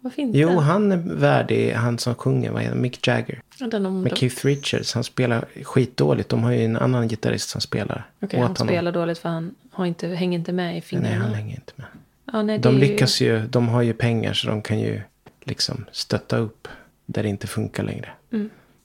Varför 0.00 0.22
inte? 0.22 0.38
Jo, 0.38 0.48
han 0.58 0.92
är 0.92 0.96
värdig, 0.96 1.72
han 1.72 1.98
som 1.98 2.14
sjunger, 2.14 2.50
vad 2.50 2.62
heter? 2.62 2.76
Mick 2.76 3.06
Jagger. 3.06 3.40
De... 3.70 4.08
Keith 4.14 4.46
Richards, 4.46 4.94
han 4.94 5.04
spelar 5.04 5.44
skitdåligt. 5.62 6.28
De 6.28 6.42
har 6.44 6.52
ju 6.52 6.64
en 6.64 6.76
annan 6.76 7.08
gitarrist 7.08 7.48
som 7.48 7.60
spelar 7.60 8.06
Okej, 8.20 8.26
åt 8.26 8.32
han 8.32 8.56
honom. 8.56 8.68
spelar 8.68 8.92
dåligt 8.92 9.18
för 9.18 9.28
han 9.28 9.54
har 9.70 9.86
inte, 9.86 10.08
hänger 10.08 10.38
inte 10.38 10.52
med 10.52 10.70
i 10.70 10.72
Nej, 10.72 10.80
fingrarna. 10.80 11.24
han 11.24 11.34
hänger 11.34 11.54
inte 11.54 11.72
med. 11.76 11.86
ja, 12.32 12.42
nej, 12.42 12.58
De 12.58 12.68
är 12.68 12.72
ju- 12.72 12.78
lyckas 12.78 13.20
ju, 13.20 13.46
de 13.46 13.68
har 13.68 13.82
ju 13.82 13.92
pengar 13.92 14.32
så 14.32 14.46
de 14.48 14.62
kan 14.62 14.80
ju 14.80 15.00
liksom 15.44 15.84
stötta 15.92 16.36
upp 16.36 16.68
där 17.06 17.22
det 17.22 17.28
inte 17.28 17.46
funkar 17.46 17.82
längre. 17.82 18.08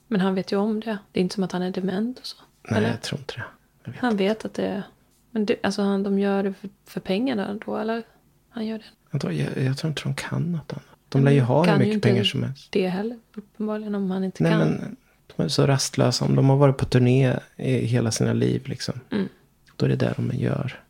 Men 0.08 0.20
han 0.20 0.34
vet 0.34 0.52
ju 0.52 0.56
om 0.56 0.80
det. 0.80 0.98
Det 1.12 1.20
är 1.20 1.22
inte 1.22 1.34
som 1.34 1.44
att 1.44 1.52
han 1.52 1.62
är 1.62 1.70
dement 1.70 2.18
och 2.18 2.26
så. 2.26 2.36
Nej, 2.70 2.78
Eller? 2.78 2.88
jag 2.90 3.02
tror 3.02 3.18
inte 3.20 3.34
det. 3.36 3.90
Vet. 3.90 4.00
Han 4.00 4.16
vet 4.16 4.44
att 4.44 4.54
det 4.54 4.66
är... 4.66 4.82
Men 5.30 5.46
det, 5.46 5.56
alltså 5.62 5.82
han, 5.82 6.02
de 6.02 6.18
gör 6.18 6.42
det 6.42 6.54
för, 6.54 6.70
för 6.86 7.00
pengarna 7.00 7.58
då, 7.66 7.76
eller? 7.76 8.02
Han 8.50 8.66
gör 8.66 8.78
det. 8.78 8.84
Jag, 9.10 9.20
tror, 9.20 9.32
jag, 9.32 9.56
jag 9.64 9.76
tror 9.78 9.88
inte 9.88 10.02
de 10.02 10.14
kan 10.14 10.52
något 10.52 10.72
annat. 10.72 10.84
De 11.08 11.24
lär 11.24 11.32
ju 11.32 11.40
ha 11.40 11.64
hur 11.64 11.78
mycket 11.78 12.02
pengar 12.02 12.24
som 12.24 12.42
helst. 12.42 12.68
Det 12.70 12.88
heller, 12.88 13.18
uppenbarligen, 13.34 13.94
om 13.94 14.10
han 14.10 14.24
inte 14.24 14.42
Nej, 14.42 14.52
kan. 14.52 14.58
men 14.60 14.96
de 15.36 15.42
är 15.42 15.48
så 15.48 15.66
rastlösa. 15.66 16.24
Om 16.24 16.36
de 16.36 16.48
har 16.50 16.56
varit 16.56 16.76
på 16.76 16.84
turné 16.84 17.36
i 17.56 17.72
hela 17.86 18.10
sina 18.10 18.32
liv 18.32 18.62
liksom. 18.68 19.00
Mm. 19.10 19.28
Då 19.76 19.86
är 19.86 19.90
det 19.90 19.96
det 19.96 20.14
de 20.16 20.30
gör. 20.34 20.80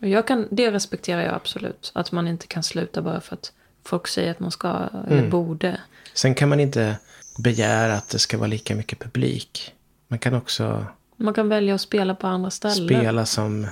Och 0.00 0.08
jag 0.08 0.26
kan, 0.26 0.48
det 0.50 0.70
respekterar 0.72 1.20
jag 1.22 1.34
absolut. 1.34 1.92
Att 1.94 2.12
man 2.12 2.28
inte 2.28 2.46
kan 2.46 2.62
sluta 2.62 3.02
bara 3.02 3.20
för 3.20 3.34
att 3.34 3.52
folk 3.84 4.08
säger 4.08 4.30
att 4.30 4.40
man 4.40 4.50
ska 4.50 4.68
eller 4.68 5.18
Mm. 5.18 5.30
borde. 5.30 5.80
Sen 6.14 6.34
kan 6.34 6.48
man 6.48 6.60
inte 6.60 6.96
begära 7.38 7.94
att 7.94 8.08
det 8.08 8.18
ska 8.18 8.38
vara 8.38 8.46
lika 8.48 8.74
mycket 8.76 8.98
publik. 8.98 9.74
Man 10.12 10.18
kan 10.18 10.34
också 10.34 10.86
Man 11.16 11.34
kan 11.34 11.48
välja 11.48 11.74
att 11.74 11.80
spela 11.80 12.14
på 12.14 12.26
andra 12.26 12.50
ställen. 12.50 12.88
spela 12.88 13.26
som... 13.26 13.66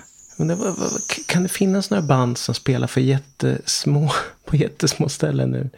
Kan 1.26 1.42
det 1.42 1.48
finnas 1.48 1.90
några 1.90 2.02
band 2.02 2.38
som 2.38 2.54
spelar 2.54 2.86
för 2.86 3.00
jättesmå, 3.00 4.10
på 4.44 4.56
jättesmå 4.56 5.08
ställen 5.08 5.50
nu? 5.50 5.70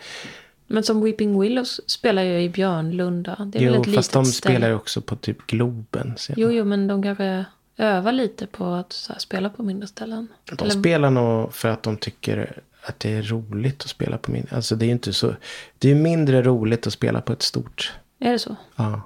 Men 0.67 0.83
som 0.83 1.01
Weeping 1.05 1.41
Willows 1.41 1.81
spelar 1.87 2.23
ju 2.23 2.41
i 2.43 2.49
Björnlunda. 2.49 3.51
Det 3.53 3.59
är 3.59 3.65
väl 3.65 3.75
Jo, 3.75 3.81
ett 3.83 3.95
fast 3.95 4.09
litet 4.09 4.13
de 4.13 4.25
ställe. 4.25 4.55
spelar 4.55 4.69
ju 4.69 4.75
också 4.75 5.01
på 5.01 5.17
typ 5.17 5.47
Globen. 5.47 6.15
Jo, 6.37 6.51
jo, 6.51 6.65
men 6.65 6.87
de 6.87 7.03
kanske 7.03 7.45
övar 7.77 8.13
lite 8.13 8.47
på 8.47 8.65
att 8.67 9.07
här, 9.09 9.19
spela 9.19 9.51
på 9.51 9.63
mindre 9.63 9.89
ställen. 9.89 10.29
De 10.45 10.65
Eller- 10.65 10.71
spelar 10.81 11.11
nog 11.11 11.55
för 11.55 11.69
att 11.69 11.83
de 11.83 11.97
tycker 11.97 12.61
att 12.83 13.01
det 13.01 13.13
är 13.13 13.23
roligt 13.23 13.83
att 13.83 13.89
spela 13.91 14.19
på 14.19 14.31
min... 14.31 14.47
Alltså 14.51 14.77
det 14.77 14.85
är 14.85 14.87
ju 14.87 14.93
inte 14.93 15.13
så... 15.13 15.35
Det 15.79 15.91
är 15.91 15.95
mindre 15.95 16.43
roligt 16.43 16.87
att 16.87 16.93
spela 16.93 17.21
på 17.21 17.33
ett 17.33 17.43
stort... 17.43 17.93
Är 18.19 18.33
det 18.33 18.39
så? 18.39 18.57
Ja. 18.77 19.01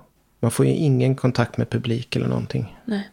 Man 0.47 0.51
får 0.51 0.67
ju 0.67 0.73
ingen 0.73 1.17
kontakt 1.17 1.57
med 1.57 1.71
publik 1.71 2.17
eller 2.17 2.27
någonting. 2.29 2.77
Nej. 2.85 3.11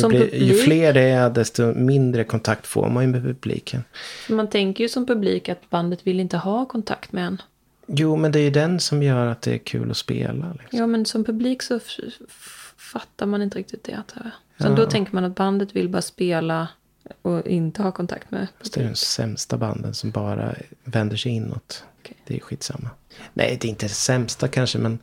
Som 0.00 0.08
blir, 0.08 0.34
ju 0.34 0.52
publik- 0.52 0.64
fler 0.64 0.92
det 0.92 1.00
är, 1.00 1.30
desto 1.30 1.74
mindre 1.74 2.24
kontakt 2.24 2.66
får 2.66 2.88
man 2.88 3.02
ju 3.04 3.08
med 3.10 3.22
publiken. 3.22 3.84
Man 4.28 4.50
tänker 4.50 4.84
ju 4.84 4.88
som 4.88 5.06
publik 5.06 5.48
att 5.48 5.70
bandet 5.70 6.06
vill 6.06 6.20
inte 6.20 6.36
ha 6.36 6.64
kontakt 6.66 7.12
med 7.12 7.26
en. 7.26 7.42
Jo, 7.86 8.16
men 8.16 8.32
det 8.32 8.38
är 8.38 8.42
ju 8.42 8.50
den 8.50 8.80
som 8.80 9.02
gör 9.02 9.26
att 9.26 9.42
det 9.42 9.54
är 9.54 9.58
kul 9.58 9.90
att 9.90 9.96
spela. 9.96 10.52
Liksom. 10.60 10.78
Ja, 10.78 10.86
men 10.86 11.06
som 11.06 11.24
publik 11.24 11.62
så 11.62 11.80
fattar 12.76 13.26
man 13.26 13.42
inte 13.42 13.58
riktigt 13.58 13.84
det. 13.84 14.02
Tror 14.12 14.24
jag. 14.24 14.30
Sen 14.66 14.70
Ja. 14.76 14.84
då 14.84 14.90
tänker 14.90 15.14
man 15.14 15.24
att 15.24 15.34
bandet 15.34 15.76
vill 15.76 15.88
bara 15.88 16.02
spela 16.02 16.68
och 17.22 17.46
inte 17.46 17.82
ha 17.82 17.92
kontakt 17.92 18.30
med 18.30 18.46
Fast 18.58 18.74
det 18.74 18.80
är 18.80 18.88
de 18.88 18.94
sämsta 18.94 19.56
banden 19.56 19.94
som 19.94 20.10
bara 20.10 20.54
vänder 20.84 21.16
sig 21.16 21.32
inåt. 21.32 21.84
Okej. 22.00 22.16
Det 22.26 22.36
är 22.36 22.40
skitsamma. 22.40 22.90
Nej, 23.32 23.58
det 23.60 23.66
är 23.66 23.70
inte 23.70 23.84
det 23.86 23.90
sämsta 23.92 24.48
kanske, 24.48 24.78
men 24.78 24.98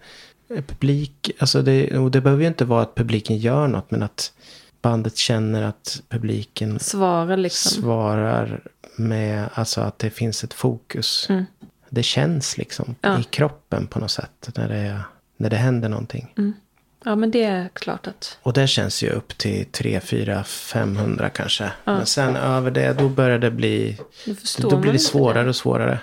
publik, 0.68 1.32
alltså 1.40 1.62
det, 1.62 1.98
och 1.98 2.12
det 2.12 2.22
behöver 2.22 2.42
ju 2.42 2.48
inte 2.48 2.66
vara 2.66 2.82
att 2.82 2.96
publiken 2.96 3.38
gör 3.38 3.68
något, 3.68 3.92
men 3.92 4.04
att 4.04 4.34
bandet 4.82 5.18
känner 5.18 5.64
att 5.64 6.02
publiken 6.10 6.80
Svara 6.80 7.36
liksom. 7.36 7.82
svarar 7.82 8.62
med, 8.96 9.50
alltså 9.54 9.82
att 9.82 10.00
det 10.00 10.10
finns 10.10 10.44
ett 10.44 10.54
fokus. 10.54 11.28
Mm. 11.30 11.46
Det 11.90 12.04
känns 12.04 12.58
liksom 12.58 12.96
Ja. 13.02 13.20
i 13.20 13.24
kroppen 13.24 13.88
på 13.88 14.00
något 14.00 14.12
sätt 14.12 14.50
när 14.56 14.70
det, 14.70 15.00
när 15.38 15.50
det 15.50 15.56
händer 15.58 15.90
någonting. 15.90 16.54
Ja, 17.06 17.16
men 17.16 17.32
det 17.32 17.44
är 17.44 17.70
klart 17.74 18.08
att... 18.08 18.38
Och 18.42 18.54
det 18.54 18.68
känns 18.68 19.04
ju 19.04 19.10
upp 19.10 19.38
till 19.38 19.66
3, 19.66 20.00
4, 20.00 20.44
500 20.44 21.30
kanske. 21.30 21.72
Men 21.84 22.06
sen 22.06 22.36
över 22.36 22.72
det, 22.72 22.94
då 22.94 23.10
börjar 23.10 23.40
det 23.40 23.52
bli... 23.52 23.98
Då 24.58 24.78
blir 24.78 24.94
det 24.94 25.00
svårare 25.00 25.50
och 25.50 25.56
svårare. 25.56 26.00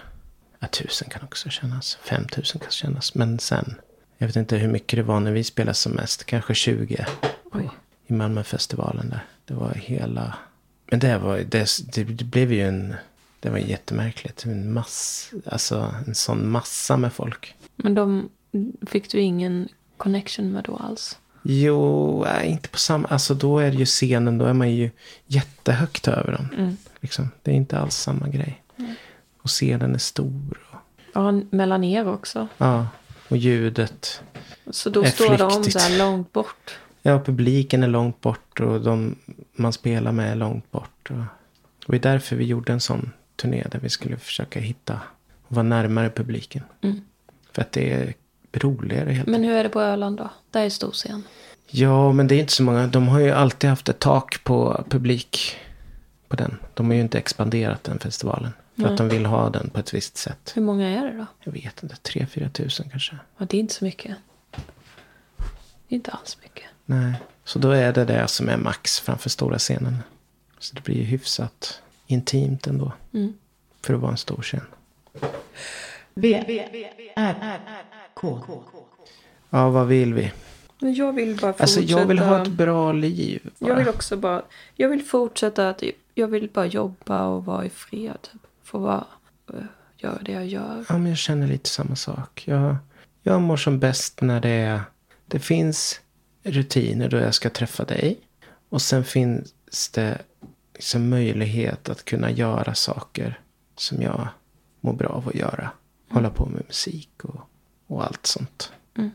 Ja, 0.59 0.67
tusen 0.67 1.09
kan 1.11 1.23
också 1.23 1.49
kännas. 1.49 1.99
5000 2.03 2.61
kan 2.61 2.71
kännas. 2.71 3.15
Men 3.15 3.39
sen, 3.39 3.75
jag 4.19 4.27
vet 4.27 4.37
inte 4.37 4.57
hur 4.57 4.69
mycket 4.69 4.97
det 4.97 5.03
var 5.03 5.21
när 5.21 5.33
vi 5.33 5.45
spelade 5.45 5.75
som 5.75 5.93
mest. 5.93 6.25
Kanske 6.25 6.55
20 6.55 7.07
Oj. 7.53 7.71
i 8.07 8.13
Malmöfestivalen 8.13 9.11
där. 9.11 9.25
Det 9.45 9.55
var 9.55 9.73
hela... 9.75 10.35
Men 10.91 10.99
det 11.01 11.19
var 11.19 11.39
det, 11.39 11.69
det, 11.95 12.05
blev 12.05 12.53
ju 12.53 12.69
en... 12.69 12.95
Det 13.41 13.51
var 13.51 13.59
jättemärkligt. 13.59 14.45
En 14.45 14.73
mass, 14.73 15.31
alltså 15.47 15.95
en 16.07 16.15
sån 16.15 16.51
massa 16.51 16.97
med 16.97 17.13
folk. 17.13 17.55
Men 17.77 17.95
de 17.95 18.29
fick 18.87 19.11
du 19.11 19.21
ingen 19.21 19.69
connection 19.97 20.53
med 20.53 20.65
då 20.65 20.77
alls? 20.77 21.19
Jo, 21.43 22.25
nej, 22.25 22.49
inte 22.51 22.69
på 22.69 22.79
samma... 22.79 23.09
Alltså 23.09 23.35
då 23.35 23.59
är 23.59 23.71
det 23.71 23.77
ju 23.77 23.87
scenen, 23.87 24.39
då 24.39 24.45
är 24.45 24.53
man 24.53 24.71
ju 24.71 24.91
jättehögt 25.27 26.09
över 26.09 26.33
dem. 26.33 26.49
Mm. 26.57 26.77
Liksom. 27.01 27.31
Det 27.43 27.51
är 27.51 27.55
inte 27.55 27.79
alls 27.79 27.97
samma 27.97 28.29
grej. 28.29 28.63
Och 29.43 29.51
scenen 29.51 29.95
är 29.95 29.99
stor. 29.99 30.59
Och, 30.73 30.79
Ja, 31.13 31.33
mellan 31.51 31.85
er 31.85 32.09
också. 32.09 32.49
ja, 32.59 32.87
och 33.29 33.37
ljudet. 33.37 34.23
Så 34.71 34.91
då 34.91 35.03
Är 35.03 35.11
står 35.11 35.39
de 35.39 35.65
så 35.65 35.79
här 35.79 35.99
långt 35.99 36.33
bort. 36.33 36.79
Ja, 37.03 37.23
publiken 37.25 37.83
är 37.83 37.89
långt 37.89 38.21
bort 38.21 38.61
och 38.61 38.81
de 38.81 39.17
man 39.53 39.73
spelar 39.73 40.13
med 40.13 40.33
är 40.33 40.37
långt 40.37 40.71
bort. 40.71 41.11
Och, 41.11 41.17
och 41.87 41.93
det 41.93 41.97
är 41.97 42.13
därför 42.13 42.37
vi 42.37 42.45
gjorde 42.45 42.73
en 42.73 42.81
sån 42.81 43.13
turné 43.37 43.67
där 43.71 43.79
vi 43.79 43.89
skulle 43.89 44.17
försöka 44.17 44.61
hitta 44.61 45.01
och 45.49 45.57
vara 45.57 45.63
närmare 45.63 46.11
publiken. 46.11 46.63
Mm. 46.83 47.01
För 47.53 47.63
att 47.63 47.73
det 47.73 47.93
är 47.93 48.15
roligare 48.53 49.13
helt 49.13 49.29
Men 49.29 49.45
hur 49.45 49.53
är 49.53 49.63
det 49.63 49.69
på 49.69 49.81
Öland 49.81 50.17
då? 50.17 50.31
Där 50.51 50.65
är 50.65 50.71
stor 50.71 50.93
scen. 50.93 51.23
Ja, 51.67 52.13
men 52.13 52.27
det 52.27 52.35
är 52.35 52.41
inte 52.41 52.53
så 52.53 52.63
många. 52.63 52.87
De 52.87 53.09
har 53.09 53.21
ju 53.21 53.31
alltid 53.31 53.71
haft 53.71 53.89
ett 53.89 53.99
tak 53.99 54.45
på 54.45 54.85
publik 54.89 55.57
på 56.29 56.37
den. 56.37 56.59
De 56.75 56.87
har 56.87 56.95
ju 56.95 57.01
inte 57.01 57.19
expanderat 57.19 57.85
den 57.85 57.99
festivalen. 57.99 58.51
För 58.79 58.85
Nej. 58.85 58.93
att 58.93 58.99
de 58.99 59.09
vill 59.09 59.27
ha 59.27 59.51
den 59.51 59.71
på 59.71 59.81
ett 59.81 59.95
visst 59.95 60.17
sätt. 60.17 60.53
Hur 60.55 60.63
många 60.63 60.89
är 60.89 61.07
det 61.07 61.19
då? 61.19 61.27
Jag 61.41 61.53
vet 61.53 61.83
inte, 61.83 61.95
3-4 61.95 62.51
tusen 62.51 62.91
kanske. 62.91 63.19
Ja, 63.39 63.47
det 63.49 63.57
är 63.57 63.61
inte 63.61 63.75
så 63.75 63.85
mycket. 63.85 64.17
Det 65.89 65.95
är 65.95 65.97
inte 65.97 66.11
alls 66.11 66.39
mycket. 66.43 66.65
Nej. 66.85 67.15
Så 67.45 67.59
då 67.59 67.71
är 67.71 67.93
det 67.93 68.05
det 68.05 68.29
som 68.29 68.49
är 68.49 68.57
max 68.57 69.01
framför 69.01 69.31
stora 69.31 69.59
scenen. 69.59 69.99
Så 70.59 70.75
det 70.75 70.85
blir 70.85 70.97
ju 70.97 71.03
hyfsat 71.03 71.83
intimt 72.07 72.67
ändå. 72.67 72.93
Mm. 73.15 73.35
För 73.81 73.95
att 73.95 74.01
vara 74.01 74.11
en 74.11 74.17
stor 74.17 74.43
scen. 74.43 74.65
V, 76.15 76.45
R, 77.17 77.61
K. 78.15 78.41
Ja, 79.51 79.71
vad 79.71 79.87
vill 79.87 80.15
vi? 80.15 80.33
Men 80.79 80.95
jag 80.95 81.13
vill 81.13 81.37
bara 81.37 81.53
fortsätta. 81.53 81.63
Alltså 81.63 81.81
jag 81.81 82.07
vill 82.07 82.19
ha 82.19 82.43
ett 82.43 82.49
bra 82.49 82.93
liv. 82.93 83.51
Bara. 83.59 83.71
Jag 83.71 83.77
vill 83.77 83.89
också 83.89 84.17
bara... 84.17 84.43
Jag 84.75 84.89
vill 84.89 85.05
fortsätta 85.05 85.69
att... 85.69 85.83
Jag 86.15 86.29
vill 86.29 86.49
bara 86.49 86.67
jobba 86.67 87.27
och 87.27 87.45
vara 87.45 87.65
i 87.65 87.71
fred. 87.71 88.19
Typ. 88.23 88.43
Få 88.71 88.79
vara... 88.79 89.07
eh, 89.55 89.61
Göra 89.97 90.19
det 90.23 90.33
jag 90.33 90.47
gör. 90.47 90.85
Ja, 90.89 90.99
men 90.99 91.07
jag 91.07 91.19
känner 91.19 91.47
lite 91.47 91.69
samma 91.69 91.97
sak. 91.97 92.43
Jag, 92.47 92.77
jag 93.23 93.43
mår 93.43 93.57
som 93.57 93.79
bäst 93.79 94.21
när 94.21 94.41
det 94.41 94.49
är... 94.49 94.83
Det 95.27 95.39
finns 95.39 96.01
rutiner 96.43 97.09
då 97.09 97.17
jag 97.17 97.35
ska 97.35 97.51
träffa 97.51 97.85
dig. 97.85 98.21
Och 98.69 98.83
sen 98.83 99.05
finns 99.05 99.89
det 99.95 100.19
liksom 100.75 101.09
möjlighet 101.09 101.89
att 101.89 102.05
kunna 102.05 102.31
göra 102.31 102.75
saker 102.75 103.41
som 103.77 104.03
jag 104.03 104.29
mår 104.81 104.93
bra 104.93 105.09
av 105.09 105.29
att 105.29 105.35
göra. 105.35 105.71
Hålla 106.11 106.31
på 106.31 106.47
med 106.47 106.63
musik 106.67 107.11
och, 107.25 107.41
och 107.87 108.05
allt 108.05 108.27
sånt. 108.27 108.73
Mm. 108.97 109.11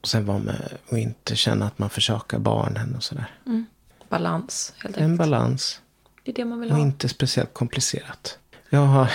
Och 0.00 0.08
sen 0.08 0.26
vara 0.26 0.38
med 0.38 0.72
och 0.88 0.98
inte 0.98 1.36
känna 1.36 1.66
att 1.66 1.78
man 1.78 1.90
försakar 1.90 2.38
barnen 2.38 2.94
och 2.96 3.02
sådär. 3.04 3.38
Balans, 4.08 4.72
helt 4.76 4.96
En 4.96 5.02
enkelt. 5.02 5.18
balans. 5.18 5.80
Det 6.22 6.30
är 6.30 6.34
det 6.34 6.44
man 6.44 6.60
vill 6.60 6.70
Och 6.70 6.76
ha. 6.76 6.84
inte 6.84 7.08
speciellt 7.08 7.54
komplicerat. 7.54 8.38
Jag 8.74 8.80
har... 8.86 9.10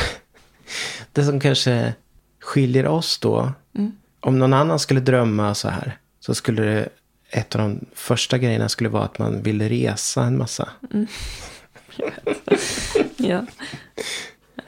Det 1.13 1.23
som 1.23 1.39
kanske 1.39 1.93
skiljer 2.39 2.87
oss 2.87 3.17
då. 3.19 3.51
Mm. 3.77 3.91
Om 4.19 4.39
någon 4.39 4.53
annan 4.53 4.79
skulle 4.79 4.99
drömma 4.99 5.55
så 5.55 5.69
här. 5.69 5.97
Så 6.19 6.35
skulle 6.35 6.61
det... 6.61 6.89
Ett 7.31 7.55
av 7.55 7.61
de 7.61 7.85
första 7.93 8.37
grejerna 8.37 8.69
skulle 8.69 8.89
vara 8.89 9.03
att 9.03 9.19
man 9.19 9.41
ville 9.41 9.69
resa 9.69 10.23
en 10.23 10.37
massa. 10.37 10.69
Ja. 13.17 13.45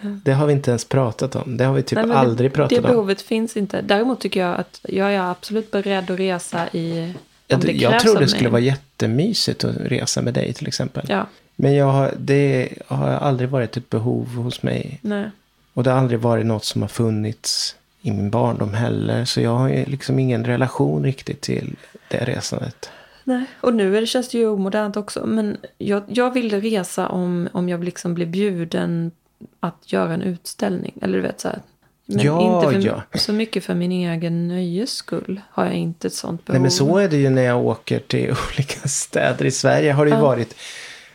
Det 0.01 0.33
har 0.33 0.47
vi 0.47 0.53
inte 0.53 0.71
ens 0.71 0.85
pratat 0.85 1.35
om. 1.35 1.57
Det 1.57 1.63
har 1.63 1.73
vi 1.73 1.83
typ 1.83 1.99
Nej, 2.05 2.11
aldrig 2.17 2.51
det, 2.51 2.55
pratat 2.55 2.69
Det 2.69 2.77
om. 2.79 2.83
behovet 2.83 3.21
finns 3.21 3.57
inte. 3.57 3.81
Däremot 3.81 4.19
tycker 4.19 4.39
jag 4.39 4.59
att 4.59 4.79
jag 4.83 5.13
är 5.13 5.19
absolut 5.19 5.71
beredd 5.71 6.11
att 6.11 6.19
resa 6.19 6.67
i... 6.67 7.01
Om 7.01 7.13
Jag, 7.47 7.59
det 7.59 7.71
jag 7.71 7.99
tror 7.99 8.13
det 8.13 8.19
mig. 8.19 8.29
skulle 8.29 8.49
vara 8.49 8.61
jättemysigt 8.61 9.63
att 9.63 9.75
resa 9.77 10.21
med 10.21 10.33
dig 10.33 10.53
till 10.53 10.67
exempel. 10.67 11.05
Ja, 11.09 11.27
Men 11.61 11.73
jag 11.75 11.85
har, 11.85 12.13
det 12.17 12.69
har 12.87 13.07
aldrig 13.07 13.49
varit 13.49 13.77
ett 13.77 13.89
behov 13.89 14.35
hos 14.35 14.63
mig. 14.63 14.99
nej. 15.01 15.29
Och 15.73 15.83
det 15.83 15.89
har 15.91 15.97
aldrig 15.97 16.19
varit 16.19 16.45
något 16.45 16.65
som 16.65 16.81
har 16.81 16.89
funnits 16.89 17.75
i 18.01 18.11
min 18.11 18.29
barndom 18.29 18.73
heller. 18.73 19.25
Så 19.25 19.41
jag 19.41 19.55
har 19.55 19.69
liksom 19.69 20.19
ingen 20.19 20.45
relation 20.45 21.03
riktigt 21.03 21.41
till 21.41 21.75
det 22.07 22.17
resandet. 22.17 22.89
Nej, 23.23 23.45
och 23.61 23.73
nu 23.73 23.97
är 23.97 24.01
det, 24.01 24.07
känns 24.07 24.29
det 24.29 24.37
ju 24.37 24.47
omodernt 24.47 24.97
också. 24.97 25.25
Men 25.25 25.57
jag, 25.77 26.03
jag 26.07 26.31
ville 26.33 26.59
resa 26.59 27.07
om, 27.09 27.49
om 27.53 27.69
jag 27.69 27.83
liksom 27.83 28.13
blev 28.13 28.27
bjuden 28.27 29.11
att 29.59 29.93
göra 29.93 30.13
en 30.13 30.21
utställning. 30.21 30.93
Eller 31.01 31.17
du 31.17 31.21
vet 31.21 31.39
så 31.39 31.47
här. 31.47 31.59
Men 32.05 32.19
Ja, 32.25 32.55
inte 32.71 32.81
för, 32.81 32.87
ja. 32.87 33.19
så 33.19 33.33
mycket 33.33 33.63
för 33.63 33.75
min 33.75 33.91
egen 33.91 34.47
nöjes 34.47 34.91
skull 34.91 35.41
har 35.49 35.65
jag 35.65 35.73
inte 35.73 36.07
ett 36.07 36.13
sånt 36.13 36.45
behov. 36.45 36.53
Nej 36.55 36.61
men 36.61 36.71
så 36.71 36.97
är 36.97 37.09
det 37.09 37.17
ju 37.17 37.29
när 37.29 37.41
jag 37.43 37.65
åker 37.65 37.99
till 37.99 38.35
olika 38.53 38.87
städer 38.87 39.45
i 39.45 39.51
Sverige. 39.51 39.91
Har 39.93 40.05
det 40.05 40.11
ju 40.11 40.17
Ja. 40.17 40.21
varit. 40.21 40.55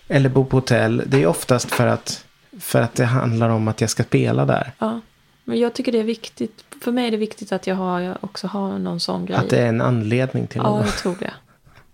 Eller 0.08 0.28
bo 0.28 0.44
på 0.44 0.56
hotell. 0.56 1.02
Det 1.06 1.22
är 1.22 1.26
oftast 1.26 1.70
för 1.70 1.86
att, 1.86 2.24
för 2.60 2.82
att 2.82 2.94
det 2.94 3.04
handlar 3.04 3.48
om 3.48 3.68
att 3.68 3.80
jag 3.80 3.90
ska 3.90 4.02
spela 4.04 4.44
där. 4.44 4.72
Ja, 4.78 5.00
men 5.44 5.58
jag 5.60 5.72
tycker 5.74 5.92
det 5.92 5.98
är 5.98 6.02
viktigt. 6.04 6.64
För 6.84 6.92
mig 6.92 7.06
är 7.06 7.10
det 7.10 7.16
viktigt 7.16 7.52
att 7.52 7.66
jag, 7.66 7.74
har, 7.74 8.00
jag 8.00 8.16
också 8.20 8.46
har 8.46 8.78
någon 8.78 9.00
sån 9.00 9.26
grej. 9.26 9.36
Att 9.36 9.50
det 9.50 9.58
är 9.58 9.66
en 9.68 9.80
anledning 9.80 10.46
till 10.46 10.60
Ja, 10.64 10.76
det. 10.78 10.84
jag 10.84 10.96
tror 10.96 11.16
det. 11.20 11.32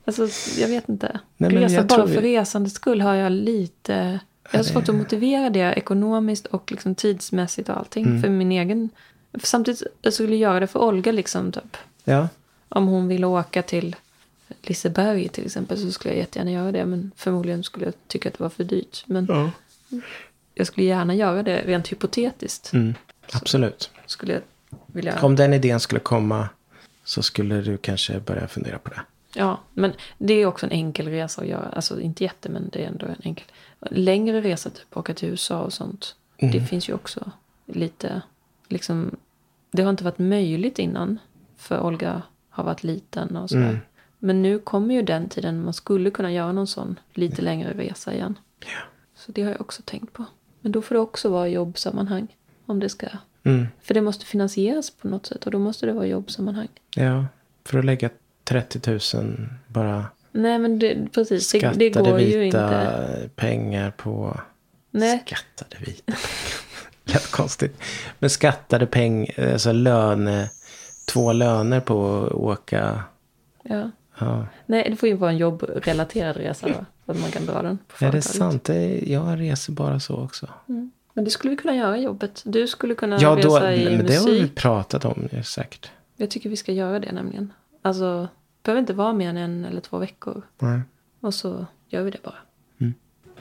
Alltså, 0.04 0.28
jag 0.60 0.68
vet 0.68 0.88
inte. 0.88 1.20
Nej, 1.36 1.52
men 1.52 1.62
Resa 1.62 1.74
jag 1.74 1.86
bara 1.86 2.06
för 2.08 2.20
vi- 2.20 2.36
resandets 2.38 2.74
skull 2.76 3.00
har 3.00 3.14
jag 3.14 3.32
lite... 3.32 4.20
Jag 4.50 4.58
har 4.58 4.64
svårt 4.64 4.88
att 4.88 4.94
motivera 4.94 5.50
det 5.50 5.72
ekonomiskt 5.72 6.46
och 6.46 6.70
liksom 6.72 6.94
tidsmässigt 6.94 7.68
och 7.68 7.76
allting. 7.76 8.04
Mm. 8.06 8.22
För 8.22 8.28
min 8.28 8.52
egen... 8.52 8.90
För 9.32 9.46
samtidigt 9.46 9.82
jag 10.02 10.12
skulle 10.12 10.36
göra 10.36 10.60
det 10.60 10.66
för 10.66 10.80
Olga 10.80 11.12
liksom 11.12 11.52
typ. 11.52 11.76
Ja. 12.04 12.28
Om 12.68 12.86
hon 12.86 13.08
ville 13.08 13.26
åka 13.26 13.62
till 13.62 13.96
Liseberg 14.62 15.28
till 15.28 15.46
exempel 15.46 15.78
så 15.78 15.92
skulle 15.92 16.14
jag 16.14 16.18
jättegärna 16.18 16.50
göra 16.50 16.72
det. 16.72 16.86
Men 16.86 17.10
förmodligen 17.16 17.64
skulle 17.64 17.84
jag 17.84 17.94
tycka 18.06 18.28
att 18.28 18.38
det 18.38 18.42
var 18.42 18.50
för 18.50 18.64
dyrt. 18.64 19.04
Men 19.06 19.26
ja. 19.28 19.50
jag 20.54 20.66
skulle 20.66 20.86
gärna 20.86 21.14
göra 21.14 21.42
det 21.42 21.62
rent 21.66 21.92
hypotetiskt. 21.92 22.72
Mm, 22.72 22.94
absolut. 23.32 23.90
Skulle 24.06 24.32
jag 24.32 24.42
vilja... 24.86 25.18
Om 25.22 25.36
den 25.36 25.52
idén 25.52 25.80
skulle 25.80 26.00
komma 26.00 26.48
så 27.04 27.22
skulle 27.22 27.60
du 27.60 27.76
kanske 27.76 28.20
börja 28.20 28.48
fundera 28.48 28.78
på 28.78 28.90
det. 28.90 29.00
Ja, 29.34 29.60
men 29.72 29.92
det 30.18 30.34
är 30.34 30.46
också 30.46 30.66
en 30.66 30.72
enkel 30.72 31.08
resa 31.08 31.42
att 31.42 31.48
göra. 31.48 31.68
Alltså 31.68 32.00
inte 32.00 32.24
jätte, 32.24 32.48
men 32.48 32.68
det 32.72 32.84
är 32.84 32.88
ändå 32.88 33.06
en 33.06 33.20
enkel. 33.22 33.46
Längre 33.90 34.40
resa, 34.40 34.70
typ 34.70 34.96
åka 34.96 35.14
till 35.14 35.28
USA 35.28 35.60
och 35.60 35.72
sånt. 35.72 36.14
Det 36.36 36.60
finns 36.60 36.88
ju 36.88 36.92
också 36.92 37.30
lite, 37.66 38.22
liksom. 38.68 39.16
Det 39.70 39.82
har 39.82 39.90
inte 39.90 40.04
varit 40.04 40.18
möjligt 40.18 40.78
innan. 40.78 41.18
För 41.56 41.80
Olga 41.80 42.22
har 42.48 42.64
varit 42.64 42.84
liten 42.84 43.36
och 43.36 43.50
sådär. 43.50 43.68
Mm. 43.68 43.80
Men 44.24 44.42
nu 44.42 44.58
kommer 44.58 44.94
ju 44.94 45.02
den 45.02 45.28
tiden 45.28 45.64
man 45.64 45.74
skulle 45.74 46.10
kunna 46.10 46.32
göra 46.32 46.52
någon 46.52 46.66
sån 46.66 46.98
lite 47.12 47.42
längre 47.42 47.72
resa 47.72 48.14
igen. 48.14 48.38
Ja. 48.60 48.80
Så 49.14 49.32
det 49.32 49.42
har 49.42 49.50
jag 49.50 49.60
också 49.60 49.82
tänkt 49.84 50.12
på. 50.12 50.24
Men 50.60 50.72
då 50.72 50.82
får 50.82 50.94
det 50.94 51.00
också 51.00 51.28
vara 51.28 51.48
jobbsammanhang. 51.48 52.36
Om 52.66 52.80
det 52.80 52.88
ska. 52.88 53.06
Mm. 53.42 53.66
För 53.82 53.94
det 53.94 54.00
måste 54.00 54.26
finansieras 54.26 54.90
på 54.90 55.08
något 55.08 55.26
sätt 55.26 55.46
och 55.46 55.50
då 55.50 55.58
måste 55.58 55.86
det 55.86 55.92
vara 55.92 56.06
jobbsammanhang. 56.06 56.68
Ja, 56.96 57.26
för 57.64 57.78
att 57.78 57.84
lägga 57.84 58.10
30 58.44 58.90
000 58.90 59.00
bara 59.66 60.06
Nej, 60.32 60.58
men 60.58 60.78
det, 60.78 61.12
precis. 61.12 61.52
Det, 61.52 61.58
Skattade 61.58 61.78
det 61.78 61.90
går 61.90 62.16
vita 62.18 62.38
ju 62.38 62.44
inte. 62.44 63.30
pengar 63.36 63.90
på... 63.90 64.40
Nej. 64.90 65.22
Skattade 65.26 65.76
vita 65.84 66.02
pengar. 66.04 66.20
Lät 67.04 67.30
konstigt. 67.30 67.78
Men 68.18 68.30
skattade 68.30 68.86
pengar, 68.86 69.52
alltså 69.52 69.72
lön, 69.72 70.46
två 71.12 71.32
löner 71.32 71.80
på 71.80 72.26
att 72.26 72.32
åka. 72.32 73.02
Ja. 73.62 73.90
Ja. 74.24 74.46
Nej, 74.66 74.86
det 74.90 74.96
får 74.96 75.08
ju 75.08 75.14
vara 75.14 75.30
en 75.30 75.36
jobbrelaterad 75.36 76.36
resa 76.36 76.68
då. 76.68 76.84
Så 77.06 77.12
att 77.12 77.20
man 77.20 77.30
kan 77.30 77.46
dra 77.46 77.62
den 77.62 77.78
på 77.78 78.04
Är 78.04 78.12
det 78.12 78.22
företaget. 78.22 78.24
sant? 78.24 78.64
Det, 78.64 78.98
jag 79.06 79.40
reser 79.40 79.72
bara 79.72 80.00
så 80.00 80.16
också. 80.16 80.48
Men 81.14 81.24
det 81.24 81.30
skulle 81.30 81.50
vi 81.50 81.56
kunna 81.56 81.76
göra 81.76 81.98
i 81.98 82.02
jobbet. 82.02 82.42
Du 82.44 82.66
skulle 82.68 82.94
kunna 82.94 83.20
Ja, 83.20 83.36
då, 83.42 83.56
resa 83.56 83.74
i 83.74 83.96
men 83.96 84.06
det 84.06 84.14
har 84.16 84.26
vi 84.30 84.40
musik. 84.40 84.54
pratat 84.54 85.04
om 85.04 85.28
säkert. 85.44 85.90
Jag 86.16 86.30
tycker 86.30 86.50
vi 86.50 86.56
ska 86.56 86.72
göra 86.72 86.98
det 87.00 87.12
nämligen. 87.12 87.52
Alltså, 87.82 88.20
det 88.22 88.28
behöver 88.62 88.80
inte 88.80 88.92
vara 88.92 89.12
mer 89.12 89.28
än 89.28 89.36
en 89.36 89.64
eller 89.64 89.80
två 89.80 89.98
veckor. 89.98 90.42
Nej. 90.58 90.80
Och 91.20 91.34
så 91.34 91.66
gör 91.88 92.02
vi 92.02 92.10
det 92.10 92.22
bara. 92.22 92.34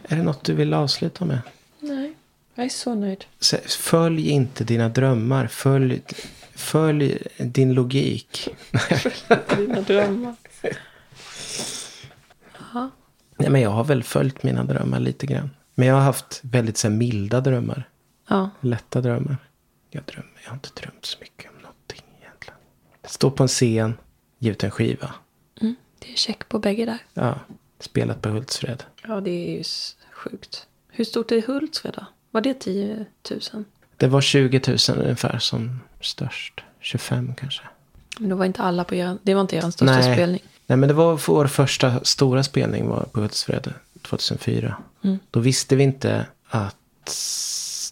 Är 0.08 0.16
det 0.16 0.24
något 0.24 0.44
du 0.44 0.54
vill 0.54 0.74
avsluta 0.74 1.26
med? 1.26 1.40
Nej, 1.80 2.14
jag 2.56 2.66
är 2.66 2.70
så 2.70 2.96
nöjd. 2.96 3.26
Följ 3.68 4.30
inte 4.30 4.64
dina 4.64 4.90
drömmar. 4.90 5.48
Följ, 5.48 6.02
följ 6.56 7.18
din 7.38 7.74
logik. 7.74 8.50
Dina 9.58 9.82
drömmar. 9.82 10.36
Nej, 13.42 13.50
men 13.50 13.62
jag 13.62 13.70
har 13.70 13.84
väl 13.84 14.04
följt 14.04 14.44
mina 14.44 14.64
drömmar 14.64 15.00
lite 15.00 15.26
grann. 15.26 15.50
Men 15.76 15.88
jag 15.88 15.96
har 15.96 16.02
haft 16.02 16.40
väldigt 16.44 16.78
så 16.78 16.88
här, 16.88 16.96
milda 16.96 17.42
drömmar. 17.42 17.90
Ja. 18.30 18.50
Lätta 18.60 19.02
drömmar. 19.02 19.38
Jag 19.90 20.04
drömmer. 20.04 20.32
Jag 20.44 20.50
har 20.50 20.56
inte 20.56 20.70
drömt 20.82 21.06
så 21.06 21.18
mycket 21.22 21.52
om 21.52 21.62
någonting 21.62 22.04
egentligen. 22.22 22.58
Stå 23.06 23.32
på 23.32 23.44
en 23.44 23.48
scen. 23.48 23.98
Ge 24.40 24.52
ut 24.52 24.64
en 24.64 24.72
skiva. 24.72 25.14
Mm, 25.62 25.76
det 26.00 26.12
är 26.12 26.16
check 26.16 26.50
på 26.50 26.60
bägge 26.60 26.86
där. 26.86 26.98
Ja. 27.14 27.40
Spelat 27.80 28.22
på 28.22 28.30
Hultsfred. 28.30 28.84
Ja, 29.08 29.22
det 29.22 29.32
är 29.32 29.58
ju 29.58 29.64
sjukt. 30.12 30.68
Hur 30.90 31.06
stort 31.06 31.32
är 31.32 31.42
Hultsfred 31.42 31.94
då? 31.94 32.06
Var 32.32 32.42
det 32.42 32.54
10 32.54 33.06
000? 33.54 33.66
Det 33.98 34.08
var 34.08 34.22
20 34.22 34.62
000 34.68 34.98
ungefär 34.98 35.40
som 35.40 35.80
störst. 36.02 36.64
25 36.80 37.36
kanske. 37.36 37.64
Men 38.20 38.30
då 38.30 38.36
var 38.36 38.46
inte 38.46 38.62
alla 38.62 38.84
på 38.84 38.96
er, 38.96 39.18
det 39.24 39.34
var 39.34 39.42
inte 39.42 39.56
er 39.56 39.62
största 39.62 39.86
Nej. 39.86 40.16
spelning. 40.16 40.42
Nej 40.72 40.78
men 40.78 40.88
det 40.88 40.94
var 40.94 41.22
vår 41.28 41.48
första 41.48 42.04
stora 42.04 42.44
spelning 42.44 42.88
var 42.88 43.04
på 43.04 43.20
Hultsfred 43.20 43.74
2004. 44.02 44.78
Mm. 45.04 45.20
Då 45.32 45.40
visste 45.40 45.76
vi 45.76 45.84
inte 45.84 46.26
att 46.48 46.76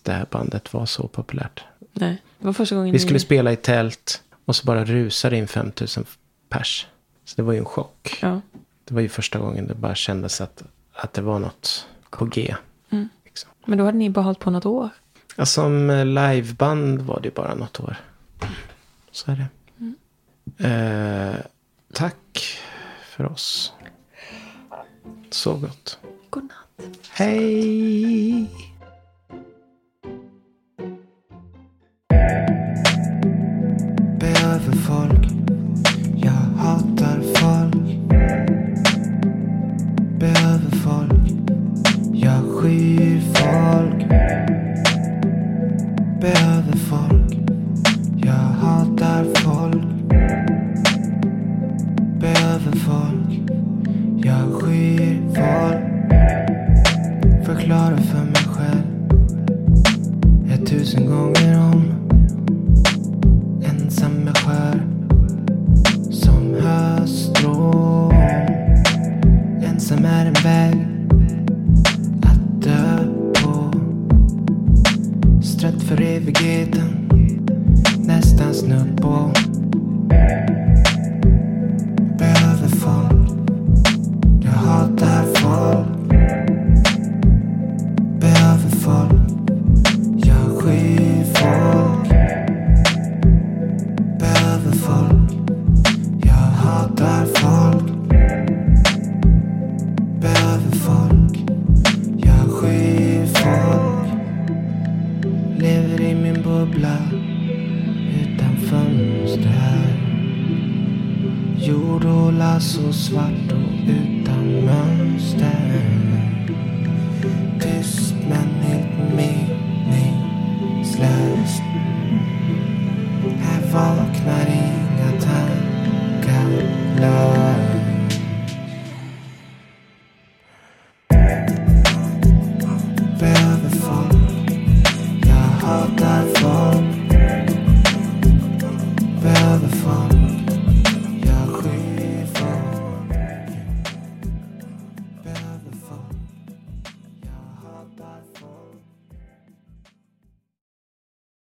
det 0.04 0.12
här 0.12 0.26
bandet 0.32 0.74
var 0.74 0.86
så 0.86 1.08
populärt. 1.08 1.64
Nej, 1.94 2.22
det 2.40 2.46
var 2.46 2.54
första 2.54 2.76
gången 2.76 2.92
Vi 2.92 3.00
skulle 3.00 3.14
ni... 3.14 3.20
spela 3.20 3.52
i 3.52 3.56
tält 3.56 4.24
och 4.46 4.56
så 4.56 4.66
bara 4.66 4.86
rusade 4.86 5.38
in 5.38 5.48
5000 5.48 6.06
pers. 6.50 6.88
Så 7.26 7.34
det 7.36 7.42
var 7.42 7.54
ju 7.54 7.60
en 7.60 7.66
chock. 7.66 8.20
Ja. 8.22 8.42
Det 8.86 8.94
var 8.94 9.02
ju 9.02 9.10
första 9.10 9.40
gången 9.40 9.68
det 9.68 9.76
bara 9.76 9.96
kändes 9.96 10.42
att, 10.42 10.64
att 10.94 11.14
det 11.14 11.22
var 11.22 11.40
något 11.40 11.88
på 12.10 12.26
G. 12.26 12.56
Mm. 12.90 13.10
Liksom. 13.26 13.50
Men 13.66 13.78
då 13.78 13.86
hade 13.86 13.98
ni 13.98 14.10
bara 14.10 14.22
hållit 14.22 14.40
på 14.40 14.52
något 14.52 14.66
år. 14.66 14.90
Ja, 15.36 15.46
som 15.46 15.90
eh, 15.90 16.06
liveband 16.06 17.02
var 17.02 17.20
det 17.24 17.36
bara 17.36 17.56
något 17.56 17.80
år. 17.80 17.96
Så 19.12 19.32
är 19.32 19.36
det. 19.36 19.48
Eh, 20.68 21.36
tack 21.94 22.60
för 23.20 23.32
oss. 23.32 23.74
Så 25.30 25.53
gott. 25.53 25.99
Godnatt. 26.30 27.09
Hej! 27.11 28.68